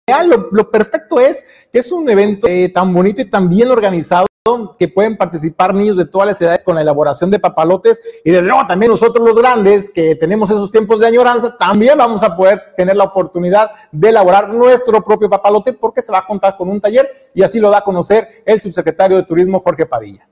lo, 0.51 0.71
perfecto 0.71 1.21
es 1.21 1.45
que 1.73 1.79
es 1.79 1.91
un 1.91 2.09
evento 2.09 2.47
eh, 2.47 2.69
tan 2.69 2.93
bonito 2.93 3.23
y 3.23 3.27
tan 3.27 3.49
bien 3.49 3.71
organizado 3.71 4.27
que 4.77 4.89
pueden 4.89 5.17
participar 5.17 5.73
niños 5.73 5.97
de 5.97 6.05
todas 6.05 6.27
las 6.27 6.41
edades 6.41 6.63
con 6.63 6.75
la 6.75 6.81
elaboración 6.81 7.31
de 7.31 7.39
papalotes 7.39 8.01
y 8.25 8.33
desde 8.33 8.45
luego 8.45 8.67
también 8.67 8.91
nosotros 8.91 9.25
los 9.25 9.39
grandes 9.39 9.89
que 9.89 10.17
tenemos 10.17 10.51
esos 10.51 10.73
tiempos 10.73 10.99
de 10.99 11.07
añoranza 11.07 11.57
también 11.57 11.97
vamos 11.97 12.25
a 12.25 12.37
poder 12.37 12.75
tener 12.77 12.97
la 12.97 13.05
oportunidad 13.05 13.71
de 13.93 14.09
elaborar 14.09 14.53
nuestro 14.53 15.01
propio 15.05 15.31
papalote 15.31 15.75
porque 15.75 16.03
se 16.03 16.11
va 16.11 16.19
a 16.19 16.27
contar 16.27 16.57
con 16.57 16.69
un 16.69 16.81
taller 16.81 17.09
y 17.33 17.45
así 17.45 17.61
lo 17.61 17.71
da 17.71 17.79
a 17.79 17.85
conocer 17.85 18.43
el 18.45 18.61
subsecretario 18.61 19.17
de 19.17 19.23
Turismo 19.23 19.61
Jorge 19.61 19.87
Padilla. 19.87 20.29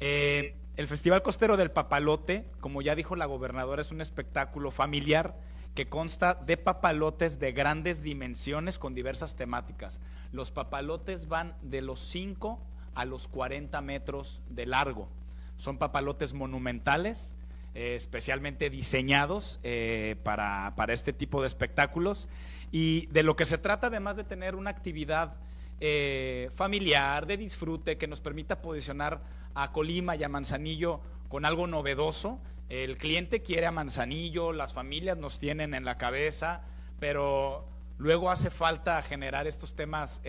Eh, 0.00 0.54
el 0.76 0.86
Festival 0.86 1.22
Costero 1.22 1.56
del 1.56 1.70
Papalote, 1.70 2.44
como 2.60 2.82
ya 2.82 2.94
dijo 2.94 3.16
la 3.16 3.24
gobernadora, 3.24 3.80
es 3.80 3.90
un 3.90 4.02
espectáculo 4.02 4.70
familiar 4.70 5.34
que 5.74 5.88
consta 5.88 6.34
de 6.34 6.58
papalotes 6.58 7.38
de 7.38 7.52
grandes 7.52 8.02
dimensiones 8.02 8.78
con 8.78 8.94
diversas 8.94 9.34
temáticas. 9.34 10.02
Los 10.30 10.50
papalotes 10.50 11.26
van 11.26 11.56
de 11.62 11.80
los 11.80 12.00
5 12.00 12.60
a 12.94 13.04
los 13.04 13.28
40 13.28 13.80
metros 13.80 14.42
de 14.48 14.66
largo. 14.66 15.08
Son 15.56 15.78
papalotes 15.78 16.34
monumentales, 16.34 17.36
eh, 17.74 17.94
especialmente 17.96 18.70
diseñados 18.70 19.60
eh, 19.62 20.16
para, 20.22 20.74
para, 20.76 20.92
este 20.92 21.12
tipo 21.12 21.40
de 21.40 21.46
espectáculos. 21.46 22.28
Y 22.72 23.06
de 23.06 23.22
lo 23.22 23.36
que 23.36 23.46
se 23.46 23.58
trata, 23.58 23.88
además 23.88 24.16
de 24.16 24.24
tener 24.24 24.54
una 24.54 24.70
actividad 24.70 25.36
eh, 25.80 26.50
familiar, 26.54 27.26
de 27.26 27.36
disfrute, 27.36 27.98
que 27.98 28.06
nos 28.06 28.20
permita 28.20 28.62
posicionar 28.62 29.20
a 29.54 29.72
Colima 29.72 30.16
y 30.16 30.24
a 30.24 30.28
Manzanillo 30.28 31.00
con 31.28 31.44
algo 31.44 31.66
novedoso. 31.66 32.40
El 32.68 32.96
cliente 32.96 33.42
quiere 33.42 33.66
a 33.66 33.72
Manzanillo, 33.72 34.52
las 34.52 34.72
familias 34.72 35.18
nos 35.18 35.38
tienen 35.38 35.74
en 35.74 35.84
la 35.84 35.98
cabeza, 35.98 36.62
pero 37.00 37.66
luego 37.98 38.30
hace 38.30 38.50
falta 38.50 39.02
generar 39.02 39.46
estos 39.46 39.74
temas 39.74 40.20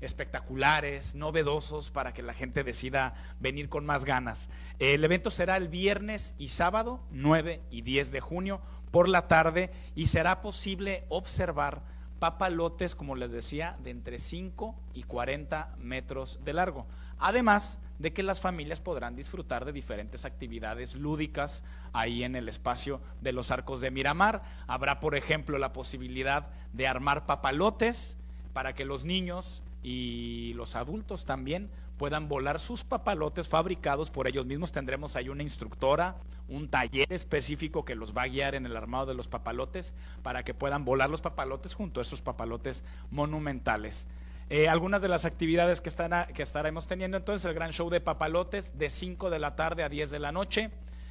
espectaculares, 0.00 1.14
novedosos, 1.14 1.90
para 1.90 2.12
que 2.14 2.22
la 2.22 2.34
gente 2.34 2.64
decida 2.64 3.14
venir 3.40 3.68
con 3.68 3.84
más 3.86 4.04
ganas. 4.04 4.50
El 4.78 5.04
evento 5.04 5.30
será 5.30 5.56
el 5.56 5.68
viernes 5.68 6.34
y 6.38 6.48
sábado, 6.48 7.00
9 7.10 7.60
y 7.70 7.82
10 7.82 8.10
de 8.12 8.20
junio, 8.20 8.60
por 8.90 9.08
la 9.08 9.28
tarde, 9.28 9.70
y 9.94 10.06
será 10.06 10.40
posible 10.40 11.04
observar 11.08 11.82
papalotes, 12.18 12.94
como 12.94 13.14
les 13.14 13.32
decía, 13.32 13.76
de 13.82 13.90
entre 13.90 14.18
5 14.18 14.74
y 14.94 15.02
40 15.04 15.76
metros 15.78 16.40
de 16.44 16.52
largo. 16.52 16.86
Además 17.18 17.80
de 17.98 18.12
que 18.12 18.22
las 18.22 18.40
familias 18.40 18.80
podrán 18.80 19.16
disfrutar 19.16 19.64
de 19.64 19.72
diferentes 19.72 20.24
actividades 20.24 20.94
lúdicas 20.94 21.64
ahí 21.92 22.22
en 22.22 22.36
el 22.36 22.48
espacio 22.48 23.00
de 23.20 23.32
los 23.32 23.50
arcos 23.50 23.80
de 23.80 23.90
Miramar. 23.90 24.42
Habrá, 24.66 25.00
por 25.00 25.16
ejemplo, 25.16 25.58
la 25.58 25.72
posibilidad 25.72 26.48
de 26.72 26.86
armar 26.86 27.26
papalotes 27.26 28.16
para 28.52 28.74
que 28.74 28.84
los 28.84 29.04
niños 29.04 29.62
y 29.82 30.52
los 30.54 30.76
adultos 30.76 31.24
también 31.24 31.70
puedan 31.96 32.28
volar 32.28 32.60
sus 32.60 32.84
papalotes 32.84 33.48
fabricados 33.48 34.10
por 34.10 34.26
ellos 34.26 34.46
mismos. 34.46 34.72
Tendremos 34.72 35.16
ahí 35.16 35.28
una 35.28 35.42
instructora, 35.42 36.16
un 36.48 36.68
taller 36.68 37.12
específico 37.12 37.84
que 37.84 37.94
los 37.94 38.16
va 38.16 38.22
a 38.22 38.28
guiar 38.28 38.54
en 38.54 38.66
el 38.66 38.76
armado 38.76 39.06
de 39.06 39.14
los 39.14 39.28
papalotes 39.28 39.94
para 40.22 40.44
que 40.44 40.54
puedan 40.54 40.84
volar 40.84 41.10
los 41.10 41.20
papalotes 41.20 41.74
junto 41.74 42.00
a 42.00 42.02
estos 42.02 42.20
papalotes 42.20 42.84
monumentales. 43.10 44.06
Eh, 44.50 44.68
algunas 44.68 45.02
de 45.02 45.08
las 45.08 45.26
actividades 45.26 45.80
que, 45.82 45.90
que 46.34 46.42
estaremos 46.42 46.86
teniendo 46.86 47.18
entonces, 47.18 47.44
el 47.44 47.54
gran 47.54 47.72
show 47.72 47.90
de 47.90 48.00
papalotes 48.00 48.78
de 48.78 48.88
5 48.88 49.28
de 49.28 49.38
la 49.38 49.56
tarde 49.56 49.82
a 49.82 49.90
10 49.90 50.10
de 50.10 50.18
la 50.18 50.32
noche, 50.32 50.70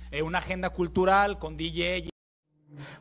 eh, 0.09 0.23
una 0.23 0.39
agenda 0.39 0.71
cultural 0.71 1.37
con 1.37 1.55
DJ 1.55 2.09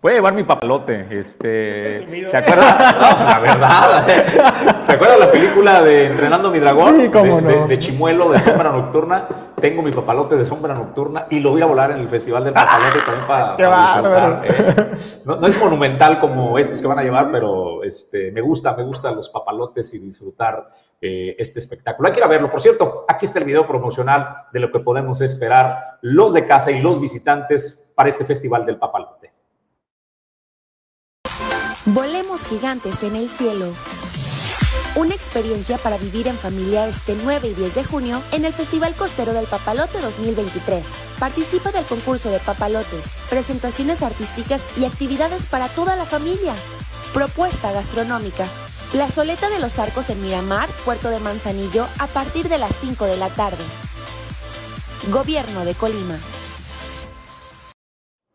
Voy 0.00 0.12
a 0.12 0.14
llevar 0.16 0.34
mi 0.34 0.44
papalote. 0.44 1.06
Este, 1.10 2.26
¿Se 2.26 2.36
acuerda? 2.36 2.76
la 3.24 3.38
verdad. 3.40 4.80
¿Se 4.80 4.92
acuerda 4.92 5.16
la 5.16 5.30
película 5.30 5.82
de 5.82 6.06
Entrenando 6.06 6.50
mi 6.50 6.58
dragón? 6.58 7.00
Sí, 7.00 7.10
cómo 7.10 7.40
no. 7.40 7.66
de, 7.66 7.78
Chimuelo, 7.78 8.30
de 8.30 8.38
Sombra 8.38 8.70
Nocturna. 8.70 9.26
Tengo 9.60 9.82
mi 9.82 9.90
papalote 9.90 10.36
de 10.36 10.44
Sombra 10.44 10.74
Nocturna 10.74 11.26
y 11.30 11.40
lo 11.40 11.50
voy 11.50 11.62
a 11.62 11.66
volar 11.66 11.90
en 11.90 11.98
el 11.98 12.08
Festival 12.08 12.44
del 12.44 12.52
Papalote 12.52 13.00
también 13.00 13.26
para, 13.26 13.56
para 13.56 14.42
¿eh? 14.44 14.90
no, 15.24 15.36
no, 15.36 15.46
es 15.46 15.58
monumental 15.58 16.20
como 16.20 16.58
estos 16.58 16.80
que 16.80 16.86
van 16.86 16.98
a 16.98 17.02
llevar, 17.02 17.32
pero 17.32 17.82
este, 17.82 18.30
me 18.32 18.42
gusta, 18.42 18.76
me 18.76 18.84
gustan 18.84 19.16
los 19.16 19.30
papalotes 19.30 19.94
y 19.94 19.98
disfrutar 19.98 20.68
eh, 21.00 21.34
este 21.38 21.58
espectáculo. 21.58 22.08
Hay 22.08 22.12
que 22.12 22.20
ir 22.20 22.24
a 22.24 22.28
verlo. 22.28 22.50
Por 22.50 22.60
cierto, 22.60 23.06
aquí 23.08 23.26
está 23.26 23.38
el 23.38 23.46
video 23.46 23.66
promocional 23.66 24.44
de 24.52 24.60
lo 24.60 24.70
que 24.70 24.80
podemos 24.80 25.20
esperar 25.20 25.98
los 26.02 26.32
de 26.34 26.46
casa 26.46 26.70
y 26.70 26.80
los 26.80 27.00
visitantes 27.00 27.92
para 27.96 28.08
este 28.08 28.24
Festival 28.24 28.66
del 28.66 28.76
Papalote. 28.76 29.15
Volemos 31.86 32.42
gigantes 32.42 33.04
en 33.04 33.14
el 33.14 33.30
cielo. 33.30 33.72
Una 34.96 35.14
experiencia 35.14 35.78
para 35.78 35.96
vivir 35.98 36.26
en 36.26 36.36
familia 36.36 36.88
este 36.88 37.16
9 37.22 37.46
y 37.46 37.54
10 37.54 37.76
de 37.76 37.84
junio 37.84 38.22
en 38.32 38.44
el 38.44 38.52
Festival 38.52 38.92
Costero 38.96 39.32
del 39.32 39.46
Papalote 39.46 40.00
2023. 40.00 40.84
Participa 41.20 41.70
del 41.70 41.84
concurso 41.84 42.28
de 42.28 42.40
papalotes, 42.40 43.12
presentaciones 43.30 44.02
artísticas 44.02 44.64
y 44.76 44.84
actividades 44.84 45.46
para 45.46 45.68
toda 45.68 45.94
la 45.94 46.06
familia. 46.06 46.54
Propuesta 47.14 47.70
gastronómica. 47.70 48.48
La 48.92 49.08
Soleta 49.08 49.48
de 49.48 49.60
los 49.60 49.78
Arcos 49.78 50.10
en 50.10 50.20
Miramar, 50.22 50.68
Puerto 50.84 51.08
de 51.10 51.20
Manzanillo, 51.20 51.86
a 52.00 52.08
partir 52.08 52.48
de 52.48 52.58
las 52.58 52.74
5 52.80 53.04
de 53.04 53.16
la 53.16 53.28
tarde. 53.28 53.62
Gobierno 55.12 55.64
de 55.64 55.74
Colima. 55.74 56.18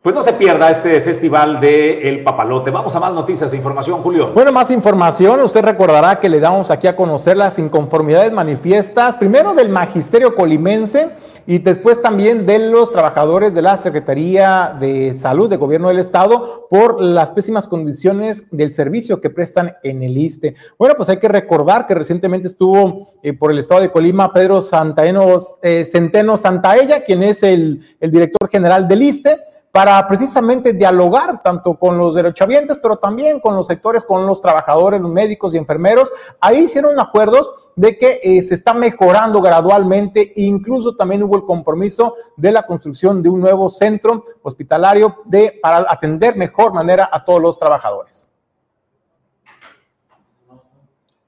Pues 0.01 0.15
no 0.15 0.23
se 0.23 0.33
pierda 0.33 0.71
este 0.71 0.99
festival 0.99 1.59
de 1.59 2.09
El 2.09 2.23
Papalote. 2.23 2.71
Vamos 2.71 2.95
a 2.95 2.99
más 2.99 3.13
noticias 3.13 3.53
e 3.53 3.55
información, 3.55 4.01
Julio. 4.01 4.31
Bueno, 4.33 4.51
más 4.51 4.71
información. 4.71 5.39
Usted 5.41 5.61
recordará 5.61 6.19
que 6.19 6.27
le 6.27 6.39
damos 6.39 6.71
aquí 6.71 6.87
a 6.87 6.95
conocer 6.95 7.37
las 7.37 7.59
inconformidades 7.59 8.31
manifiestas, 8.31 9.15
primero 9.15 9.53
del 9.53 9.69
magisterio 9.69 10.33
colimense 10.33 11.11
y 11.45 11.59
después 11.59 12.01
también 12.01 12.47
de 12.47 12.57
los 12.57 12.91
trabajadores 12.91 13.53
de 13.53 13.61
la 13.61 13.77
Secretaría 13.77 14.75
de 14.79 15.13
Salud 15.13 15.47
de 15.47 15.57
Gobierno 15.57 15.89
del 15.89 15.99
Estado 15.99 16.65
por 16.67 16.99
las 16.99 17.29
pésimas 17.29 17.67
condiciones 17.67 18.45
del 18.49 18.71
servicio 18.71 19.21
que 19.21 19.29
prestan 19.29 19.75
en 19.83 20.01
el 20.01 20.17
ISTE. 20.17 20.55
Bueno, 20.79 20.95
pues 20.97 21.09
hay 21.09 21.17
que 21.17 21.27
recordar 21.27 21.85
que 21.85 21.93
recientemente 21.93 22.47
estuvo 22.47 23.09
eh, 23.21 23.33
por 23.33 23.51
el 23.51 23.59
Estado 23.59 23.81
de 23.81 23.91
Colima 23.91 24.33
Pedro 24.33 24.61
Santaeno, 24.61 25.37
eh, 25.61 25.85
Centeno 25.85 26.37
Santaella, 26.37 27.03
quien 27.03 27.21
es 27.21 27.43
el, 27.43 27.81
el 27.99 28.09
director 28.09 28.49
general 28.49 28.87
del 28.87 29.03
ISTE 29.03 29.37
para 29.71 30.05
precisamente 30.07 30.73
dialogar 30.73 31.41
tanto 31.43 31.75
con 31.75 31.97
los 31.97 32.15
derechohabientes, 32.15 32.77
pero 32.77 32.97
también 32.97 33.39
con 33.39 33.55
los 33.55 33.67
sectores, 33.67 34.03
con 34.03 34.25
los 34.25 34.41
trabajadores, 34.41 34.99
los 34.99 35.11
médicos 35.11 35.53
y 35.53 35.57
enfermeros. 35.57 36.11
Ahí 36.39 36.63
hicieron 36.63 36.99
acuerdos 36.99 37.71
de 37.75 37.97
que 37.97 38.19
eh, 38.21 38.41
se 38.41 38.55
está 38.55 38.73
mejorando 38.73 39.41
gradualmente, 39.41 40.33
incluso 40.35 40.95
también 40.95 41.23
hubo 41.23 41.35
el 41.35 41.45
compromiso 41.45 42.15
de 42.35 42.51
la 42.51 42.63
construcción 42.65 43.23
de 43.23 43.29
un 43.29 43.39
nuevo 43.39 43.69
centro 43.69 44.25
hospitalario 44.41 45.17
de, 45.25 45.59
para 45.61 45.85
atender 45.89 46.35
mejor 46.35 46.73
manera 46.73 47.09
a 47.11 47.23
todos 47.23 47.41
los 47.41 47.57
trabajadores. 47.57 48.30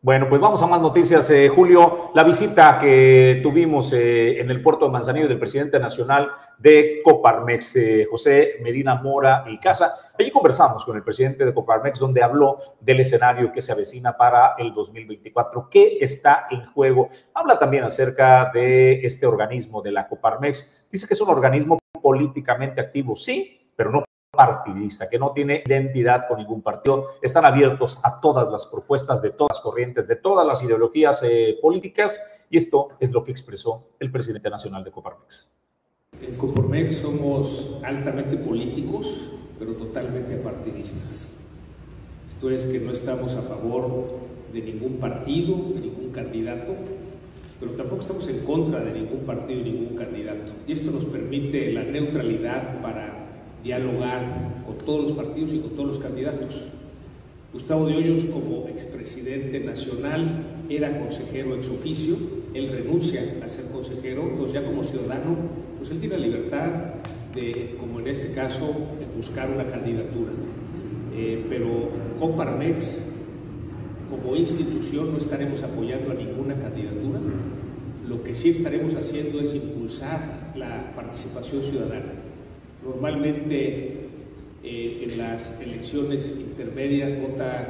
Bueno, 0.04 0.28
pues 0.28 0.42
vamos 0.42 0.62
a 0.62 0.68
más 0.68 0.82
noticias, 0.82 1.30
eh, 1.30 1.48
Julio. 1.48 2.12
La 2.14 2.26
visita 2.26 2.78
que 2.78 3.40
tuvimos 3.42 3.94
eh, 3.94 4.38
en 4.42 4.52
el 4.52 4.62
puerto 4.62 4.84
de 4.84 4.92
Manzanillo 4.92 5.30
del 5.30 5.40
presidente 5.40 5.80
nacional 5.80 6.30
de 6.58 7.00
Coparmex, 7.02 7.78
eh, 7.78 8.08
José 8.12 8.56
Medina 8.62 8.96
Mora 8.96 9.46
y 9.48 9.58
Casa. 9.62 10.12
Allí 10.20 10.30
conversamos 10.30 10.84
con 10.84 10.98
el 10.98 11.04
presidente 11.04 11.46
de 11.46 11.54
Coparmex, 11.54 12.00
donde 12.00 12.22
habló 12.22 12.58
del 12.82 13.00
escenario 13.00 13.50
que 13.54 13.62
se 13.62 13.72
avecina 13.72 14.12
para 14.18 14.56
el 14.58 14.74
2024. 14.74 15.70
¿Qué 15.72 16.00
está 16.02 16.48
en 16.52 16.66
juego? 16.74 17.08
Habla 17.34 17.58
también 17.58 17.86
acerca 17.86 18.52
de 18.54 19.06
este 19.06 19.26
organismo 19.26 19.82
de 19.82 19.94
la 19.94 20.06
Coparmex. 20.06 20.90
Dice 20.92 21.08
que 21.08 21.14
es 21.14 21.22
un 21.22 21.30
organismo 21.30 21.80
políticamente 22.02 22.82
activo, 22.82 23.16
sí, 23.16 23.72
pero 23.74 23.90
no 23.90 24.04
partidista, 24.34 25.08
que 25.08 25.20
no 25.20 25.32
tiene 25.32 25.62
identidad 25.64 26.28
con 26.28 26.40
ningún 26.40 26.64
partido, 26.64 27.06
están 27.22 27.46
abiertos 27.46 28.00
a 28.04 28.20
todas 28.20 28.50
las 28.50 28.66
propuestas 28.66 29.22
de 29.22 29.30
todas 29.30 29.58
las 29.58 29.60
corrientes, 29.60 30.08
de 30.08 30.16
todas 30.16 30.46
las 30.46 30.64
ideologías 30.64 31.22
eh, 31.24 31.60
políticas, 31.62 32.20
y 32.50 32.58
esto 32.58 32.90
es 33.00 33.12
lo 33.12 33.24
que 33.24 33.32
expresó 33.32 33.90
el 34.00 34.12
presidente 34.12 34.50
nacional 34.50 34.84
de 34.84 34.90
Coparmex. 34.90 35.56
En 36.20 36.36
Coparmex 36.36 36.96
somos 36.98 37.78
altamente 37.84 38.38
políticos, 38.38 39.30
pero 39.60 39.74
totalmente 39.74 40.36
partidistas. 40.38 41.44
Esto 42.28 42.50
es 42.50 42.66
que 42.66 42.80
no 42.80 42.92
estamos 42.92 43.36
a 43.36 43.42
favor 43.44 44.08
de 44.52 44.62
ningún 44.62 44.98
partido, 44.98 45.56
de 45.76 45.80
ningún 45.80 46.12
candidato, 46.12 46.74
pero 47.60 47.74
tampoco 47.74 48.02
estamos 48.02 48.28
en 48.30 48.40
contra 48.40 48.80
de 48.80 48.94
ningún 48.94 49.26
partido 49.26 49.60
y 49.60 49.64
ningún 49.64 49.96
candidato. 49.96 50.54
Y 50.66 50.74
esto 50.74 50.90
nos 50.90 51.06
permite 51.06 51.72
la 51.72 51.84
neutralidad 51.84 52.82
para 52.82 53.23
dialogar 53.64 54.24
con 54.66 54.78
todos 54.78 55.10
los 55.10 55.12
partidos 55.14 55.54
y 55.54 55.60
con 55.60 55.72
todos 55.72 55.88
los 55.88 56.00
candidatos. 56.00 56.64
Gustavo 57.54 57.86
de 57.86 57.96
Hoyos, 57.96 58.26
como 58.26 58.68
expresidente 58.68 59.60
nacional, 59.60 60.64
era 60.70 61.00
consejero 61.00 61.56
ex 61.56 61.70
oficio, 61.70 62.18
él 62.54 62.70
renuncia 62.70 63.22
a 63.44 63.48
ser 63.48 63.66
consejero, 63.66 64.24
entonces 64.24 64.54
ya 64.54 64.66
como 64.66 64.84
ciudadano, 64.84 65.38
pues 65.78 65.92
él 65.92 66.00
tiene 66.00 66.18
la 66.18 66.26
libertad 66.26 66.72
de, 67.36 67.76
como 67.80 68.00
en 68.00 68.08
este 68.08 68.34
caso, 68.34 68.74
buscar 69.16 69.52
una 69.52 69.68
candidatura. 69.68 70.32
Eh, 71.16 71.46
pero 71.48 71.90
Coparmex, 72.20 73.10
como 74.10 74.36
institución, 74.36 75.12
no 75.12 75.18
estaremos 75.20 75.62
apoyando 75.62 76.12
a 76.12 76.16
ninguna 76.16 76.58
candidatura. 76.58 77.20
Lo 78.08 78.24
que 78.24 78.34
sí 78.34 78.50
estaremos 78.50 78.96
haciendo 78.96 79.40
es 79.40 79.54
impulsar 79.54 80.54
la 80.56 80.92
participación 80.96 81.62
ciudadana. 81.62 82.23
Normalmente 82.84 84.10
eh, 84.62 85.08
en 85.08 85.18
las 85.18 85.62
elecciones 85.62 86.38
intermedias 86.40 87.14
vota 87.18 87.70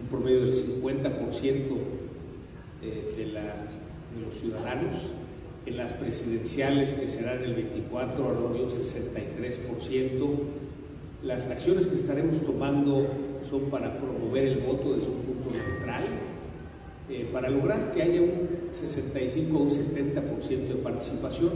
un 0.00 0.06
promedio 0.06 0.42
del 0.42 0.52
50% 0.52 1.42
eh, 2.82 3.14
de, 3.16 4.22
los 4.22 4.34
ciudadanos. 4.34 4.94
En 5.66 5.76
las 5.76 5.92
presidenciales 5.92 6.94
que 6.94 7.06
serán 7.08 7.42
el 7.42 7.54
24, 7.54 8.28
alrededor 8.28 8.54
de 8.54 8.62
un 8.62 8.70
63%. 8.70 10.38
Las 11.24 11.48
acciones 11.48 11.88
que 11.88 11.96
estaremos 11.96 12.40
tomando 12.40 13.06
son 13.48 13.62
para 13.62 13.98
promover 13.98 14.44
el 14.44 14.60
voto 14.60 14.94
desde 14.94 15.08
un 15.08 15.18
punto 15.18 15.50
neutral, 15.50 16.04
eh, 17.10 17.28
para 17.32 17.50
lograr 17.50 17.90
que 17.90 18.02
haya 18.02 18.22
un 18.22 18.68
65 18.70 19.58
o 19.58 19.62
un 19.62 19.68
70% 19.68 20.68
de 20.68 20.74
participación. 20.76 21.52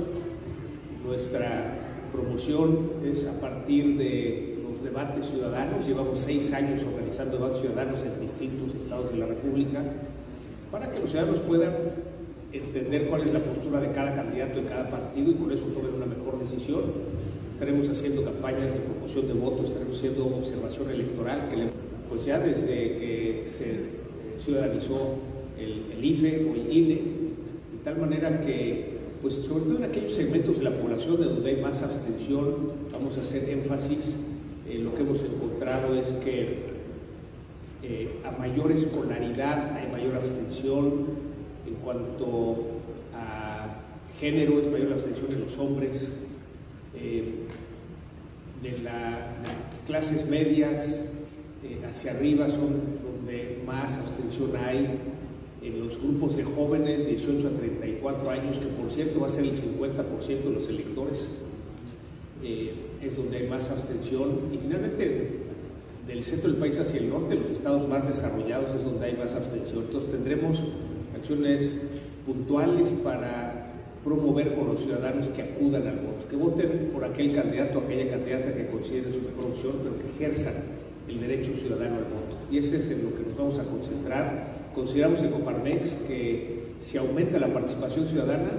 Nuestra 1.04 1.81
promoción 2.12 2.92
es 3.04 3.26
a 3.26 3.40
partir 3.40 3.96
de 3.96 4.58
los 4.62 4.84
debates 4.84 5.26
ciudadanos. 5.26 5.86
Llevamos 5.86 6.18
seis 6.18 6.52
años 6.52 6.82
organizando 6.84 7.38
debates 7.38 7.60
ciudadanos 7.60 8.04
en 8.04 8.20
distintos 8.20 8.74
estados 8.74 9.10
de 9.10 9.18
la 9.18 9.26
República 9.26 9.82
para 10.70 10.90
que 10.90 11.00
los 11.00 11.10
ciudadanos 11.10 11.40
puedan 11.40 11.72
entender 12.52 13.08
cuál 13.08 13.22
es 13.22 13.32
la 13.32 13.40
postura 13.42 13.80
de 13.80 13.90
cada 13.92 14.14
candidato 14.14 14.60
de 14.60 14.66
cada 14.66 14.90
partido 14.90 15.30
y 15.30 15.34
con 15.34 15.50
eso 15.50 15.64
tomen 15.66 15.94
una 15.94 16.06
mejor 16.06 16.38
decisión. 16.38 16.82
Estaremos 17.50 17.88
haciendo 17.88 18.24
campañas 18.24 18.72
de 18.72 18.80
promoción 18.80 19.26
de 19.26 19.34
votos, 19.34 19.68
estaremos 19.68 19.96
haciendo 19.96 20.26
observación 20.26 20.90
electoral, 20.90 21.48
que 21.48 21.68
pues 22.08 22.24
ya 22.24 22.38
desde 22.38 22.96
que 22.96 23.42
se 23.46 23.86
ciudadanizó 24.36 25.16
el 25.58 26.04
IFE 26.04 26.46
o 26.50 26.54
el 26.54 26.76
INE, 26.76 26.94
de 26.94 27.78
tal 27.84 27.98
manera 27.98 28.40
que 28.40 28.91
pues 29.22 29.34
sobre 29.34 29.64
todo 29.64 29.76
en 29.76 29.84
aquellos 29.84 30.14
segmentos 30.14 30.58
de 30.58 30.64
la 30.64 30.76
población 30.76 31.20
de 31.20 31.26
donde 31.26 31.50
hay 31.50 31.62
más 31.62 31.84
abstención, 31.84 32.72
vamos 32.92 33.16
a 33.16 33.20
hacer 33.20 33.48
énfasis. 33.48 34.18
Eh, 34.68 34.78
lo 34.78 34.92
que 34.96 35.02
hemos 35.02 35.22
encontrado 35.22 35.94
es 35.94 36.08
que 36.14 36.72
eh, 37.84 38.20
a 38.24 38.32
mayor 38.32 38.72
escolaridad 38.72 39.76
hay 39.76 39.92
mayor 39.92 40.16
abstención. 40.16 41.32
En 41.64 41.74
cuanto 41.84 42.66
a 43.14 43.76
género, 44.18 44.58
es 44.58 44.68
mayor 44.68 44.88
la 44.88 44.96
abstención 44.96 45.30
en 45.30 45.40
los 45.40 45.56
hombres. 45.56 46.18
Eh, 46.96 47.46
de 48.60 48.78
las 48.78 49.18
clases 49.86 50.28
medias 50.28 51.06
hacia 51.84 52.12
arriba 52.12 52.48
son 52.48 52.80
donde 53.02 53.60
más 53.66 53.98
abstención 53.98 54.52
hay 54.56 54.86
en 55.62 55.80
los 55.80 55.98
grupos 55.98 56.36
de 56.36 56.44
jóvenes 56.44 57.06
18 57.06 57.46
a 57.46 57.50
34 57.50 58.30
años, 58.30 58.58
que 58.58 58.66
por 58.66 58.90
cierto 58.90 59.20
va 59.20 59.28
a 59.28 59.30
ser 59.30 59.44
el 59.44 59.52
50% 59.52 60.42
de 60.42 60.50
los 60.50 60.68
electores, 60.68 61.38
eh, 62.42 62.74
es 63.00 63.16
donde 63.16 63.38
hay 63.38 63.48
más 63.48 63.70
abstención. 63.70 64.50
Y 64.52 64.58
finalmente, 64.58 65.30
del 66.06 66.22
centro 66.24 66.50
del 66.50 66.58
país 66.58 66.78
hacia 66.80 67.00
el 67.00 67.08
norte, 67.08 67.36
los 67.36 67.50
estados 67.50 67.88
más 67.88 68.08
desarrollados 68.08 68.74
es 68.74 68.84
donde 68.84 69.06
hay 69.06 69.16
más 69.16 69.34
abstención. 69.34 69.84
Entonces 69.84 70.10
tendremos 70.10 70.64
acciones 71.14 71.80
puntuales 72.26 72.90
para 73.04 73.68
promover 74.02 74.56
con 74.56 74.66
los 74.66 74.80
ciudadanos 74.80 75.28
que 75.28 75.42
acudan 75.42 75.86
al 75.86 75.98
voto, 75.98 76.26
que 76.28 76.34
voten 76.34 76.90
por 76.92 77.04
aquel 77.04 77.32
candidato 77.32 77.78
aquella 77.78 78.10
candidata 78.10 78.52
que 78.52 78.66
consideren 78.66 79.12
su 79.12 79.20
mejor 79.20 79.52
opción, 79.52 79.74
pero 79.82 79.96
que 79.96 80.08
ejerzan 80.08 80.54
el 81.08 81.20
derecho 81.20 81.54
ciudadano 81.54 81.96
al 81.96 82.04
voto. 82.04 82.36
Y 82.50 82.58
ese 82.58 82.78
es 82.78 82.90
en 82.90 83.04
lo 83.04 83.14
que 83.14 83.22
nos 83.22 83.36
vamos 83.36 83.58
a 83.60 83.64
concentrar 83.64 84.61
Consideramos 84.74 85.22
en 85.22 85.30
Coparmex 85.30 85.94
que 86.06 86.74
si 86.78 86.96
aumenta 86.96 87.38
la 87.38 87.52
participación 87.52 88.06
ciudadana, 88.06 88.50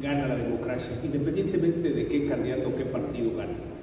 gana 0.00 0.28
la 0.28 0.36
democracia, 0.36 0.96
independientemente 1.02 1.90
de 1.90 2.06
qué 2.06 2.26
candidato 2.26 2.68
o 2.68 2.76
qué 2.76 2.84
partido 2.84 3.36
gane. 3.36 3.73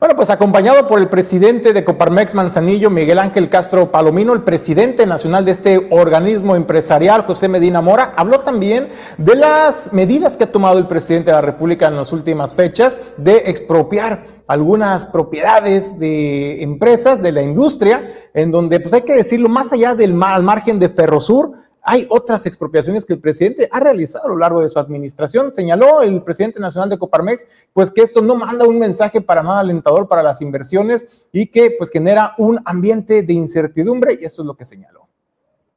Bueno, 0.00 0.16
pues 0.16 0.30
acompañado 0.30 0.88
por 0.88 0.98
el 0.98 1.10
presidente 1.10 1.74
de 1.74 1.84
Coparmex 1.84 2.32
Manzanillo, 2.32 2.88
Miguel 2.88 3.18
Ángel 3.18 3.50
Castro 3.50 3.92
Palomino, 3.92 4.32
el 4.32 4.44
presidente 4.44 5.06
nacional 5.06 5.44
de 5.44 5.52
este 5.52 5.88
organismo 5.90 6.56
empresarial, 6.56 7.26
José 7.26 7.48
Medina 7.48 7.82
Mora, 7.82 8.14
habló 8.16 8.40
también 8.40 8.88
de 9.18 9.34
las 9.34 9.92
medidas 9.92 10.38
que 10.38 10.44
ha 10.44 10.52
tomado 10.52 10.78
el 10.78 10.86
presidente 10.86 11.26
de 11.26 11.36
la 11.36 11.42
República 11.42 11.88
en 11.88 11.96
las 11.96 12.14
últimas 12.14 12.54
fechas 12.54 12.96
de 13.18 13.42
expropiar 13.44 14.24
algunas 14.46 15.04
propiedades 15.04 15.98
de 15.98 16.62
empresas 16.62 17.20
de 17.20 17.32
la 17.32 17.42
industria, 17.42 18.14
en 18.32 18.50
donde, 18.50 18.80
pues 18.80 18.94
hay 18.94 19.02
que 19.02 19.16
decirlo, 19.16 19.50
más 19.50 19.70
allá 19.70 19.94
del 19.94 20.14
margen 20.14 20.78
de 20.78 20.88
Ferrosur, 20.88 21.52
hay 21.82 22.06
otras 22.08 22.46
expropiaciones 22.46 23.06
que 23.06 23.14
el 23.14 23.20
presidente 23.20 23.68
ha 23.70 23.80
realizado 23.80 24.26
a 24.26 24.28
lo 24.28 24.38
largo 24.38 24.60
de 24.60 24.68
su 24.68 24.78
administración. 24.78 25.52
Señaló 25.52 26.02
el 26.02 26.22
presidente 26.22 26.60
nacional 26.60 26.90
de 26.90 26.98
Coparmex, 26.98 27.46
pues 27.72 27.90
que 27.90 28.02
esto 28.02 28.20
no 28.20 28.34
manda 28.34 28.66
un 28.66 28.78
mensaje 28.78 29.20
para 29.20 29.42
nada 29.42 29.60
alentador 29.60 30.08
para 30.08 30.22
las 30.22 30.40
inversiones 30.40 31.26
y 31.32 31.46
que 31.46 31.74
pues 31.76 31.90
genera 31.90 32.34
un 32.38 32.60
ambiente 32.64 33.22
de 33.22 33.32
incertidumbre 33.32 34.18
y 34.20 34.24
eso 34.24 34.42
es 34.42 34.46
lo 34.46 34.54
que 34.54 34.64
señaló. 34.64 35.08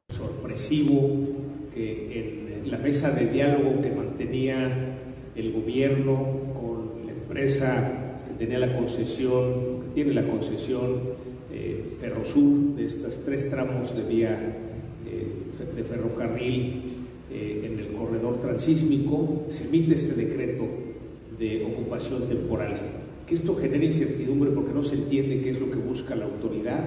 Sorpresivo 0.08 1.00
que 1.72 2.60
en 2.62 2.70
la 2.70 2.78
mesa 2.78 3.10
de 3.10 3.26
diálogo 3.26 3.80
que 3.80 3.90
mantenía 3.90 4.98
el 5.34 5.52
gobierno 5.52 6.24
con 6.60 7.06
la 7.06 7.12
empresa 7.12 7.92
que 8.26 8.34
tenía 8.34 8.58
la 8.58 8.76
concesión, 8.76 9.80
que 9.82 9.94
tiene 9.94 10.12
la 10.12 10.26
concesión 10.26 11.00
eh, 11.52 11.96
Ferrosur 11.98 12.74
de 12.74 12.84
estos 12.84 13.24
tres 13.24 13.50
tramos 13.50 13.94
de 13.96 14.02
vía 14.02 14.56
de 15.74 15.84
ferrocarril 15.84 16.84
eh, 17.30 17.62
en 17.64 17.78
el 17.78 17.92
corredor 17.92 18.38
transísmico, 18.38 19.44
se 19.48 19.68
emite 19.68 19.94
este 19.94 20.14
decreto 20.14 20.66
de 21.38 21.64
ocupación 21.64 22.28
temporal. 22.28 22.74
Que 23.26 23.34
esto 23.34 23.56
genera 23.56 23.84
incertidumbre 23.84 24.50
porque 24.50 24.72
no 24.72 24.82
se 24.82 24.96
entiende 24.96 25.40
qué 25.40 25.50
es 25.50 25.60
lo 25.60 25.70
que 25.70 25.78
busca 25.78 26.14
la 26.14 26.26
autoridad. 26.26 26.84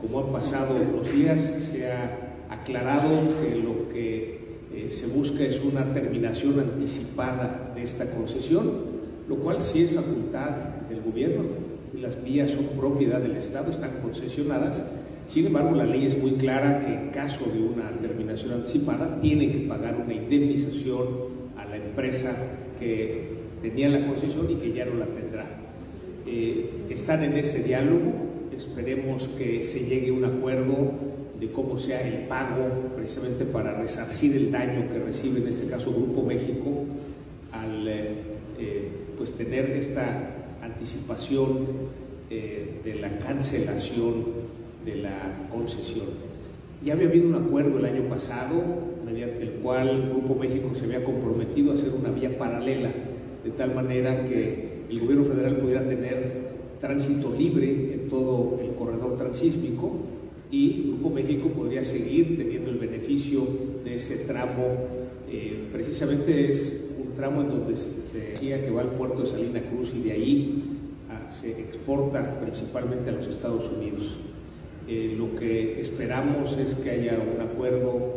Como 0.00 0.20
han 0.20 0.32
pasado 0.32 0.76
los 0.78 1.12
días, 1.12 1.40
se 1.40 1.90
ha 1.90 2.46
aclarado 2.50 3.36
que 3.36 3.56
lo 3.56 3.88
que 3.88 4.40
eh, 4.74 4.90
se 4.90 5.06
busca 5.08 5.44
es 5.44 5.60
una 5.62 5.92
terminación 5.92 6.58
anticipada 6.58 7.72
de 7.74 7.82
esta 7.82 8.10
concesión, 8.10 8.72
lo 9.28 9.36
cual 9.36 9.60
sí 9.60 9.84
es 9.84 9.92
facultad 9.92 10.56
del 10.88 11.02
gobierno. 11.02 11.44
Las 12.00 12.24
vías 12.24 12.50
son 12.50 12.68
propiedad 12.78 13.20
del 13.20 13.36
Estado, 13.36 13.70
están 13.70 14.00
concesionadas 14.02 14.90
sin 15.26 15.46
embargo, 15.46 15.74
la 15.74 15.86
ley 15.86 16.06
es 16.06 16.18
muy 16.18 16.32
clara 16.32 16.80
que 16.80 16.92
en 16.92 17.10
caso 17.10 17.44
de 17.52 17.60
una 17.60 17.90
terminación 18.00 18.52
anticipada 18.52 19.20
tienen 19.20 19.52
que 19.52 19.60
pagar 19.60 19.96
una 19.96 20.12
indemnización 20.12 21.08
a 21.56 21.64
la 21.64 21.76
empresa 21.76 22.36
que 22.78 23.28
tenía 23.62 23.88
la 23.88 24.06
concesión 24.06 24.50
y 24.50 24.56
que 24.56 24.72
ya 24.72 24.84
no 24.84 24.94
la 24.94 25.06
tendrá. 25.06 25.44
Eh, 26.26 26.86
están 26.90 27.22
en 27.22 27.36
ese 27.36 27.62
diálogo, 27.62 28.12
esperemos 28.54 29.28
que 29.28 29.62
se 29.62 29.86
llegue 29.86 30.10
a 30.10 30.12
un 30.12 30.24
acuerdo 30.24 30.92
de 31.38 31.50
cómo 31.50 31.78
sea 31.78 32.06
el 32.06 32.26
pago 32.26 32.68
precisamente 32.96 33.44
para 33.44 33.74
resarcir 33.74 34.36
el 34.36 34.50
daño 34.50 34.88
que 34.88 34.98
recibe 34.98 35.40
en 35.40 35.48
este 35.48 35.66
caso 35.66 35.92
Grupo 35.92 36.22
México 36.22 36.84
al 37.52 37.88
eh, 37.88 38.14
eh, 38.58 38.88
pues 39.16 39.32
tener 39.32 39.70
esta 39.70 40.36
anticipación 40.62 42.02
de 42.30 42.94
la 42.94 43.18
cancelación 43.18 44.24
de 44.84 44.96
la 44.96 45.48
concesión. 45.50 46.06
Ya 46.82 46.94
había 46.94 47.08
habido 47.08 47.28
un 47.28 47.34
acuerdo 47.34 47.78
el 47.78 47.84
año 47.84 48.08
pasado 48.08 48.60
mediante 49.04 49.42
el 49.42 49.50
cual 49.62 50.10
Grupo 50.10 50.34
México 50.34 50.74
se 50.74 50.84
había 50.84 51.04
comprometido 51.04 51.70
a 51.70 51.74
hacer 51.74 51.92
una 51.92 52.10
vía 52.10 52.36
paralela, 52.38 52.90
de 53.44 53.50
tal 53.50 53.74
manera 53.74 54.24
que 54.24 54.84
el 54.90 55.00
gobierno 55.00 55.24
federal 55.24 55.58
pudiera 55.58 55.86
tener 55.86 56.52
tránsito 56.80 57.32
libre 57.32 57.94
en 57.94 58.08
todo 58.08 58.58
el 58.60 58.74
corredor 58.74 59.16
transísmico 59.16 59.92
y 60.50 60.84
Grupo 60.88 61.10
México 61.10 61.48
podría 61.48 61.84
seguir 61.84 62.36
teniendo 62.36 62.70
el 62.70 62.78
beneficio 62.78 63.46
de 63.84 63.94
ese 63.94 64.24
tramo. 64.24 64.64
Eh, 65.30 65.68
precisamente 65.72 66.50
es 66.50 66.90
un 66.98 67.14
tramo 67.14 67.40
en 67.40 67.48
donde 67.48 67.76
se 67.76 68.18
decía 68.18 68.62
que 68.62 68.70
va 68.70 68.82
al 68.82 68.90
puerto 68.90 69.22
de 69.22 69.28
Salina 69.28 69.62
Cruz 69.62 69.94
y 69.94 70.02
de 70.02 70.12
ahí 70.12 70.62
ah, 71.10 71.30
se 71.30 71.52
exporta 71.52 72.40
principalmente 72.40 73.10
a 73.10 73.12
los 73.12 73.28
Estados 73.28 73.70
Unidos. 73.70 74.18
Eh, 74.88 75.14
lo 75.16 75.34
que 75.36 75.80
esperamos 75.80 76.58
es 76.58 76.74
que 76.74 76.90
haya 76.90 77.16
un 77.16 77.40
acuerdo 77.40 78.16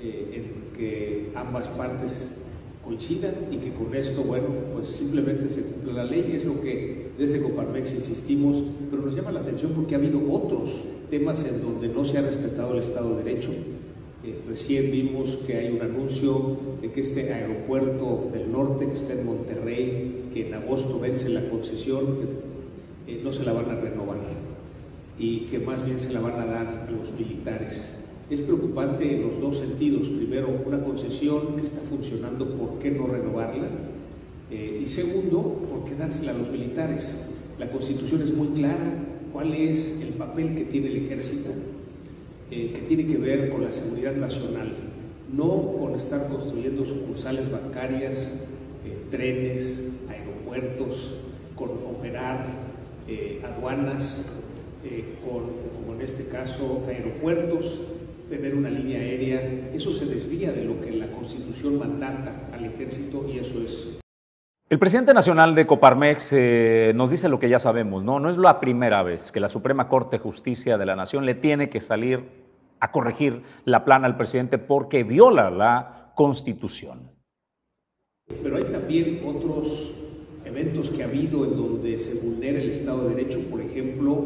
eh, 0.00 0.32
en 0.34 0.76
que 0.76 1.30
ambas 1.34 1.68
partes 1.70 2.42
coincidan 2.84 3.34
y 3.50 3.56
que 3.56 3.72
con 3.72 3.94
esto, 3.94 4.22
bueno, 4.22 4.48
pues 4.72 4.88
simplemente 4.88 5.48
se 5.48 5.62
cumple 5.62 5.94
la 5.94 6.04
ley, 6.04 6.32
es 6.34 6.44
lo 6.44 6.60
que 6.60 7.06
desde 7.16 7.40
Coparmex 7.40 7.94
insistimos, 7.94 8.62
pero 8.90 9.02
nos 9.02 9.16
llama 9.16 9.32
la 9.32 9.40
atención 9.40 9.72
porque 9.72 9.94
ha 9.94 9.98
habido 9.98 10.20
otros 10.30 10.84
temas 11.08 11.42
en 11.46 11.62
donde 11.62 11.88
no 11.88 12.04
se 12.04 12.18
ha 12.18 12.22
respetado 12.22 12.74
el 12.74 12.80
Estado 12.80 13.16
de 13.16 13.24
Derecho. 13.24 13.52
Eh, 14.22 14.38
recién 14.46 14.90
vimos 14.90 15.38
que 15.46 15.56
hay 15.56 15.72
un 15.74 15.80
anuncio 15.80 16.58
de 16.82 16.92
que 16.92 17.00
este 17.00 17.32
aeropuerto 17.32 18.28
del 18.30 18.52
norte 18.52 18.86
que 18.86 18.92
está 18.92 19.14
en 19.14 19.24
Monterrey, 19.24 20.28
que 20.34 20.48
en 20.48 20.54
agosto 20.54 21.00
vence 21.00 21.30
la 21.30 21.48
concesión, 21.48 22.44
no 23.22 23.32
se 23.32 23.44
la 23.44 23.52
van 23.52 23.70
a 23.70 23.76
renovar 23.76 24.18
y 25.18 25.40
que 25.40 25.58
más 25.58 25.84
bien 25.84 25.98
se 25.98 26.12
la 26.12 26.20
van 26.20 26.40
a 26.40 26.46
dar 26.46 26.86
a 26.88 26.90
los 26.90 27.12
militares. 27.12 28.00
Es 28.30 28.40
preocupante 28.40 29.14
en 29.14 29.22
los 29.22 29.40
dos 29.40 29.58
sentidos. 29.58 30.08
Primero, 30.08 30.48
una 30.64 30.82
concesión 30.82 31.56
que 31.56 31.62
está 31.62 31.80
funcionando, 31.80 32.54
¿por 32.54 32.78
qué 32.78 32.90
no 32.90 33.06
renovarla? 33.06 33.68
Eh, 34.50 34.80
y 34.82 34.86
segundo, 34.86 35.66
¿por 35.68 35.84
qué 35.84 35.94
dársela 35.94 36.32
a 36.32 36.34
los 36.34 36.50
militares? 36.50 37.18
La 37.58 37.70
Constitución 37.70 38.22
es 38.22 38.32
muy 38.32 38.48
clara 38.48 39.04
cuál 39.32 39.52
es 39.52 40.00
el 40.00 40.14
papel 40.14 40.54
que 40.54 40.64
tiene 40.64 40.88
el 40.88 40.96
ejército, 40.96 41.50
eh, 42.50 42.72
que 42.72 42.80
tiene 42.82 43.06
que 43.06 43.16
ver 43.16 43.50
con 43.50 43.64
la 43.64 43.72
seguridad 43.72 44.14
nacional, 44.14 44.72
no 45.32 45.72
con 45.78 45.94
estar 45.94 46.28
construyendo 46.28 46.84
sucursales 46.84 47.50
bancarias, 47.50 48.34
eh, 48.86 48.96
trenes, 49.10 49.84
aeropuertos, 50.08 51.14
con 51.56 51.70
operar 51.70 52.44
eh, 53.08 53.40
aduanas, 53.44 54.26
eh, 54.84 55.18
con, 55.22 55.44
como 55.76 55.94
en 55.94 56.02
este 56.02 56.28
caso 56.28 56.84
aeropuertos, 56.88 57.82
tener 58.28 58.54
una 58.54 58.70
línea 58.70 59.00
aérea, 59.00 59.40
eso 59.72 59.92
se 59.92 60.06
desvía 60.06 60.52
de 60.52 60.64
lo 60.64 60.80
que 60.80 60.90
la 60.92 61.08
Constitución 61.10 61.78
mandata 61.78 62.50
al 62.52 62.64
ejército 62.64 63.26
y 63.28 63.38
eso 63.38 63.60
es 63.62 63.98
el 64.70 64.78
presidente 64.78 65.12
nacional 65.12 65.54
de 65.54 65.66
Coparmex 65.66 66.30
eh, 66.32 66.92
nos 66.96 67.10
dice 67.10 67.28
lo 67.28 67.38
que 67.38 67.50
ya 67.50 67.58
sabemos, 67.58 68.02
¿no? 68.02 68.18
No 68.18 68.30
es 68.30 68.38
la 68.38 68.60
primera 68.60 69.02
vez 69.02 69.30
que 69.30 69.38
la 69.38 69.48
Suprema 69.48 69.88
Corte 69.88 70.16
de 70.16 70.22
Justicia 70.22 70.78
de 70.78 70.86
la 70.86 70.96
Nación 70.96 71.26
le 71.26 71.34
tiene 71.34 71.68
que 71.68 71.82
salir 71.82 72.24
a 72.80 72.90
corregir 72.90 73.42
la 73.66 73.84
plana 73.84 74.06
al 74.06 74.16
presidente 74.16 74.56
porque 74.56 75.04
viola 75.04 75.50
la 75.50 76.12
Constitución. 76.14 77.10
Pero 78.42 78.56
hay 78.56 78.64
también 78.64 79.20
otros 79.24 79.94
eventos 80.46 80.90
que 80.90 81.02
ha 81.02 81.06
habido 81.06 81.44
en 81.44 81.56
donde 81.56 81.98
se 81.98 82.26
vulnera 82.26 82.58
el 82.58 82.70
Estado 82.70 83.08
de 83.08 83.16
Derecho. 83.16 83.40
Por 83.50 83.60
ejemplo, 83.60 84.24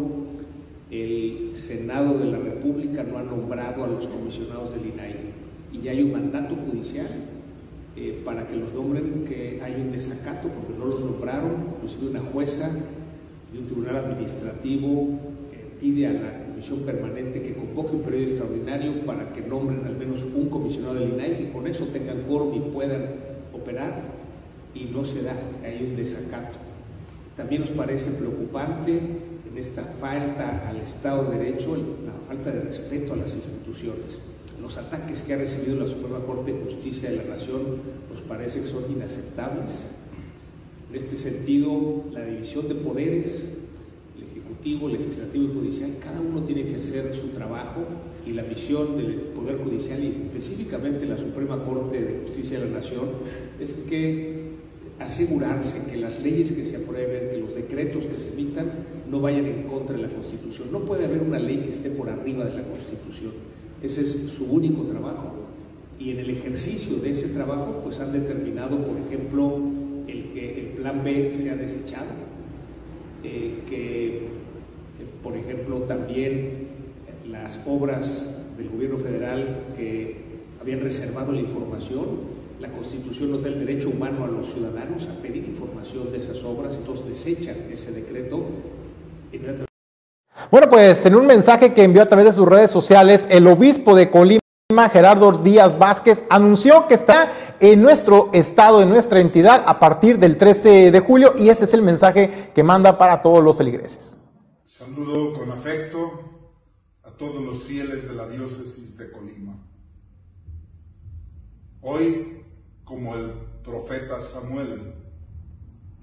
el 0.90 1.50
Senado 1.54 2.18
de 2.18 2.26
la 2.26 2.38
República 2.38 3.04
no 3.04 3.18
ha 3.18 3.22
nombrado 3.22 3.84
a 3.84 3.88
los 3.88 4.06
comisionados 4.06 4.72
del 4.72 4.86
INAI 4.86 5.16
y 5.72 5.82
ya 5.82 5.90
hay 5.90 6.02
un 6.02 6.12
mandato 6.12 6.56
judicial 6.56 7.08
eh, 7.96 8.22
para 8.24 8.46
que 8.46 8.56
los 8.56 8.72
nombren, 8.72 9.24
que 9.24 9.60
hay 9.62 9.74
un 9.74 9.92
desacato 9.92 10.48
porque 10.48 10.78
no 10.78 10.86
los 10.86 11.04
nombraron, 11.04 11.74
inclusive 11.76 12.10
una 12.10 12.20
jueza 12.20 12.70
de 13.52 13.58
un 13.58 13.66
tribunal 13.66 13.96
administrativo 13.96 15.08
eh, 15.52 15.76
pide 15.78 16.06
a 16.06 16.12
la 16.12 16.44
comisión 16.46 16.80
permanente 16.80 17.42
que 17.42 17.54
convoque 17.54 17.96
un 17.96 18.02
periodo 18.02 18.24
extraordinario 18.24 19.04
para 19.04 19.32
que 19.32 19.42
nombren 19.42 19.84
al 19.84 19.96
menos 19.96 20.24
un 20.24 20.48
comisionado 20.48 20.94
del 20.94 21.10
INAI 21.10 21.36
que 21.36 21.50
con 21.50 21.66
eso 21.66 21.84
tengan 21.86 22.22
quórum 22.22 22.54
y 22.54 22.60
puedan 22.72 23.04
operar 23.52 24.04
y 24.74 24.84
no 24.84 25.04
se 25.04 25.22
da, 25.22 25.34
hay 25.62 25.84
un 25.84 25.96
desacato. 25.96 26.58
También 27.36 27.60
nos 27.60 27.70
parece 27.72 28.10
preocupante 28.12 29.00
esta 29.58 29.82
falta 29.82 30.68
al 30.68 30.78
Estado 30.78 31.30
de 31.30 31.38
Derecho, 31.38 31.76
la 32.06 32.12
falta 32.12 32.50
de 32.50 32.60
respeto 32.60 33.14
a 33.14 33.16
las 33.16 33.34
instituciones 33.34 34.20
los 34.60 34.76
ataques 34.76 35.22
que 35.22 35.34
ha 35.34 35.38
recibido 35.38 35.78
la 35.78 35.86
Suprema 35.86 36.20
Corte 36.20 36.52
de 36.52 36.60
Justicia 36.62 37.10
de 37.10 37.16
la 37.16 37.24
Nación 37.24 37.62
nos 38.10 38.20
parece 38.22 38.60
que 38.60 38.66
son 38.66 38.84
inaceptables. 38.90 39.90
En 40.90 40.96
este 40.96 41.16
sentido, 41.16 42.04
la 42.12 42.24
división 42.24 42.68
de 42.68 42.74
poderes, 42.74 43.58
el 44.16 44.24
Ejecutivo, 44.24 44.88
Legislativo 44.88 45.44
y 45.44 45.54
Judicial, 45.58 45.92
cada 46.00 46.20
uno 46.20 46.42
tiene 46.42 46.66
que 46.66 46.76
hacer 46.76 47.14
su 47.14 47.28
trabajo 47.28 47.84
y 48.26 48.32
la 48.32 48.42
misión 48.42 48.96
del 48.96 49.14
Poder 49.34 49.58
Judicial 49.58 50.02
y 50.02 50.26
específicamente 50.26 51.06
la 51.06 51.16
Suprema 51.16 51.62
Corte 51.62 52.02
de 52.02 52.20
Justicia 52.20 52.58
de 52.58 52.66
la 52.66 52.78
Nación 52.78 53.10
es 53.60 53.72
que 53.72 54.48
asegurarse 54.98 55.88
que 55.88 55.96
las 55.96 56.20
leyes 56.20 56.52
que 56.52 56.64
se 56.64 56.78
aprueben, 56.78 57.30
que 57.30 57.38
los 57.38 57.54
decretos 57.54 58.06
que 58.06 58.18
se 58.18 58.30
emitan 58.30 58.72
no 59.10 59.20
vayan 59.20 59.46
en 59.46 59.62
contra 59.64 59.96
de 59.96 60.02
la 60.02 60.08
Constitución. 60.08 60.68
No 60.70 60.80
puede 60.80 61.06
haber 61.06 61.22
una 61.22 61.38
ley 61.38 61.58
que 61.58 61.70
esté 61.70 61.90
por 61.90 62.08
arriba 62.08 62.44
de 62.44 62.54
la 62.54 62.62
Constitución. 62.62 63.32
Ese 63.82 64.02
es 64.02 64.12
su 64.12 64.44
único 64.46 64.84
trabajo. 64.84 65.34
Y 65.98 66.10
en 66.10 66.18
el 66.20 66.30
ejercicio 66.30 66.96
de 66.96 67.10
ese 67.10 67.28
trabajo, 67.28 67.80
pues 67.82 68.00
han 68.00 68.12
determinado, 68.12 68.84
por 68.84 68.96
ejemplo, 68.98 69.58
el 70.06 70.30
que 70.32 70.60
el 70.60 70.66
plan 70.68 71.02
B 71.02 71.32
sea 71.32 71.56
desechado, 71.56 72.06
eh, 73.24 73.62
que, 73.68 74.06
eh, 74.16 74.20
por 75.22 75.36
ejemplo, 75.36 75.78
también 75.82 76.68
las 77.28 77.60
obras 77.66 78.54
del 78.56 78.68
gobierno 78.68 78.98
federal 78.98 79.66
que 79.76 80.16
habían 80.60 80.80
reservado 80.80 81.32
la 81.32 81.40
información, 81.40 82.38
la 82.60 82.70
Constitución 82.72 83.30
nos 83.30 83.44
da 83.44 83.48
el 83.48 83.58
derecho 83.58 83.90
humano 83.90 84.24
a 84.24 84.28
los 84.28 84.52
ciudadanos 84.52 85.06
a 85.06 85.20
pedir 85.22 85.44
información 85.44 86.10
de 86.10 86.18
esas 86.18 86.42
obras, 86.44 86.76
entonces 86.76 87.08
desechan 87.08 87.56
ese 87.70 87.92
decreto 87.92 88.44
bueno, 90.50 90.68
pues 90.70 91.04
en 91.06 91.14
un 91.14 91.26
mensaje 91.26 91.74
que 91.74 91.84
envió 91.84 92.02
a 92.02 92.06
través 92.06 92.26
de 92.26 92.32
sus 92.32 92.46
redes 92.46 92.70
sociales, 92.70 93.26
el 93.30 93.46
obispo 93.46 93.94
de 93.94 94.10
Colima, 94.10 94.40
Gerardo 94.90 95.32
Díaz 95.32 95.78
Vázquez, 95.78 96.24
anunció 96.30 96.86
que 96.86 96.94
está 96.94 97.30
en 97.60 97.82
nuestro 97.82 98.30
estado, 98.32 98.82
en 98.82 98.88
nuestra 98.88 99.20
entidad, 99.20 99.62
a 99.66 99.78
partir 99.78 100.18
del 100.18 100.36
13 100.36 100.90
de 100.90 101.00
julio, 101.00 101.34
y 101.36 101.48
este 101.48 101.64
es 101.64 101.74
el 101.74 101.82
mensaje 101.82 102.50
que 102.54 102.62
manda 102.62 102.96
para 102.98 103.22
todos 103.22 103.42
los 103.42 103.56
feligreses. 103.56 104.18
Saludo 104.64 105.32
con 105.38 105.50
afecto 105.50 106.20
a 107.02 107.10
todos 107.10 107.42
los 107.42 107.64
fieles 107.64 108.08
de 108.08 108.14
la 108.14 108.28
diócesis 108.28 108.96
de 108.96 109.10
Colima. 109.10 109.56
Hoy, 111.80 112.44
como 112.84 113.16
el 113.16 113.32
profeta 113.64 114.20
Samuel 114.20 114.94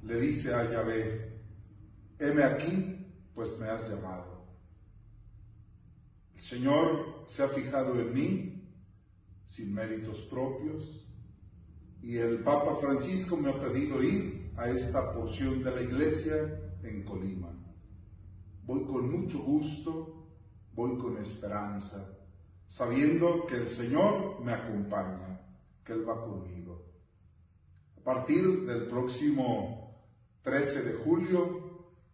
le 0.03 0.19
dice 0.19 0.53
a 0.53 0.69
Yahvé, 0.69 1.39
heme 2.19 2.43
aquí, 2.43 3.04
pues 3.35 3.59
me 3.59 3.69
has 3.69 3.87
llamado. 3.89 4.45
El 6.33 6.41
Señor 6.41 7.25
se 7.27 7.43
ha 7.43 7.49
fijado 7.49 7.99
en 7.99 8.13
mí 8.13 8.55
sin 9.45 9.73
méritos 9.73 10.21
propios 10.21 11.05
y 12.01 12.17
el 12.17 12.43
Papa 12.43 12.77
Francisco 12.77 13.35
me 13.35 13.49
ha 13.49 13.59
pedido 13.59 14.01
ir 14.01 14.51
a 14.55 14.69
esta 14.69 15.13
porción 15.13 15.63
de 15.63 15.71
la 15.71 15.81
iglesia 15.81 16.35
en 16.81 17.03
Colima. 17.03 17.51
Voy 18.63 18.85
con 18.85 19.11
mucho 19.11 19.39
gusto, 19.39 20.29
voy 20.73 20.97
con 20.97 21.17
esperanza, 21.17 22.17
sabiendo 22.67 23.45
que 23.45 23.55
el 23.55 23.67
Señor 23.67 24.41
me 24.41 24.53
acompaña, 24.53 25.41
que 25.83 25.93
Él 25.93 26.07
va 26.07 26.23
conmigo. 26.23 26.85
A 27.97 28.03
partir 28.03 28.65
del 28.65 28.87
próximo 28.87 30.07
13 30.43 30.83
de 30.83 30.93
julio 31.03 31.64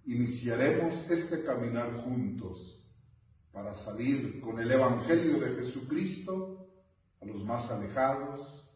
iniciaremos 0.06 1.10
este 1.10 1.44
caminar 1.44 2.04
juntos 2.04 2.82
para 3.52 3.74
salir 3.74 4.40
con 4.42 4.60
el 4.60 4.72
Evangelio 4.72 5.40
de 5.40 5.56
Jesucristo 5.56 6.68
a 7.22 7.26
los 7.26 7.44
más 7.44 7.70
alejados, 7.72 8.70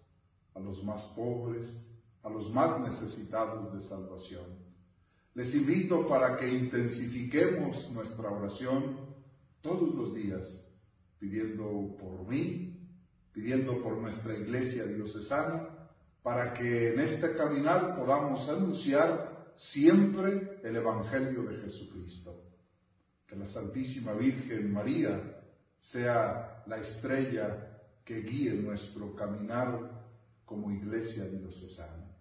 a 0.54 0.60
los 0.60 0.84
más 0.84 1.04
pobres, 1.16 1.90
a 2.24 2.30
los 2.30 2.52
más 2.54 2.80
necesitados 2.80 3.74
de 3.74 3.82
salvación. 3.82 4.46
Les 5.34 5.54
invito 5.56 6.08
para 6.08 6.38
que 6.38 6.48
intensifiquemos 6.48 7.92
nuestra 7.92 8.30
oración 8.30 8.98
todos 9.62 9.94
los 9.94 10.14
días, 10.14 10.68
pidiendo 11.20 11.96
por 11.98 12.28
mí, 12.28 12.80
pidiendo 13.34 13.82
por 13.82 13.98
nuestra 13.98 14.34
iglesia 14.34 14.86
diocesana, 14.86 15.68
para 16.24 16.54
que 16.54 16.94
en 16.94 17.00
este 17.00 17.36
caminar 17.36 17.96
podamos 17.98 18.48
anunciar 18.50 19.35
siempre 19.56 20.60
el 20.64 20.76
Evangelio 20.76 21.44
de 21.44 21.58
Jesucristo 21.58 22.46
que 23.26 23.36
la 23.36 23.46
Santísima 23.46 24.14
Virgen 24.14 24.72
María 24.72 25.42
sea 25.80 26.64
la 26.68 26.78
estrella 26.78 27.82
que 28.04 28.22
guíe 28.22 28.54
nuestro 28.54 29.16
caminar 29.16 30.06
como 30.46 30.72
iglesia 30.72 31.26
diocesana. 31.26 32.16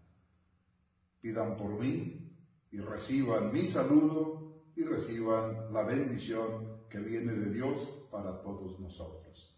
Pidan 1.20 1.56
por 1.56 1.78
mí 1.78 2.32
y 2.72 2.78
reciban 2.78 3.52
mi 3.52 3.66
saludo 3.66 4.64
y 4.76 4.82
reciban 4.82 5.72
la 5.72 5.82
bendición 5.82 6.84
que 6.88 6.98
viene 6.98 7.32
de 7.32 7.52
Dios 7.52 8.06
para 8.10 8.40
todos 8.40 8.80
nosotros. 8.80 9.54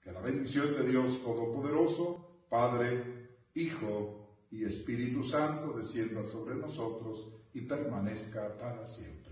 Que 0.00 0.12
la 0.12 0.20
bendición 0.20 0.74
de 0.74 0.88
Dios 0.88 1.22
Todopoderoso, 1.22 2.44
Padre, 2.48 3.18
Hijo 3.54 4.17
y 4.50 4.64
Espíritu 4.64 5.22
Santo 5.22 5.74
descienda 5.76 6.22
sobre 6.24 6.54
nosotros 6.56 7.28
y 7.52 7.62
permanezca 7.62 8.56
para 8.58 8.86
siempre. 8.86 9.28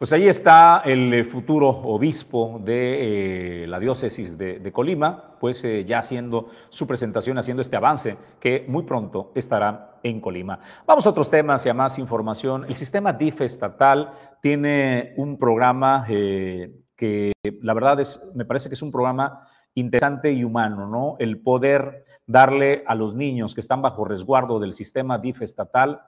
Pues 0.00 0.14
ahí 0.14 0.28
está 0.28 0.80
el 0.86 1.12
eh, 1.12 1.24
futuro 1.24 1.68
obispo 1.68 2.58
de 2.64 3.64
eh, 3.64 3.66
la 3.66 3.78
diócesis 3.78 4.38
de, 4.38 4.72
Colima, 4.72 5.36
pues 5.38 5.62
eh, 5.62 5.84
ya 5.84 5.98
haciendo 5.98 6.48
su 6.70 6.86
presentación, 6.86 7.36
haciendo 7.36 7.60
este 7.60 7.76
avance 7.76 8.16
que 8.40 8.64
muy 8.66 8.84
pronto 8.84 9.30
estará 9.34 9.98
en 10.02 10.22
Colima. 10.22 10.58
Vamos 10.86 11.06
a 11.06 11.10
otros 11.10 11.30
temas 11.30 11.66
y 11.66 11.68
a 11.68 11.74
más 11.74 11.98
información. 11.98 12.64
El 12.66 12.74
sistema 12.76 13.12
DIF 13.12 13.42
estatal 13.42 14.14
tiene 14.40 15.12
un 15.18 15.36
programa 15.36 16.06
que 16.06 17.32
la 17.60 17.74
verdad 17.74 18.00
es, 18.00 18.32
me 18.34 18.46
parece 18.46 18.70
que 18.70 18.76
es 18.76 18.82
un 18.82 18.90
programa 18.90 19.46
interesante 19.74 20.32
y 20.32 20.44
humano, 20.44 20.86
¿no? 20.86 21.16
El 21.18 21.40
poder 21.40 22.04
darle 22.26 22.84
a 22.86 22.94
los 22.94 23.14
niños 23.14 23.54
que 23.54 23.60
están 23.60 23.82
bajo 23.82 24.04
resguardo 24.04 24.60
del 24.60 24.72
sistema 24.72 25.18
DIF 25.18 25.42
estatal 25.42 26.02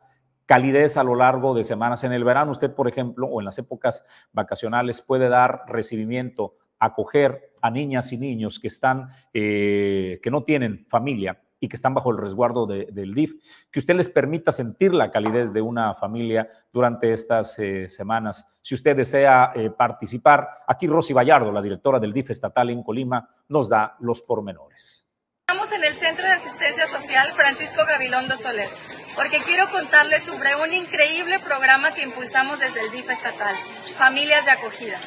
calidez 0.47 0.97
a 0.97 1.05
lo 1.05 1.15
largo 1.15 1.55
de 1.55 1.65
semanas. 1.65 2.05
En 2.05 2.13
el 2.13 2.25
verano, 2.25 2.51
usted, 2.51 2.75
por 2.75 2.89
ejemplo, 2.89 3.27
o 3.27 3.41
en 3.41 3.45
las 3.45 3.59
épocas 3.59 4.05
vacacionales, 4.33 5.01
puede 5.01 5.29
dar 5.29 5.63
recibimiento, 5.67 6.57
acoger 6.79 7.53
a 7.63 7.71
niñas 7.71 8.13
y 8.13 8.19
niños 8.19 8.59
que 8.59 8.67
están, 8.67 9.11
eh, 9.33 10.21
que 10.23 10.31
no 10.31 10.43
tienen 10.43 10.85
familia 10.89 11.41
y 11.63 11.69
que 11.69 11.77
están 11.77 11.95
bajo 11.95 12.11
el 12.11 12.19
resguardo 12.19 12.67
del 12.67 13.15
DIF, 13.15 13.35
que 13.71 13.79
usted 13.79 13.95
les 13.95 14.09
permita 14.09 14.51
sentir 14.51 14.93
la 14.93 15.13
calidez 15.13 15.53
de 15.53 15.63
una 15.63 15.95
familia 15.95 16.51
durante 16.73 17.13
estas 17.13 17.57
eh, 17.61 17.89
semanas. 17.89 18.59
Si 18.61 18.75
usted 18.75 18.97
desea 18.97 19.53
eh, 19.55 19.71
participar, 19.71 20.65
aquí 20.67 20.89
Rosy 20.89 21.13
Vallardo, 21.13 21.53
la 21.53 21.63
directora 21.63 22.01
del 22.01 22.13
DIF 22.13 22.31
estatal 22.31 22.71
en 22.71 22.83
Colima, 22.83 23.29
nos 23.49 23.69
da 23.69 23.95
los 24.01 24.23
pormenores. 24.23 25.09
Estamos 25.47 25.71
en 25.71 25.85
el 25.85 25.95
Centro 25.95 26.25
de 26.27 26.33
Asistencia 26.33 26.89
Social 26.89 27.29
Francisco 27.37 27.83
Gabilondo 27.87 28.37
Soler 28.37 28.69
porque 29.15 29.41
quiero 29.41 29.71
contarles 29.71 30.23
sobre 30.23 30.55
un 30.57 30.73
increíble 30.73 31.39
programa 31.41 31.93
que 31.93 32.03
impulsamos 32.03 32.59
desde 32.59 32.81
el 32.81 32.91
DIF 32.91 33.11
estatal, 33.11 33.55
Familias 33.99 34.45
de 34.45 34.53
Acogida. 34.53 34.99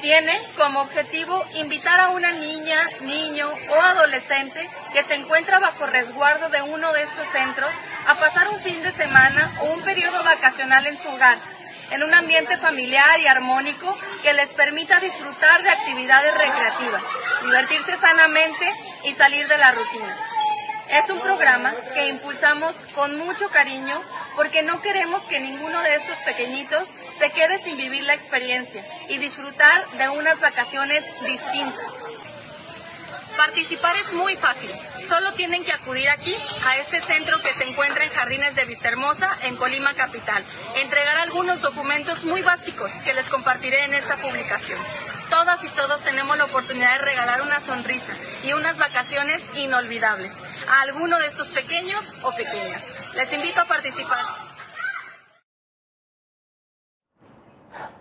Tiene 0.00 0.38
como 0.56 0.80
objetivo 0.80 1.44
invitar 1.54 2.00
a 2.00 2.08
una 2.08 2.32
niña, 2.32 2.78
niño 3.02 3.48
o 3.70 3.80
adolescente 3.80 4.68
que 4.92 5.02
se 5.02 5.14
encuentra 5.14 5.58
bajo 5.58 5.86
resguardo 5.86 6.48
de 6.48 6.62
uno 6.62 6.92
de 6.92 7.02
estos 7.02 7.26
centros 7.28 7.70
a 8.06 8.18
pasar 8.18 8.48
un 8.48 8.60
fin 8.60 8.82
de 8.82 8.92
semana 8.92 9.52
o 9.60 9.72
un 9.72 9.82
periodo 9.82 10.22
vacacional 10.22 10.86
en 10.86 10.98
su 10.98 11.08
hogar, 11.08 11.38
en 11.90 12.02
un 12.02 12.12
ambiente 12.14 12.56
familiar 12.58 13.20
y 13.20 13.26
armónico 13.26 13.96
que 14.22 14.34
les 14.34 14.50
permita 14.50 15.00
disfrutar 15.00 15.62
de 15.62 15.70
actividades 15.70 16.34
recreativas, 16.34 17.02
divertirse 17.42 17.96
sanamente 17.96 18.70
y 19.04 19.14
salir 19.14 19.48
de 19.48 19.58
la 19.58 19.72
rutina. 19.72 20.35
Es 20.90 21.10
un 21.10 21.20
programa 21.20 21.74
que 21.94 22.08
impulsamos 22.08 22.74
con 22.94 23.18
mucho 23.18 23.48
cariño 23.48 24.00
porque 24.36 24.62
no 24.62 24.80
queremos 24.82 25.22
que 25.22 25.40
ninguno 25.40 25.82
de 25.82 25.96
estos 25.96 26.16
pequeñitos 26.18 26.88
se 27.18 27.30
quede 27.30 27.58
sin 27.58 27.76
vivir 27.76 28.04
la 28.04 28.14
experiencia 28.14 28.86
y 29.08 29.18
disfrutar 29.18 29.84
de 29.92 30.08
unas 30.08 30.40
vacaciones 30.40 31.04
distintas. 31.24 31.92
Participar 33.36 33.96
es 33.96 34.12
muy 34.12 34.36
fácil. 34.36 34.70
Solo 35.08 35.32
tienen 35.32 35.64
que 35.64 35.72
acudir 35.72 36.08
aquí, 36.08 36.34
a 36.64 36.78
este 36.78 37.00
centro 37.00 37.40
que 37.42 37.52
se 37.52 37.64
encuentra 37.64 38.04
en 38.04 38.10
Jardines 38.10 38.54
de 38.54 38.64
Vistahermosa, 38.64 39.36
en 39.42 39.56
Colima 39.56 39.92
Capital. 39.94 40.42
Entregar 40.76 41.18
algunos 41.18 41.60
documentos 41.60 42.24
muy 42.24 42.42
básicos 42.42 42.92
que 43.04 43.14
les 43.14 43.28
compartiré 43.28 43.84
en 43.84 43.94
esta 43.94 44.16
publicación. 44.16 44.80
Todas 45.30 45.64
y 45.64 45.68
todos 45.70 46.00
tenemos 46.02 46.36
la 46.38 46.44
oportunidad 46.44 46.92
de 46.92 47.04
regalar 47.04 47.42
una 47.42 47.60
sonrisa 47.60 48.12
y 48.44 48.52
unas 48.52 48.78
vacaciones 48.78 49.42
inolvidables 49.54 50.32
a 50.68 50.82
alguno 50.82 51.18
de 51.18 51.26
estos 51.26 51.48
pequeños 51.48 52.04
o 52.22 52.30
pequeñas. 52.34 52.82
Les 53.14 53.32
invito 53.32 53.60
a 53.60 53.64
participar. 53.64 54.20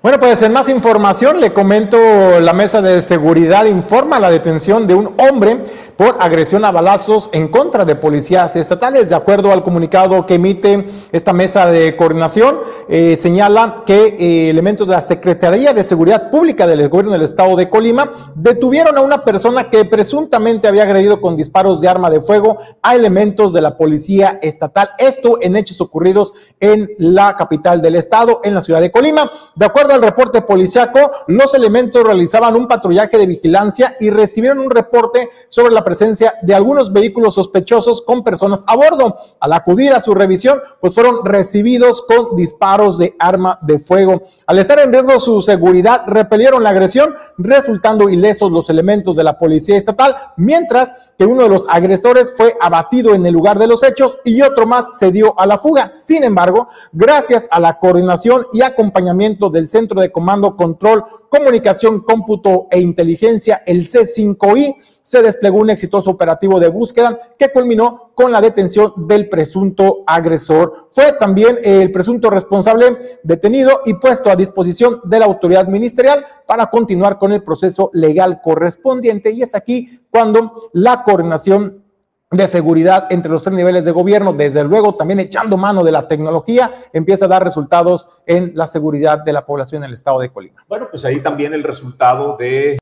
Bueno, 0.02 0.20
pues 0.20 0.40
en 0.44 0.54
más 0.54 0.70
información 0.70 1.42
le 1.42 1.52
comento, 1.52 1.98
la 2.40 2.54
mesa 2.54 2.80
de 2.80 3.02
seguridad 3.02 3.66
informa 3.66 4.20
la 4.20 4.30
detención 4.30 4.86
de 4.86 4.94
un 4.94 5.16
hombre 5.20 5.58
por 5.98 6.18
agresión 6.20 6.66
a 6.66 6.72
balazos 6.72 7.30
en 7.32 7.48
contra 7.48 7.86
de 7.86 7.96
policías 7.96 8.56
estatales. 8.56 9.10
De 9.10 9.16
acuerdo 9.16 9.52
al 9.52 9.64
comunicado 9.64 10.26
que 10.26 10.36
emite 10.36 10.86
esta 11.12 11.34
mesa 11.34 11.68
de 11.68 11.96
coordinación, 11.96 12.60
eh, 12.90 13.16
señala 13.16 13.84
que 13.86 14.16
eh, 14.20 14.50
elementos 14.50 14.88
de 14.88 14.96
la 14.96 15.02
Secretaría 15.02 15.74
de 15.74 15.84
Seguridad 15.84 16.30
Pública 16.30 16.68
del 16.68 16.88
Gobierno 16.90 17.14
del 17.14 17.22
Estado 17.22 17.56
de 17.56 17.70
Colima 17.70 18.12
detuvieron 18.36 18.98
a 18.98 19.02
una 19.02 19.24
persona 19.24 19.70
que 19.70 19.86
presuntamente 19.86 20.68
había 20.68 20.84
agredido 20.84 21.22
con 21.22 21.38
disparos 21.38 21.80
de 21.80 21.88
arma 21.88 22.10
de 22.10 22.22
fuego 22.22 22.58
a 22.82 22.96
elementos 22.96 23.54
de 23.54 23.62
la 23.62 23.78
Policía 23.78 24.40
Estatal. 24.42 24.90
Esto 24.98 25.38
en 25.42 25.56
hechos 25.56 25.82
ocurridos 25.82 26.34
en 26.60 26.90
la 26.98 27.36
capital 27.36 27.82
del 27.82 27.96
Estado, 27.96 28.42
en 28.44 28.54
la 28.54 28.62
ciudad 28.62 28.82
de 28.82 28.92
Colima. 28.92 29.32
De 29.56 29.66
acuerdo 29.66 29.94
al 29.94 30.02
reporte 30.02 30.42
policiaco, 30.42 31.12
los 31.28 31.54
elementos 31.54 32.04
realizaban 32.04 32.56
un 32.56 32.68
patrullaje 32.68 33.18
de 33.18 33.28
vigilancia 33.28 33.96
y 34.00 34.10
recibieron 34.10 34.60
un 34.60 34.70
reporte 34.70 35.30
sobre 35.48 35.74
la 35.74 35.85
presencia 35.86 36.34
de 36.42 36.54
algunos 36.54 36.92
vehículos 36.92 37.36
sospechosos 37.36 38.02
con 38.02 38.24
personas 38.24 38.66
a 38.68 38.76
bordo. 38.76 39.16
Al 39.40 39.54
acudir 39.54 39.94
a 39.94 40.02
su 40.02 40.14
revisión, 40.14 40.60
pues 40.82 40.94
fueron 40.94 41.24
recibidos 41.24 42.02
con 42.02 42.36
disparos 42.36 42.98
de 42.98 43.16
arma 43.20 43.58
de 43.62 43.80
fuego. 43.80 44.22
Al 44.48 44.60
estar 44.60 44.80
en 44.80 44.92
riesgo 44.92 45.18
su 45.20 45.42
seguridad, 45.42 46.04
repelieron 46.08 46.64
la 46.64 46.72
agresión, 46.72 47.16
resultando 47.38 48.10
ilesos 48.10 48.52
los 48.52 48.70
elementos 48.70 49.16
de 49.16 49.24
la 49.24 49.40
policía 49.40 49.78
estatal, 49.78 50.16
mientras 50.36 51.14
que 51.18 51.26
uno 51.26 51.44
de 51.44 51.50
los 51.50 51.66
agresores 51.70 52.34
fue 52.36 52.56
abatido 52.60 53.14
en 53.14 53.26
el 53.26 53.34
lugar 53.34 53.60
de 53.60 53.68
los 53.68 53.84
hechos 53.84 54.18
y 54.26 54.42
otro 54.42 54.66
más 54.66 54.98
se 54.98 55.12
dio 55.12 55.40
a 55.40 55.46
la 55.46 55.58
fuga. 55.58 55.90
Sin 55.90 56.24
embargo, 56.24 56.68
gracias 56.92 57.48
a 57.52 57.60
la 57.60 57.78
coordinación 57.80 58.48
y 58.52 58.62
acompañamiento 58.62 59.50
del 59.50 59.68
Centro 59.68 60.02
de 60.02 60.12
Comando, 60.12 60.56
Control, 60.56 61.06
Comunicación, 61.30 62.02
Cómputo 62.02 62.68
e 62.72 62.80
Inteligencia, 62.80 63.62
el 63.66 63.86
C5I, 63.86 64.76
se 65.06 65.22
desplegó 65.22 65.60
un 65.60 65.70
exitoso 65.70 66.10
operativo 66.10 66.60
de 66.60 66.68
búsqueda 66.68 67.20
que 67.38 67.52
culminó 67.52 68.10
con 68.16 68.32
la 68.32 68.42
detención 68.42 68.92
del 69.08 69.30
presunto 69.30 70.04
agresor. 70.08 70.90
Fue 70.90 71.12
también 71.14 71.60
el 71.64 71.92
presunto 71.92 72.32
responsable 72.32 73.20
detenido 73.22 73.82
y 73.86 73.94
puesto 73.94 74.32
a 74.32 74.36
disposición 74.36 75.02
de 75.04 75.20
la 75.20 75.26
autoridad 75.26 75.68
ministerial 75.68 76.26
para 76.48 76.72
continuar 76.72 77.20
con 77.20 77.32
el 77.32 77.44
proceso 77.44 77.92
legal 77.94 78.42
correspondiente. 78.42 79.30
Y 79.30 79.44
es 79.44 79.54
aquí 79.54 80.02
cuando 80.10 80.72
la 80.74 81.04
coordinación 81.04 81.84
de 82.32 82.48
seguridad 82.48 83.06
entre 83.12 83.32
los 83.32 83.44
tres 83.44 83.56
niveles 83.56 83.86
de 83.86 83.92
gobierno, 83.92 84.34
desde 84.34 84.64
luego 84.64 84.96
también 84.96 85.20
echando 85.20 85.56
mano 85.56 85.84
de 85.84 85.92
la 85.92 86.08
tecnología, 86.08 86.72
empieza 86.94 87.26
a 87.26 87.28
dar 87.28 87.44
resultados 87.44 88.08
en 88.26 88.54
la 88.56 88.66
seguridad 88.66 89.20
de 89.20 89.34
la 89.34 89.46
población 89.46 89.84
en 89.84 89.90
el 89.90 89.94
estado 89.94 90.20
de 90.20 90.30
Colima. 90.30 90.66
Bueno, 90.68 90.88
pues 90.90 91.06
ahí 91.06 91.20
también 91.20 91.54
el 91.54 91.64
resultado 91.64 92.36
de 92.38 92.80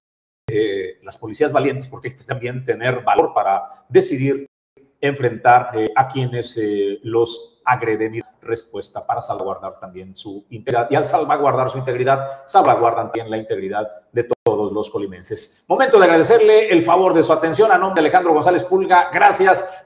eh, 0.53 0.99
las 1.03 1.17
policías 1.17 1.51
valientes, 1.51 1.87
porque 1.87 2.09
este 2.09 2.23
también 2.23 2.63
tener 2.63 3.01
valor 3.01 3.33
para 3.33 3.63
decidir 3.89 4.45
enfrentar 5.01 5.71
eh, 5.73 5.87
a 5.95 6.07
quienes 6.07 6.55
eh, 6.57 6.99
los 7.03 7.61
agreden 7.65 8.15
y 8.15 8.21
respuesta 8.41 9.05
para 9.05 9.21
salvaguardar 9.21 9.79
también 9.79 10.15
su 10.15 10.45
integridad. 10.49 10.87
Y 10.91 10.95
al 10.95 11.05
salvaguardar 11.05 11.69
su 11.69 11.77
integridad, 11.77 12.43
salvaguardan 12.45 13.07
también 13.07 13.29
la 13.29 13.37
integridad 13.37 13.87
de 14.11 14.29
todos 14.45 14.71
los 14.71 14.89
colimenses. 14.89 15.65
Momento 15.67 15.97
de 15.97 16.05
agradecerle 16.05 16.69
el 16.69 16.83
favor 16.83 17.13
de 17.13 17.23
su 17.23 17.33
atención 17.33 17.71
a 17.71 17.77
nombre 17.77 18.01
de 18.01 18.07
Alejandro 18.07 18.33
González 18.33 18.63
Pulga. 18.63 19.09
Gracias. 19.11 19.82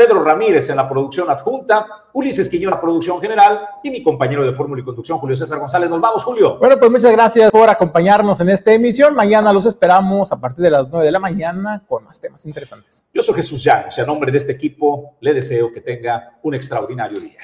Pedro 0.00 0.24
Ramírez 0.24 0.66
en 0.70 0.76
la 0.76 0.88
producción 0.88 1.28
adjunta, 1.28 1.86
Ulises 2.14 2.48
Quiñón 2.48 2.72
en 2.72 2.76
la 2.76 2.80
producción 2.80 3.20
general 3.20 3.68
y 3.82 3.90
mi 3.90 4.02
compañero 4.02 4.42
de 4.46 4.54
fórmula 4.54 4.80
y 4.80 4.84
conducción, 4.84 5.18
Julio 5.18 5.36
César 5.36 5.58
González. 5.58 5.90
Nos 5.90 6.00
vamos, 6.00 6.24
Julio. 6.24 6.56
Bueno, 6.56 6.78
pues 6.78 6.90
muchas 6.90 7.12
gracias 7.12 7.50
por 7.50 7.68
acompañarnos 7.68 8.40
en 8.40 8.48
esta 8.48 8.72
emisión. 8.72 9.14
Mañana 9.14 9.52
los 9.52 9.66
esperamos 9.66 10.32
a 10.32 10.40
partir 10.40 10.64
de 10.64 10.70
las 10.70 10.88
9 10.88 11.04
de 11.04 11.12
la 11.12 11.18
mañana 11.18 11.82
con 11.86 12.02
más 12.04 12.18
temas 12.18 12.46
interesantes. 12.46 13.04
Yo 13.12 13.20
soy 13.20 13.34
Jesús 13.34 13.62
Llanos 13.62 13.98
y 13.98 14.00
a 14.00 14.06
nombre 14.06 14.32
de 14.32 14.38
este 14.38 14.52
equipo 14.52 15.16
le 15.20 15.34
deseo 15.34 15.70
que 15.70 15.82
tenga 15.82 16.38
un 16.44 16.54
extraordinario 16.54 17.20
día. 17.20 17.40